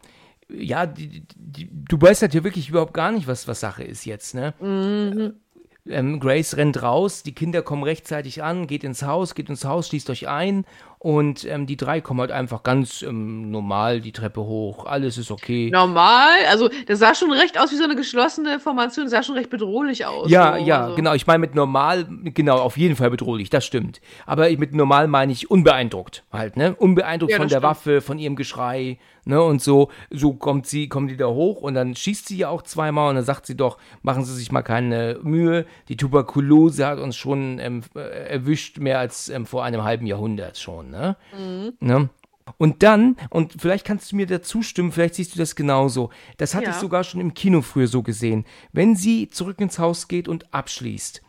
[0.49, 4.05] Ja, die, die, du weißt halt ja wirklich überhaupt gar nicht, was, was Sache ist
[4.05, 4.55] jetzt, ne?
[4.61, 5.41] Mhm.
[5.89, 9.89] Ähm, Grace rennt raus, die Kinder kommen rechtzeitig an, geht ins Haus, geht ins Haus,
[9.89, 10.65] schließt euch ein
[10.99, 14.87] und ähm, die drei kommen halt einfach ganz ähm, normal die Treppe hoch.
[14.87, 15.71] Alles ist okay.
[15.73, 16.39] Normal?
[16.49, 19.05] Also, das sah schon recht aus wie so eine geschlossene Formation.
[19.05, 20.31] Das sah schon recht bedrohlich aus.
[20.31, 20.97] Ja, so, ja, also.
[20.97, 21.15] genau.
[21.15, 24.01] Ich meine mit normal, genau, auf jeden Fall bedrohlich, das stimmt.
[24.25, 26.75] Aber mit normal meine ich unbeeindruckt halt, ne?
[26.75, 27.71] Unbeeindruckt ja, von der stimmt.
[27.71, 29.43] Waffe, von ihrem Geschrei, ne?
[29.43, 32.63] Und so, so kommt sie, kommt die da hoch und dann schießt sie ja auch
[32.63, 35.67] zweimal und dann sagt sie doch, machen Sie sich mal keine Mühe.
[35.89, 40.59] Die Tuberkulose hat uns schon ähm, äh, erwischt, mehr als ähm, vor einem halben Jahrhundert
[40.59, 41.17] schon, ne?
[41.33, 41.73] ne?
[41.81, 41.87] Mhm.
[41.87, 42.11] ne?
[42.59, 46.11] Und dann, und vielleicht kannst du mir dazu stimmen, vielleicht siehst du das genauso.
[46.37, 46.71] Das hatte ja.
[46.71, 48.45] ich sogar schon im Kino früher so gesehen.
[48.73, 51.23] Wenn sie zurück ins Haus geht und abschließt,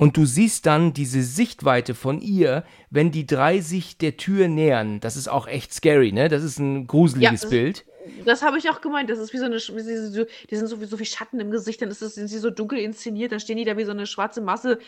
[0.00, 4.98] und du siehst dann diese Sichtweite von ihr, wenn die drei sich der Tür nähern.
[5.00, 6.30] Das ist auch echt scary, ne?
[6.30, 7.84] Das ist ein gruseliges ja, Bild.
[8.24, 9.10] Das habe ich auch gemeint.
[9.10, 11.50] Das ist wie so eine, wie sie, die sind so, wie so viel Schatten im
[11.50, 13.90] Gesicht, dann ist das, sind sie so dunkel inszeniert, dann stehen die da wie so
[13.90, 14.78] eine schwarze Masse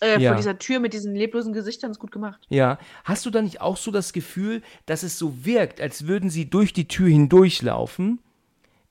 [0.00, 0.30] äh, ja.
[0.30, 1.90] vor dieser Tür mit diesen leblosen Gesichtern.
[1.90, 2.40] Ist gut gemacht.
[2.48, 2.78] Ja.
[3.04, 6.48] Hast du da nicht auch so das Gefühl, dass es so wirkt, als würden sie
[6.48, 8.20] durch die Tür hindurchlaufen?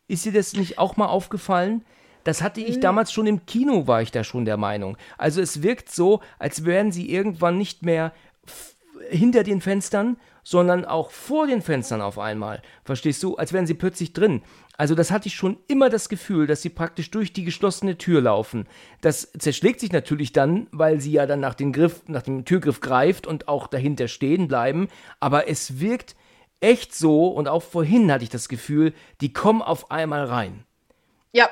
[0.08, 1.84] Ist dir das nicht auch mal aufgefallen?
[2.24, 2.82] Das hatte ich mhm.
[2.82, 4.98] damals schon im Kino, war ich da schon der Meinung.
[5.18, 8.14] Also es wirkt so, als wären sie irgendwann nicht mehr
[9.10, 12.61] hinter den Fenstern, sondern auch vor den Fenstern auf einmal.
[12.84, 13.35] Verstehst du?
[13.35, 14.41] Als wären sie plötzlich drin.
[14.77, 18.22] Also das hatte ich schon immer das Gefühl, dass sie praktisch durch die geschlossene Tür
[18.22, 18.68] laufen.
[19.01, 22.80] Das zerschlägt sich natürlich dann, weil sie ja dann nach, den Griff, nach dem Türgriff
[22.80, 24.88] greift und auch dahinter stehen bleiben.
[25.19, 26.15] Aber es wirkt
[26.61, 30.65] echt so, und auch vorhin hatte ich das Gefühl, die kommen auf einmal rein.
[31.34, 31.49] Ja,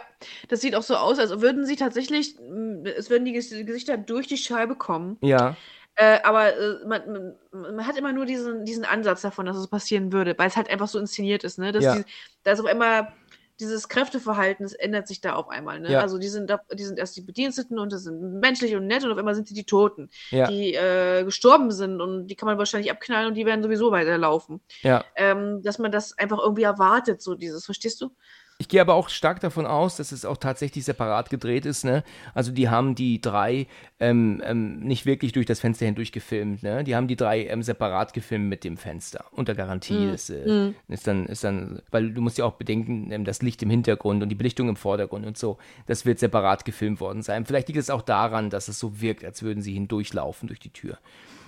[0.49, 4.27] das sieht auch so aus, als würden sie tatsächlich, mm, es würden die Gesichter durch
[4.27, 5.17] die Scheibe kommen.
[5.21, 5.55] Ja.
[6.01, 10.13] Äh, aber äh, man, man, hat immer nur diesen, diesen Ansatz davon, dass es passieren
[10.13, 11.73] würde, weil es halt einfach so inszeniert ist, ne?
[11.73, 11.95] Dass ja.
[11.95, 12.05] die,
[12.43, 13.11] da ist auf einmal
[13.59, 15.81] dieses Kräfteverhalten, das ändert sich da auf einmal.
[15.81, 15.91] Ne?
[15.91, 15.99] Ja.
[15.99, 19.03] Also die sind, da, die sind erst die Bediensteten und das sind menschlich und nett
[19.03, 20.47] und auf einmal sind sie die Toten, ja.
[20.47, 24.61] die äh, gestorben sind und die kann man wahrscheinlich abknallen und die werden sowieso weiterlaufen.
[24.81, 25.03] Ja.
[25.17, 28.11] Ähm, dass man das einfach irgendwie erwartet, so dieses, verstehst du?
[28.61, 31.85] Ich gehe aber auch stark davon aus, dass es auch tatsächlich separat gedreht ist.
[31.85, 32.03] Ne?
[32.33, 33.67] Also die haben die drei
[34.01, 36.61] ähm, ähm, nicht wirklich durch das Fenster hindurch gefilmt.
[36.61, 36.83] Ne?
[36.83, 39.23] Die haben die drei ähm, separat gefilmt mit dem Fenster.
[39.31, 40.13] Unter Garantie mm.
[40.13, 40.75] ist, äh, mm.
[40.89, 44.21] ist, dann, ist dann, weil du musst ja auch bedenken, ähm, das Licht im Hintergrund
[44.23, 45.57] und die Belichtung im Vordergrund und so,
[45.87, 47.45] das wird separat gefilmt worden sein.
[47.45, 50.73] Vielleicht liegt es auch daran, dass es so wirkt, als würden sie hindurchlaufen durch die
[50.73, 50.97] Tür.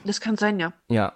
[0.05, 0.71] Das kann sein, ja.
[0.87, 1.13] Ja,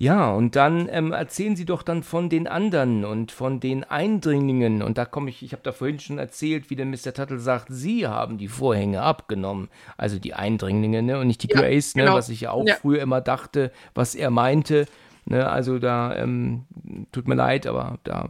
[0.00, 4.80] ja, und dann ähm, erzählen Sie doch dann von den anderen und von den Eindringlingen.
[4.80, 7.12] Und da komme ich, ich habe da vorhin schon erzählt, wie der Mr.
[7.12, 9.68] Tuttle sagt, Sie haben die Vorhänge abgenommen.
[9.96, 11.18] Also die Eindringlinge, ne?
[11.18, 12.04] Und nicht die ja, Grace, ne?
[12.04, 12.14] Genau.
[12.14, 12.76] Was ich ja auch ja.
[12.76, 14.86] früher immer dachte, was er meinte.
[15.24, 15.48] Ne?
[15.48, 16.66] Also da, ähm,
[17.10, 18.28] tut mir leid, aber da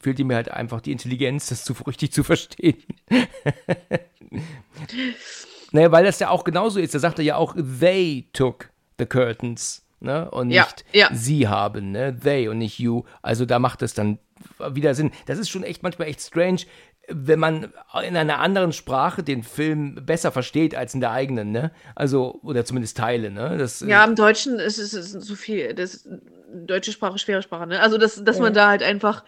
[0.00, 2.82] fehlt mir halt einfach die Intelligenz, das zu, richtig zu verstehen.
[5.70, 6.92] naja, weil das ja auch genauso ist.
[6.92, 10.30] Da sagt er ja auch, they took the curtains ne?
[10.30, 11.10] Und ja, nicht ja.
[11.12, 12.18] sie haben, ne?
[12.18, 13.04] They und nicht you.
[13.22, 14.18] Also da macht es dann
[14.58, 15.10] wieder Sinn.
[15.26, 16.60] Das ist schon echt manchmal echt strange,
[17.08, 17.72] wenn man
[18.06, 21.72] in einer anderen Sprache den Film besser versteht als in der eigenen, ne?
[21.94, 23.56] Also, oder zumindest Teile, ne?
[23.58, 26.06] Das, ja, im Deutschen ist es so viel, das
[26.52, 27.80] deutsche Sprache, schwere Sprache, ne?
[27.80, 29.24] Also, dass, dass man da halt einfach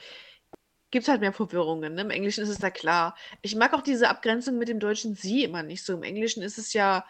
[0.90, 1.94] gibt es halt mehr Verwirrungen.
[1.94, 2.02] Ne?
[2.02, 3.16] Im Englischen ist es da klar.
[3.42, 5.94] Ich mag auch diese Abgrenzung mit dem deutschen Sie immer nicht so.
[5.94, 7.04] Im Englischen ist es ja,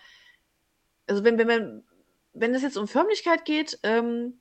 [1.06, 1.84] also wenn, wenn man
[2.32, 4.34] wenn es jetzt um Förmlichkeit geht, ähm,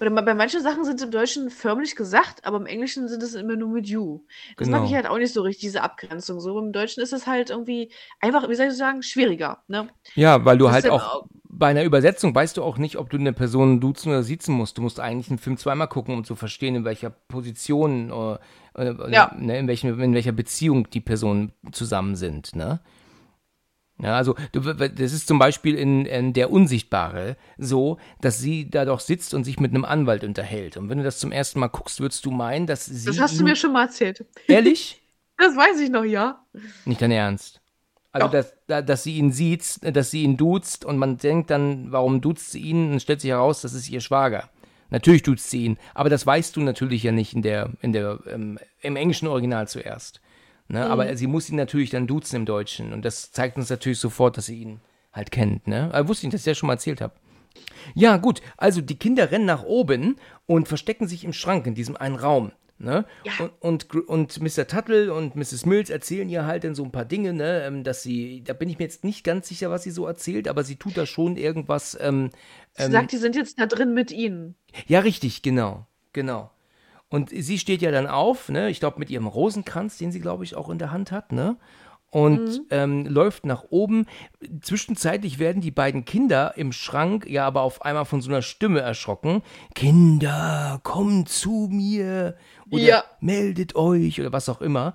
[0.00, 3.34] oder bei manchen Sachen sind es im Deutschen förmlich gesagt, aber im Englischen sind es
[3.34, 4.20] immer nur mit you.
[4.56, 4.80] Das genau.
[4.80, 6.40] mag ich halt auch nicht so richtig, diese Abgrenzung.
[6.40, 9.58] So im Deutschen ist es halt irgendwie einfach, wie soll ich sagen, schwieriger.
[9.66, 9.88] Ne?
[10.14, 13.10] Ja, weil du das halt auch, auch bei einer Übersetzung weißt du auch nicht, ob
[13.10, 14.78] du eine Person duzen oder siezen musst.
[14.78, 18.40] Du musst eigentlich einen Film zweimal gucken, um zu verstehen, in welcher Position oder,
[18.74, 19.34] oder ja.
[19.36, 22.54] ne, in, welchen, in welcher Beziehung die Personen zusammen sind.
[22.54, 22.80] Ne?
[24.00, 29.00] Ja, also das ist zum Beispiel in, in, Der Unsichtbare so, dass sie da doch
[29.00, 30.76] sitzt und sich mit einem Anwalt unterhält.
[30.76, 33.06] Und wenn du das zum ersten Mal guckst, würdest du meinen, dass sie.
[33.06, 34.24] Das hast du mir schon mal erzählt.
[34.46, 35.00] Ehrlich?
[35.40, 36.44] Das weiß ich noch, ja.
[36.84, 37.60] Nicht dein Ernst.
[38.10, 42.20] Also, dass, dass sie ihn sieht, dass sie ihn duzt und man denkt dann, warum
[42.20, 42.90] duzt sie ihn?
[42.90, 44.50] Und stellt sich heraus, das ist ihr Schwager.
[44.90, 48.18] Natürlich duzt sie ihn, aber das weißt du natürlich ja nicht in der, in der,
[48.26, 50.20] ähm, im englischen Original zuerst.
[50.68, 50.84] Ne?
[50.84, 50.90] Mhm.
[50.90, 52.92] Aber sie muss ihn natürlich dann duzen im Deutschen.
[52.92, 54.80] Und das zeigt uns natürlich sofort, dass sie ihn
[55.12, 55.66] halt kennt.
[55.66, 55.90] Ne?
[55.92, 57.14] Aber wusste ich, dass ich das schon mal erzählt habe.
[57.94, 58.40] Ja, gut.
[58.56, 60.16] Also die Kinder rennen nach oben
[60.46, 62.52] und verstecken sich im Schrank in diesem einen Raum.
[62.80, 63.06] Ne?
[63.24, 63.32] Ja.
[63.60, 64.68] Und, und, und Mr.
[64.68, 65.66] Tuttle und Mrs.
[65.66, 67.64] Mills erzählen ihr halt dann so ein paar Dinge, ne?
[67.64, 70.46] Ähm, dass sie, da bin ich mir jetzt nicht ganz sicher, was sie so erzählt,
[70.46, 71.98] aber sie tut da schon irgendwas.
[72.00, 72.30] Ähm,
[72.76, 74.54] sie ähm, sagt, die sind jetzt da drin mit ihnen.
[74.86, 76.52] Ja, richtig, genau, genau.
[77.10, 78.68] Und sie steht ja dann auf, ne?
[78.68, 81.56] ich glaube mit ihrem Rosenkranz, den sie, glaube ich, auch in der Hand hat, ne?
[82.10, 82.66] und mhm.
[82.70, 84.06] ähm, läuft nach oben.
[84.62, 88.80] Zwischenzeitlich werden die beiden Kinder im Schrank ja aber auf einmal von so einer Stimme
[88.80, 89.42] erschrocken.
[89.74, 92.36] Kinder, kommt zu mir
[92.70, 93.04] oder ja.
[93.20, 94.94] meldet euch oder was auch immer.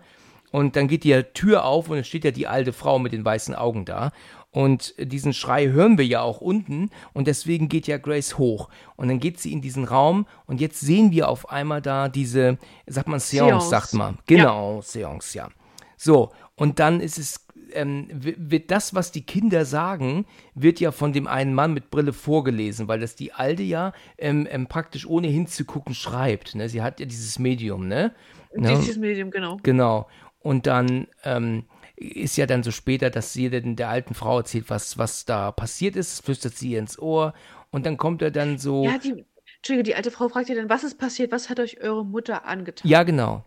[0.51, 3.25] Und dann geht die Tür auf und es steht ja die alte Frau mit den
[3.25, 4.11] weißen Augen da.
[4.53, 8.69] Und diesen Schrei hören wir ja auch unten und deswegen geht ja Grace hoch.
[8.95, 12.59] Und dann geht sie in diesen Raum und jetzt sehen wir auf einmal da diese,
[12.85, 13.69] sagt man Seance, Seance.
[13.69, 14.19] sagt man.
[14.27, 14.81] Genau, ja.
[14.83, 15.49] Seance, ja.
[15.97, 21.13] So, und dann ist es, ähm, wird das, was die Kinder sagen, wird ja von
[21.13, 25.29] dem einen Mann mit Brille vorgelesen, weil das die Alte ja ähm, ähm, praktisch ohne
[25.29, 26.53] hinzugucken schreibt.
[26.53, 26.69] Ne?
[26.69, 28.13] Sie hat ja dieses Medium, ne?
[28.55, 29.57] Dieses Medium, genau.
[29.63, 30.07] Genau.
[30.41, 31.63] Und dann, ähm,
[31.95, 35.51] ist ja dann so später, dass sie denn der alten Frau erzählt, was, was da
[35.51, 37.33] passiert ist, flüstert sie ihr ins Ohr
[37.71, 38.85] und dann kommt er dann so.
[38.85, 39.25] Ja, die,
[39.57, 42.45] Entschuldige, die alte Frau fragt ja dann, was ist passiert, was hat euch eure Mutter
[42.45, 42.89] angetan?
[42.89, 43.45] Ja, genau.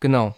[0.00, 0.34] Genau.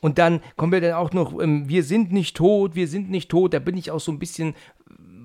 [0.00, 3.30] Und dann kommen wir dann auch noch, ähm, wir sind nicht tot, wir sind nicht
[3.30, 3.54] tot.
[3.54, 4.54] Da bin ich auch so ein bisschen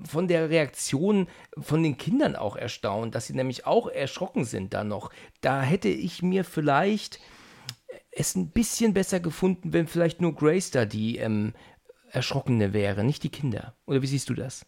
[0.06, 1.28] von der Reaktion
[1.58, 5.10] von den Kindern auch erstaunt, dass sie nämlich auch erschrocken sind da noch.
[5.40, 7.20] Da hätte ich mir vielleicht
[8.16, 11.54] es ein bisschen besser gefunden, wenn vielleicht nur Grace da die ähm,
[12.10, 13.74] Erschrockene wäre, nicht die Kinder.
[13.86, 14.66] Oder wie siehst du das?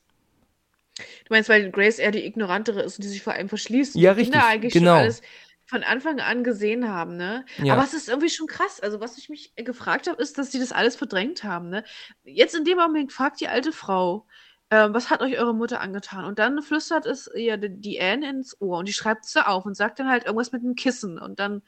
[0.96, 3.94] Du meinst, weil Grace eher die Ignorantere ist und die sich vor allem verschließt.
[3.94, 4.32] Ja, richtig.
[4.32, 4.92] Kinder eigentlich genau.
[4.92, 5.22] schon alles
[5.66, 7.44] von Anfang an gesehen haben, ne?
[7.58, 7.74] Ja.
[7.74, 8.80] Aber es ist irgendwie schon krass.
[8.80, 11.84] Also, was ich mich gefragt habe, ist, dass sie das alles verdrängt haben, ne?
[12.24, 14.26] Jetzt in dem Moment fragt die alte Frau,
[14.70, 16.24] ähm, was hat euch eure Mutter angetan?
[16.24, 19.76] Und dann flüstert es ihr die Anne ins Ohr und die schreibt es auf und
[19.76, 21.62] sagt dann halt irgendwas mit dem Kissen und dann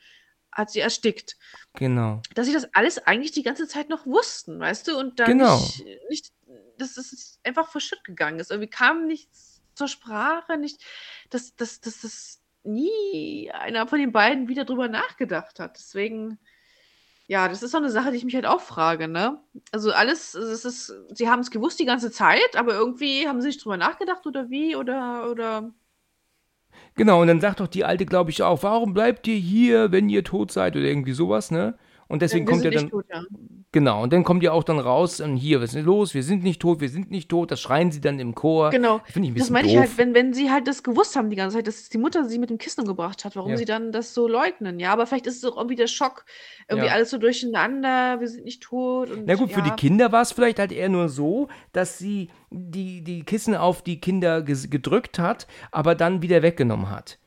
[0.53, 1.37] hat sie erstickt.
[1.75, 2.23] Genau.
[2.35, 4.99] Dass sie das alles eigentlich die ganze Zeit noch wussten, weißt du?
[4.99, 5.57] Und dann Genau.
[5.57, 6.33] nicht, nicht,
[6.79, 8.51] dass es einfach verschütt gegangen ist.
[8.51, 10.83] Irgendwie kam nichts zur Sprache, nicht,
[11.31, 15.77] dass, dass, dass, dass nie einer von den beiden wieder drüber nachgedacht hat.
[15.79, 16.39] Deswegen,
[17.27, 19.43] ja, das ist so eine Sache, die ich mich halt auch frage, ne?
[19.73, 23.49] Also alles, es ist, sie haben es gewusst die ganze Zeit, aber irgendwie haben sie
[23.49, 25.73] nicht drüber nachgedacht oder wie oder, oder,
[27.01, 30.11] Genau, und dann sagt doch die Alte, glaube ich, auch, warum bleibt ihr hier, wenn
[30.11, 31.73] ihr tot seid oder irgendwie sowas, ne?
[32.11, 33.23] Und deswegen wir kommt ja dann, tot, ja.
[33.71, 36.13] genau, und dann kommt ja auch dann raus, und hier, was ist denn los?
[36.13, 38.71] Wir sind nicht tot, wir sind nicht tot, das schreien sie dann im Chor.
[38.71, 39.01] Genau.
[39.05, 39.83] Finde ich ein Das bisschen meine ich doof.
[39.83, 42.39] halt, wenn, wenn sie halt das gewusst haben die ganze Zeit, dass die Mutter sie
[42.41, 43.57] mit dem Kissen umgebracht hat, warum Ja.
[43.57, 44.81] sie dann das so leugnen.
[44.81, 46.25] Ja, aber vielleicht ist es auch irgendwie der Schock.
[46.69, 46.95] Irgendwie Ja.
[46.95, 49.11] alles so durcheinander, wir sind nicht tot.
[49.11, 49.67] Und, Na gut, für ja.
[49.71, 53.83] die Kinder war es vielleicht halt eher nur so, dass sie die, die Kissen auf
[53.83, 57.19] die Kinder gedrückt hat, aber dann wieder weggenommen hat.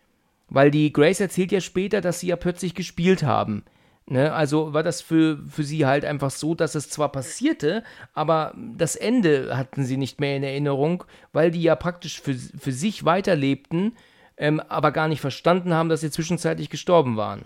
[0.50, 3.64] Weil die Grace erzählt ja später, dass sie ja plötzlich gespielt haben.
[4.06, 4.34] Ne?
[4.34, 8.96] Also war das für, für sie halt einfach so, dass es zwar passierte, aber das
[8.96, 13.96] Ende hatten sie nicht mehr in Erinnerung, weil die ja praktisch für, für sich weiterlebten,
[14.38, 17.46] ähm, aber gar nicht verstanden haben, dass sie zwischenzeitlich gestorben waren.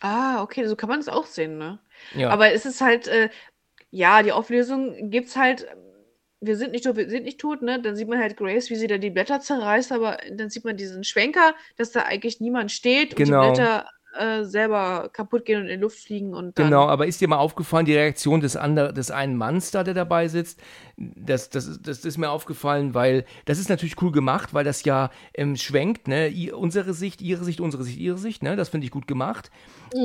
[0.00, 1.78] Ah, okay, so kann man es auch sehen, ne?
[2.14, 2.30] Ja.
[2.30, 3.28] Aber es ist halt, äh,
[3.90, 5.66] ja, die Auflösung gibt's halt,
[6.40, 7.80] wir sind nicht tot, wir sind nicht tot, ne?
[7.80, 10.76] Dann sieht man halt Grace, wie sie da die Blätter zerreißt, aber dann sieht man
[10.76, 13.48] diesen Schwenker, dass da eigentlich niemand steht Genau.
[13.48, 13.88] und die Blätter
[14.18, 16.66] äh, selber kaputt gehen und in die Luft fliegen und dann.
[16.66, 19.94] Genau, aber ist dir mal aufgefallen, die Reaktion des, ander, des einen Manns da, der
[19.94, 20.60] dabei sitzt?
[20.96, 24.84] Das, das, ist- das ist mir aufgefallen, weil das ist natürlich cool gemacht, weil das
[24.84, 26.28] ja ähm, schwenkt, ne?
[26.28, 28.54] I, unsere Sicht, ihre Sicht, unsere Sicht, ihre Sicht, ne?
[28.56, 29.50] Das finde ich gut gemacht.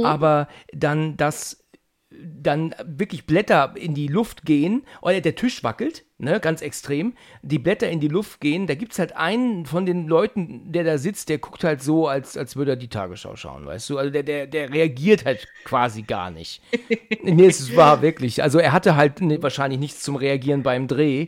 [0.01, 1.63] Aber dann, dass
[2.09, 7.59] dann wirklich Blätter in die Luft gehen, oder der Tisch wackelt, ne, ganz extrem, die
[7.59, 10.97] Blätter in die Luft gehen, da gibt es halt einen von den Leuten, der da
[10.97, 14.09] sitzt, der guckt halt so, als, als würde er die Tagesschau schauen, weißt du, also
[14.09, 16.61] der, der, der reagiert halt quasi gar nicht.
[17.23, 21.27] nee, es war wirklich, also er hatte halt ne, wahrscheinlich nichts zum Reagieren beim Dreh,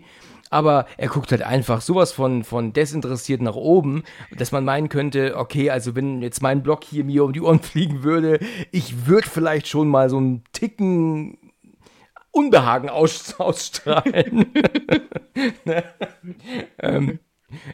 [0.49, 4.03] aber er guckt halt einfach sowas von, von desinteressiert nach oben,
[4.37, 7.59] dass man meinen könnte, okay, also wenn jetzt mein Block hier mir um die Ohren
[7.61, 8.39] fliegen würde,
[8.71, 11.37] ich würde vielleicht schon mal so einen Ticken
[12.31, 14.51] Unbehagen aus, ausstrahlen.
[15.65, 15.83] ne?
[16.79, 17.19] ähm,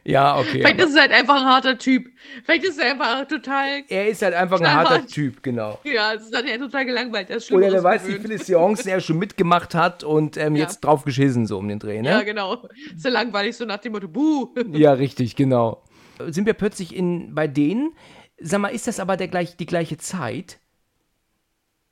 [0.04, 0.62] ja, okay.
[0.62, 2.08] Vielleicht ist es halt einfach ein harter Typ.
[2.44, 3.84] Vielleicht ist er einfach total.
[3.88, 5.10] er ist halt einfach ein harter knallhart.
[5.12, 5.80] Typ, genau.
[5.84, 7.30] Ja, es ist dann ja total gelangweilt.
[7.30, 10.64] Er ist Oder wer weiß, wie viele Seancen er schon mitgemacht hat und ähm, Ja.
[10.64, 12.10] jetzt drauf geschissen, so um den Dreh, ne?
[12.10, 12.68] Ja, genau.
[12.96, 14.54] Ist ja langweilig, so nach dem Motto, buh.
[14.74, 15.84] Ja, richtig, genau.
[16.28, 17.92] Sind wir plötzlich in, bei denen?
[18.40, 20.60] Sag mal, ist das aber der gleich, die gleiche Zeit?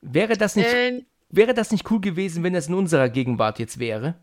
[0.02, 3.80] Wäre das, nicht, Äh, wäre das nicht cool gewesen, wenn das in unserer Gegenwart jetzt
[3.80, 4.16] wäre?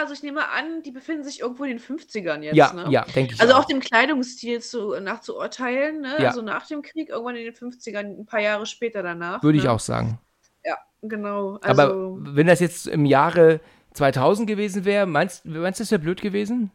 [0.00, 2.86] Also ich nehme an, die befinden sich irgendwo in den 50ern jetzt, ja, ne?
[2.90, 3.64] ja, denke ich Also auch auch.
[3.64, 6.16] dem Kleidungsstil zu, nachzuurteilen, ne?
[6.18, 6.28] Ja.
[6.28, 9.42] Also nach dem Krieg, irgendwann in den 50ern, ein paar Jahre später danach.
[9.42, 9.72] Würde ich ne?
[9.72, 10.18] auch sagen.
[10.64, 11.58] Ja, genau.
[11.62, 13.60] Also, aber wenn das jetzt im Jahre
[13.94, 16.70] 2000 gewesen wäre, meinst, meinst du, das wäre blöd gewesen?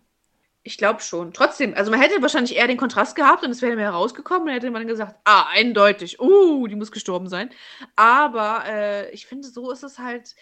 [0.64, 1.34] ich glaube schon.
[1.34, 4.54] Trotzdem, also man hätte wahrscheinlich eher den Kontrast gehabt und es wäre mehr herausgekommen und
[4.54, 7.50] hätte man gesagt, ah, eindeutig, uh, die muss gestorben sein.
[7.98, 10.36] Aber äh, ich finde, so ist es halt,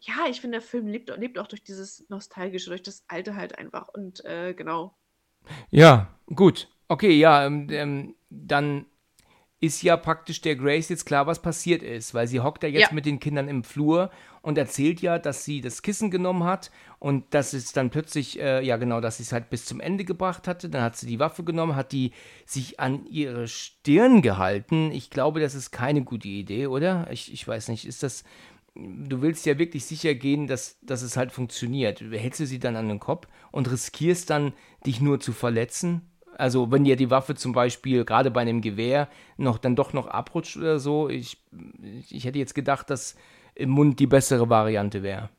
[0.00, 3.58] ja, ich finde, der Film lebt, lebt auch durch dieses Nostalgische, durch das Alte halt
[3.58, 3.88] einfach.
[3.88, 4.96] Und äh, genau.
[5.70, 6.68] Ja, gut.
[6.88, 8.86] Okay, ja, ähm, ähm, dann
[9.60, 12.90] ist ja praktisch der Grace jetzt klar, was passiert ist, weil sie hockt ja jetzt
[12.90, 12.94] Ja.
[12.94, 14.10] mit den Kindern im Flur
[14.40, 16.70] und erzählt ja, dass sie das Kissen genommen hat
[17.00, 20.04] und dass es dann plötzlich, äh, ja genau, dass sie es halt bis zum Ende
[20.04, 20.68] gebracht hatte.
[20.70, 22.12] Dann hat sie die Waffe genommen, hat die
[22.46, 24.92] sich an ihre Stirn gehalten.
[24.92, 27.08] Ich glaube, das ist keine gute Idee, oder?
[27.10, 28.22] Ich, ich weiß nicht, ist das.
[28.80, 32.00] Du willst ja wirklich sicher gehen, dass, dass es halt funktioniert.
[32.00, 34.52] Hältst du sie dann an den Kopf und riskierst dann,
[34.86, 36.02] dich nur zu verletzen?
[36.36, 40.06] Also, wenn dir die Waffe zum Beispiel gerade bei einem Gewehr noch dann doch noch
[40.06, 41.38] abrutscht oder so, ich,
[42.08, 43.16] ich hätte jetzt gedacht, dass
[43.56, 45.30] im Mund die bessere Variante wäre.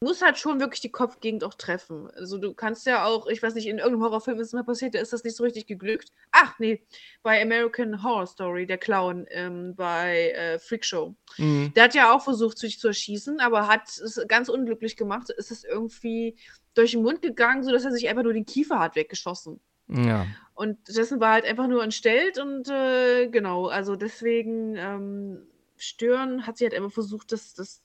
[0.00, 2.10] Muss halt schon wirklich die Kopfgegend auch treffen.
[2.10, 4.94] Also du kannst ja auch, ich weiß nicht, in irgendeinem Horrorfilm ist es mal passiert,
[4.94, 6.12] da ist das nicht so richtig geglückt.
[6.32, 6.82] Ach nee,
[7.22, 11.14] bei American Horror Story, der Clown ähm, bei äh, Freak Show.
[11.38, 11.72] Mhm.
[11.74, 15.32] Der hat ja auch versucht, sich zu erschießen, aber hat es ganz unglücklich gemacht.
[15.36, 16.36] Es ist irgendwie
[16.74, 19.60] durch den Mund gegangen, sodass er sich einfach nur den Kiefer hat weggeschossen.
[19.88, 20.26] Ja.
[20.54, 25.46] Und dessen war halt einfach nur entstellt und äh, genau, also deswegen ähm,
[25.76, 27.82] stören hat sie halt einfach versucht, das, das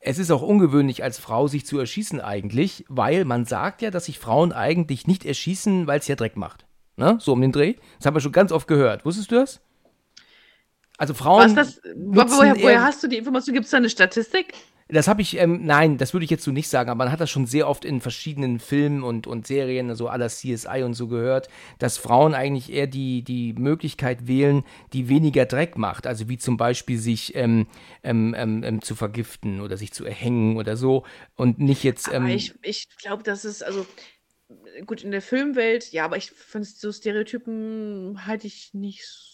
[0.00, 4.04] Es ist auch ungewöhnlich, als Frau sich zu erschießen eigentlich, weil man sagt ja, dass
[4.04, 6.66] sich Frauen eigentlich nicht erschießen, weil es ja Dreck macht.
[6.96, 7.18] Ne?
[7.20, 7.74] So um den Dreh.
[7.98, 9.04] Das haben wir schon ganz oft gehört.
[9.04, 9.60] Wusstest du das?
[10.98, 11.56] Also Frauen.
[11.56, 13.54] Was das, woher, woher hast du die Information?
[13.54, 14.52] Gibt es da eine Statistik?
[14.90, 17.20] Das habe ich, ähm, nein, das würde ich jetzt so nicht sagen, aber man hat
[17.20, 21.08] das schon sehr oft in verschiedenen Filmen und, und Serien, so aller CSI und so
[21.08, 21.48] gehört,
[21.78, 24.64] dass Frauen eigentlich eher die, die Möglichkeit wählen,
[24.94, 26.06] die weniger Dreck macht.
[26.06, 27.66] Also wie zum Beispiel sich ähm,
[28.02, 31.04] ähm, ähm, ähm zu vergiften oder sich zu erhängen oder so
[31.36, 32.10] und nicht jetzt.
[32.10, 33.86] ähm, ich, ich glaube, das ist, also
[34.86, 39.27] gut, in der Filmwelt, ja, aber ich finde so Stereotypen halte ich nicht so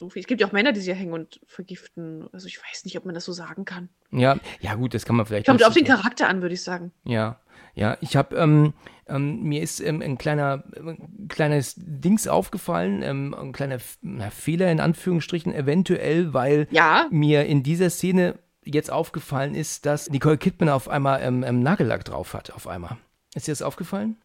[0.00, 0.20] so viel.
[0.20, 2.28] Es gibt ja auch Männer, die sich hängen und vergiften.
[2.32, 3.90] Also ich weiß nicht, ob man das so sagen kann.
[4.10, 5.46] Ja, ja gut, das kann man vielleicht.
[5.46, 6.90] Kommt auf den Charakter an, würde ich sagen.
[7.04, 7.38] Ja,
[7.74, 7.98] ja.
[8.00, 8.72] Ich habe ähm,
[9.06, 14.72] ähm, mir ist ähm, ein kleiner ein kleines Dings aufgefallen, ähm, ein kleiner na, Fehler
[14.72, 17.06] in Anführungsstrichen eventuell, weil ja.
[17.10, 22.04] mir in dieser Szene jetzt aufgefallen ist, dass Nicole Kidman auf einmal ähm, ähm, Nagellack
[22.04, 22.52] drauf hat.
[22.52, 22.96] Auf einmal.
[23.34, 24.16] Ist dir das aufgefallen?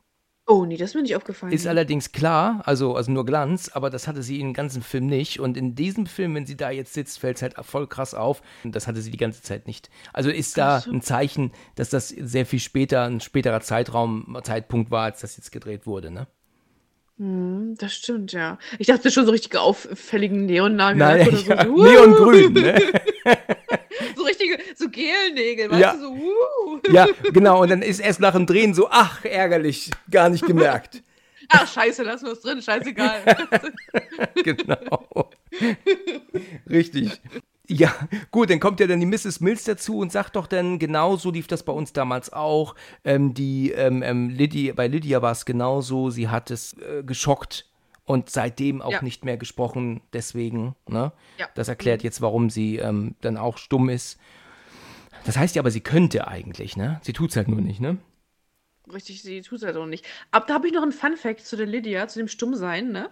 [0.48, 1.52] Oh, nee, das ist mir nicht aufgefallen.
[1.52, 5.08] Ist allerdings klar, also, also nur Glanz, aber das hatte sie in dem ganzen Film
[5.08, 5.40] nicht.
[5.40, 8.44] Und in diesem Film, wenn sie da jetzt sitzt, fällt es halt voll krass auf.
[8.64, 9.90] Und das hatte sie die ganze Zeit nicht.
[10.14, 15.06] Also ist da ein Zeichen, dass das sehr viel später, ein späterer Zeitraum, Zeitpunkt war,
[15.06, 16.28] als das jetzt gedreht wurde, ne?
[17.18, 18.60] Hm, das stimmt, ja.
[18.78, 21.54] Ich dachte schon so richtig auffälligen Neonnagel oder so.
[21.54, 22.82] Ja, Neongrün, ne?
[24.46, 25.94] so richtige, so Gelnägel, weißt ja.
[25.94, 26.80] du, so, uh.
[26.92, 31.02] Ja, genau, und dann ist erst nach dem Drehen so, ach, ärgerlich, gar nicht gemerkt.
[31.50, 33.22] Ach, scheiße, lassen wir es drin, scheißegal.
[34.44, 35.30] genau.
[36.68, 37.22] Richtig.
[37.68, 37.94] Ja,
[38.32, 39.42] gut, dann kommt ja dann die Mrs.
[39.42, 42.74] Mills dazu und sagt doch dann, genauso lief das bei uns damals auch.
[43.04, 47.68] Ähm, die, ähm, ähm, Lydia, bei Lydia war es genauso, sie hat es äh, geschockt
[48.06, 49.02] und seitdem auch ja.
[49.02, 51.12] nicht mehr gesprochen, deswegen, ne?
[51.38, 51.50] Ja.
[51.56, 54.20] Das erklärt jetzt, warum sie ähm, dann auch stumm ist.
[55.26, 57.00] Das heißt ja aber, sie könnte eigentlich, ne?
[57.04, 57.98] Sie tut es halt nur nicht, ne?
[58.94, 60.06] Richtig, sie tut es halt auch nicht.
[60.30, 63.10] Aber da habe ich noch einen Fun-Fact zu der Lydia, zu dem Stummsein, ne?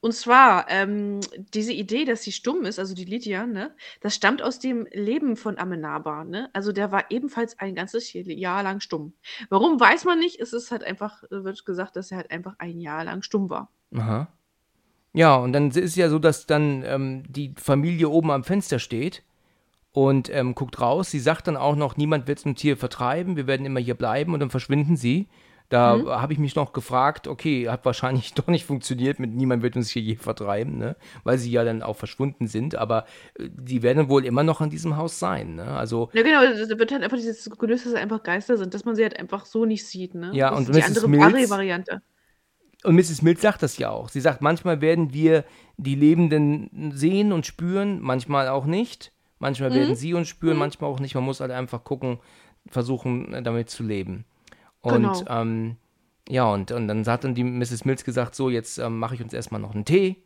[0.00, 1.20] Und zwar, ähm,
[1.52, 5.36] diese Idee, dass sie stumm ist, also die Lydia, ne, das stammt aus dem Leben
[5.36, 6.50] von Amenabar, ne?
[6.52, 9.14] Also der war ebenfalls ein ganzes Jahr lang stumm.
[9.48, 10.40] Warum, weiß man nicht.
[10.40, 13.50] Es ist halt einfach, äh, wird gesagt, dass er halt einfach ein Jahr lang stumm
[13.50, 13.70] war.
[13.94, 14.28] Aha.
[15.12, 18.80] Ja, und dann ist es ja so, dass dann ähm, die Familie oben am Fenster
[18.80, 19.22] steht
[19.92, 21.12] und ähm, guckt raus.
[21.12, 24.34] Sie sagt dann auch noch, niemand wird ein Tier vertreiben, wir werden immer hier bleiben
[24.34, 25.28] und dann verschwinden sie.
[25.70, 26.08] Da mhm.
[26.08, 29.90] habe ich mich noch gefragt, okay, hat wahrscheinlich doch nicht funktioniert mit niemand wird uns
[29.90, 30.96] hier je vertreiben, ne?
[31.24, 33.06] Weil sie ja dann auch verschwunden sind, aber
[33.38, 35.64] äh, die werden wohl immer noch an diesem Haus sein, ne?
[35.64, 36.10] Also.
[36.12, 38.94] Ja, genau, da wird halt einfach dieses gelöst, dass es einfach Geister sind, dass man
[38.94, 40.30] sie halt einfach so nicht sieht, ne?
[40.34, 42.02] Ja, das und ist die andere, Mills, andere Variante.
[42.84, 43.22] Und Mrs.
[43.22, 44.10] Mills sagt das ja auch.
[44.10, 45.44] Sie sagt, manchmal werden wir
[45.78, 49.10] die Lebenden sehen und spüren, manchmal auch nicht.
[49.38, 49.74] Manchmal mhm.
[49.74, 50.60] werden sie uns spüren, mhm.
[50.60, 51.14] manchmal auch nicht.
[51.14, 52.18] Man muss halt einfach gucken,
[52.68, 54.26] versuchen, äh, damit zu leben.
[54.84, 55.24] Und genau.
[55.28, 55.76] ähm,
[56.28, 57.84] ja, und, und dann hat dann die Mrs.
[57.84, 60.22] Mills gesagt, so, jetzt ähm, mache ich uns erstmal noch einen Tee.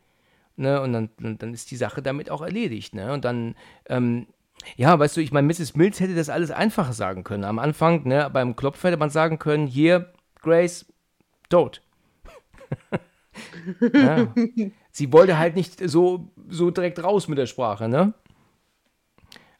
[0.56, 2.92] Ne, und dann, dann ist die Sache damit auch erledigt.
[2.92, 3.12] Ne?
[3.12, 3.54] Und dann,
[3.86, 4.26] ähm,
[4.74, 5.76] ja, weißt du, ich meine, Mrs.
[5.76, 7.44] Mills hätte das alles einfacher sagen können.
[7.44, 10.12] Am Anfang, ne, beim Klopf hätte man sagen können, hier,
[10.42, 10.92] Grace,
[11.48, 11.80] tot.
[13.92, 14.34] ja.
[14.90, 18.14] Sie wollte halt nicht so, so direkt raus mit der Sprache, ne?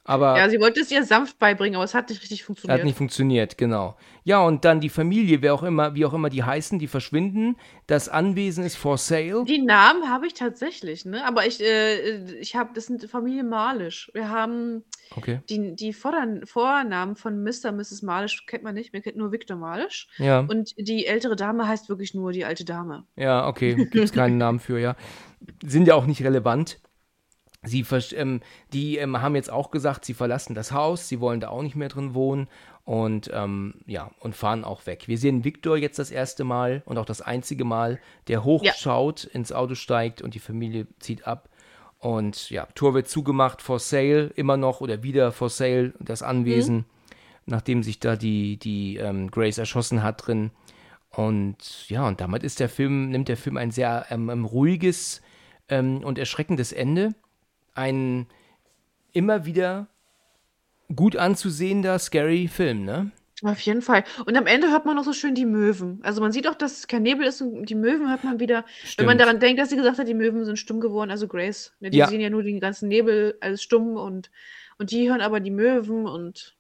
[0.09, 2.79] Aber ja, sie wollte es ihr sanft beibringen, aber es hat nicht richtig funktioniert.
[2.79, 3.95] Hat nicht funktioniert, genau.
[4.25, 7.57] Ja, und dann die Familie, wer auch immer, wie auch immer die heißen, die verschwinden.
[7.87, 9.45] Das Anwesen ist for sale.
[9.45, 11.27] Die Namen habe ich tatsächlich, ne?
[11.27, 14.11] Aber ich, äh, ich habe, das sind Familie Malisch.
[14.15, 14.83] Wir haben
[15.15, 15.41] okay.
[15.51, 17.69] die, die Vordern, Vornamen von Mr.
[17.69, 18.01] und Mrs.
[18.01, 20.09] Malisch kennt man nicht, man kennt nur Victor Malisch.
[20.17, 20.41] Ja.
[20.41, 23.05] Und die ältere Dame heißt wirklich nur die alte Dame.
[23.17, 24.97] Ja, okay, gibt es keinen Namen für, ja.
[25.63, 26.79] Sind ja auch nicht relevant.
[27.63, 28.41] Sie ähm,
[28.73, 31.75] die ähm, haben jetzt auch gesagt, sie verlassen das Haus, sie wollen da auch nicht
[31.75, 32.49] mehr drin wohnen
[32.85, 35.09] und ähm, ja, und fahren auch weg.
[35.09, 37.99] Wir sehen Victor jetzt das erste Mal und auch das einzige Mal,
[38.29, 39.31] der hochschaut, ja.
[39.33, 41.49] ins Auto steigt und die Familie zieht ab.
[41.99, 46.77] Und ja, Tor wird zugemacht, for sale, immer noch oder wieder for sale, das Anwesen,
[46.77, 46.85] mhm.
[47.47, 50.53] nachdem sich da die, die ähm, Grace erschossen hat drin.
[51.11, 55.23] Und ja, und damit ist der Film, nimmt der Film ein sehr ähm, ähm, ruhiges
[55.71, 57.15] und erschreckendes Ende
[57.79, 58.27] ein
[59.13, 59.89] immer wieder
[60.95, 63.11] gut anzusehender, scary Film, ne?
[63.43, 64.03] Auf jeden Fall.
[64.27, 66.01] Und am Ende hört man noch so schön die Möwen.
[66.03, 68.65] Also man sieht auch, dass es kein Nebel ist und die Möwen hört man wieder.
[68.83, 68.99] Stimmt.
[68.99, 71.73] Wenn man daran denkt, dass sie gesagt hat, die Möwen sind stumm geworden, also Grace.
[71.79, 72.09] Ne, die ja.
[72.09, 74.31] sehen ja nur den ganzen Nebel als stumm und,
[74.79, 76.57] und die hören aber die Möwen und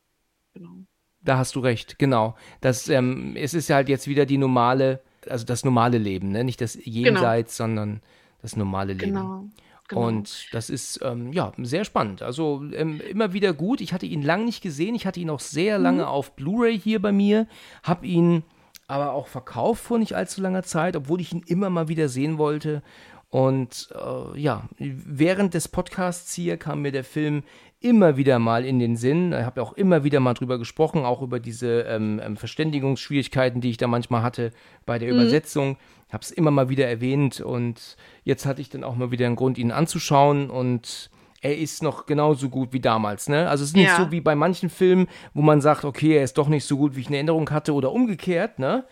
[0.54, 0.84] genau.
[1.20, 2.36] Da hast du recht, genau.
[2.60, 6.44] Das, ähm, es ist ja halt jetzt wieder die normale, also das normale Leben, ne?
[6.44, 6.86] Nicht das genau.
[6.86, 7.66] Jenseits, genau.
[7.66, 8.00] sondern
[8.40, 9.14] das normale Leben.
[9.14, 9.48] Genau.
[9.88, 10.06] Genau.
[10.06, 12.22] Und das ist ähm, ja sehr spannend.
[12.22, 13.80] Also ähm, immer wieder gut.
[13.80, 14.94] Ich hatte ihn lange nicht gesehen.
[14.94, 16.08] Ich hatte ihn auch sehr lange mhm.
[16.08, 17.46] auf Blu-ray hier bei mir.
[17.82, 18.44] Hab ihn
[18.86, 22.38] aber auch verkauft vor nicht allzu langer Zeit, obwohl ich ihn immer mal wieder sehen
[22.38, 22.82] wollte.
[23.30, 27.42] Und äh, ja, während des Podcasts hier kam mir der Film
[27.80, 29.32] immer wieder mal in den Sinn.
[29.32, 33.70] Ich habe auch immer wieder mal drüber gesprochen, auch über diese ähm, ähm Verständigungsschwierigkeiten, die
[33.70, 34.52] ich da manchmal hatte
[34.84, 35.20] bei der mhm.
[35.20, 35.76] Übersetzung.
[36.10, 39.36] Habe es immer mal wieder erwähnt und jetzt hatte ich dann auch mal wieder einen
[39.36, 41.10] Grund, ihn anzuschauen und
[41.40, 43.48] er ist noch genauso gut wie damals, ne?
[43.48, 43.96] Also es ist nicht ja.
[43.96, 46.96] so wie bei manchen Filmen, wo man sagt, okay, er ist doch nicht so gut,
[46.96, 48.84] wie ich eine Erinnerung hatte oder umgekehrt, ne?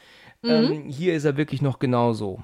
[0.43, 0.51] Mhm.
[0.51, 2.41] Ähm, hier ist er wirklich noch genauso.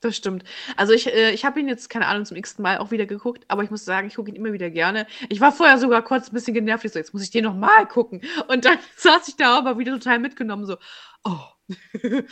[0.00, 0.44] Das stimmt.
[0.76, 3.44] Also ich, äh, ich habe ihn jetzt, keine Ahnung, zum x Mal auch wieder geguckt,
[3.48, 5.06] aber ich muss sagen, ich gucke ihn immer wieder gerne.
[5.28, 7.86] Ich war vorher sogar kurz ein bisschen genervt, ich so, jetzt muss ich den nochmal
[7.88, 8.22] gucken.
[8.46, 10.76] Und dann saß ich da aber wieder total mitgenommen, so,
[11.24, 11.40] oh.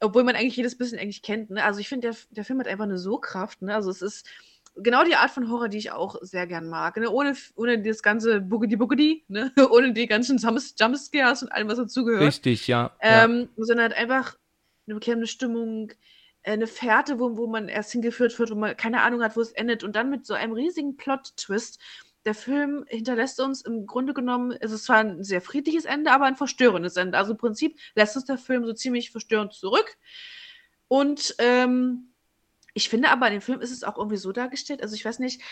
[0.00, 1.50] Obwohl man eigentlich jedes bisschen eigentlich kennt.
[1.50, 1.62] Ne?
[1.62, 3.62] Also ich finde, der, der Film hat einfach eine so Kraft.
[3.62, 3.74] Ne?
[3.74, 4.26] Also es ist
[4.76, 6.96] genau die Art von Horror, die ich auch sehr gern mag.
[6.96, 7.10] Ne?
[7.10, 9.52] Ohne, ohne das ganze Boogedy Boogedy, ne?
[9.70, 12.22] ohne die ganzen Jumpscares und allem, was dazugehört.
[12.22, 12.96] Richtig, ja.
[13.00, 13.64] Ähm, ja.
[13.64, 14.36] Sondern halt einfach
[14.86, 15.92] eine beklemmende Stimmung,
[16.42, 19.52] eine Fährte, wo, wo man erst hingeführt wird, wo man keine Ahnung hat, wo es
[19.52, 19.84] endet.
[19.84, 21.78] Und dann mit so einem riesigen Plot-Twist.
[22.26, 26.26] Der Film hinterlässt uns im Grunde genommen, es ist zwar ein sehr friedliches Ende, aber
[26.26, 27.16] ein verstörendes Ende.
[27.16, 29.96] Also im Prinzip lässt uns der Film so ziemlich verstörend zurück.
[30.86, 32.12] Und ähm,
[32.74, 35.18] ich finde aber, in dem Film ist es auch irgendwie so dargestellt, also ich weiß
[35.18, 35.42] nicht,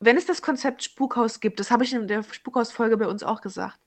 [0.00, 3.40] wenn es das Konzept Spukhaus gibt, das habe ich in der Spukhaus-Folge bei uns auch
[3.40, 3.80] gesagt,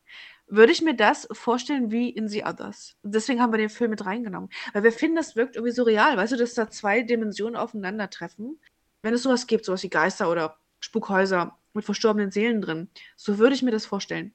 [0.52, 2.98] würde ich mir das vorstellen wie in The Others.
[3.04, 4.50] Deswegen haben wir den Film mit reingenommen.
[4.74, 8.60] Weil wir finden, das wirkt irgendwie so real, weißt du, dass da zwei Dimensionen aufeinandertreffen.
[9.02, 13.56] Wenn es sowas gibt, sowas wie Geister oder Spukhäuser mit verstorbenen Seelen drin, so würde
[13.56, 14.34] ich mir das vorstellen.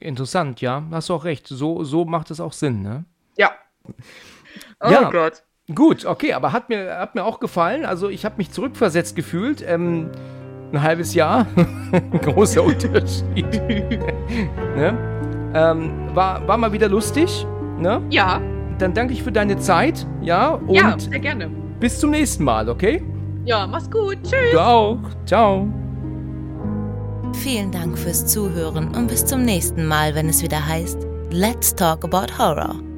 [0.00, 0.84] Interessant, ja.
[0.90, 1.46] Hast du auch recht.
[1.46, 3.04] So, so macht es auch Sinn, ne?
[3.36, 3.52] Ja.
[4.80, 5.08] Oh ja.
[5.10, 5.44] Gott.
[5.72, 7.84] Gut, okay, aber hat mir, hat mir auch gefallen.
[7.84, 9.62] Also ich habe mich zurückversetzt gefühlt.
[9.62, 10.10] Ähm,
[10.72, 11.46] ein halbes Jahr.
[12.22, 13.46] Großer Unterschied.
[14.76, 14.98] ne?
[15.54, 17.46] ähm, war, war mal wieder lustig.
[17.78, 18.00] Ne?
[18.10, 18.40] Ja.
[18.78, 20.06] Dann danke ich für deine Zeit.
[20.22, 21.50] Ja, und ja, sehr gerne.
[21.78, 23.02] Bis zum nächsten Mal, okay?
[23.44, 24.18] Ja, mach's gut.
[24.22, 24.52] Tschüss.
[24.52, 24.98] Du auch.
[25.26, 25.68] Ciao.
[27.34, 32.04] Vielen Dank fürs Zuhören und bis zum nächsten Mal, wenn es wieder heißt Let's Talk
[32.04, 32.91] About Horror.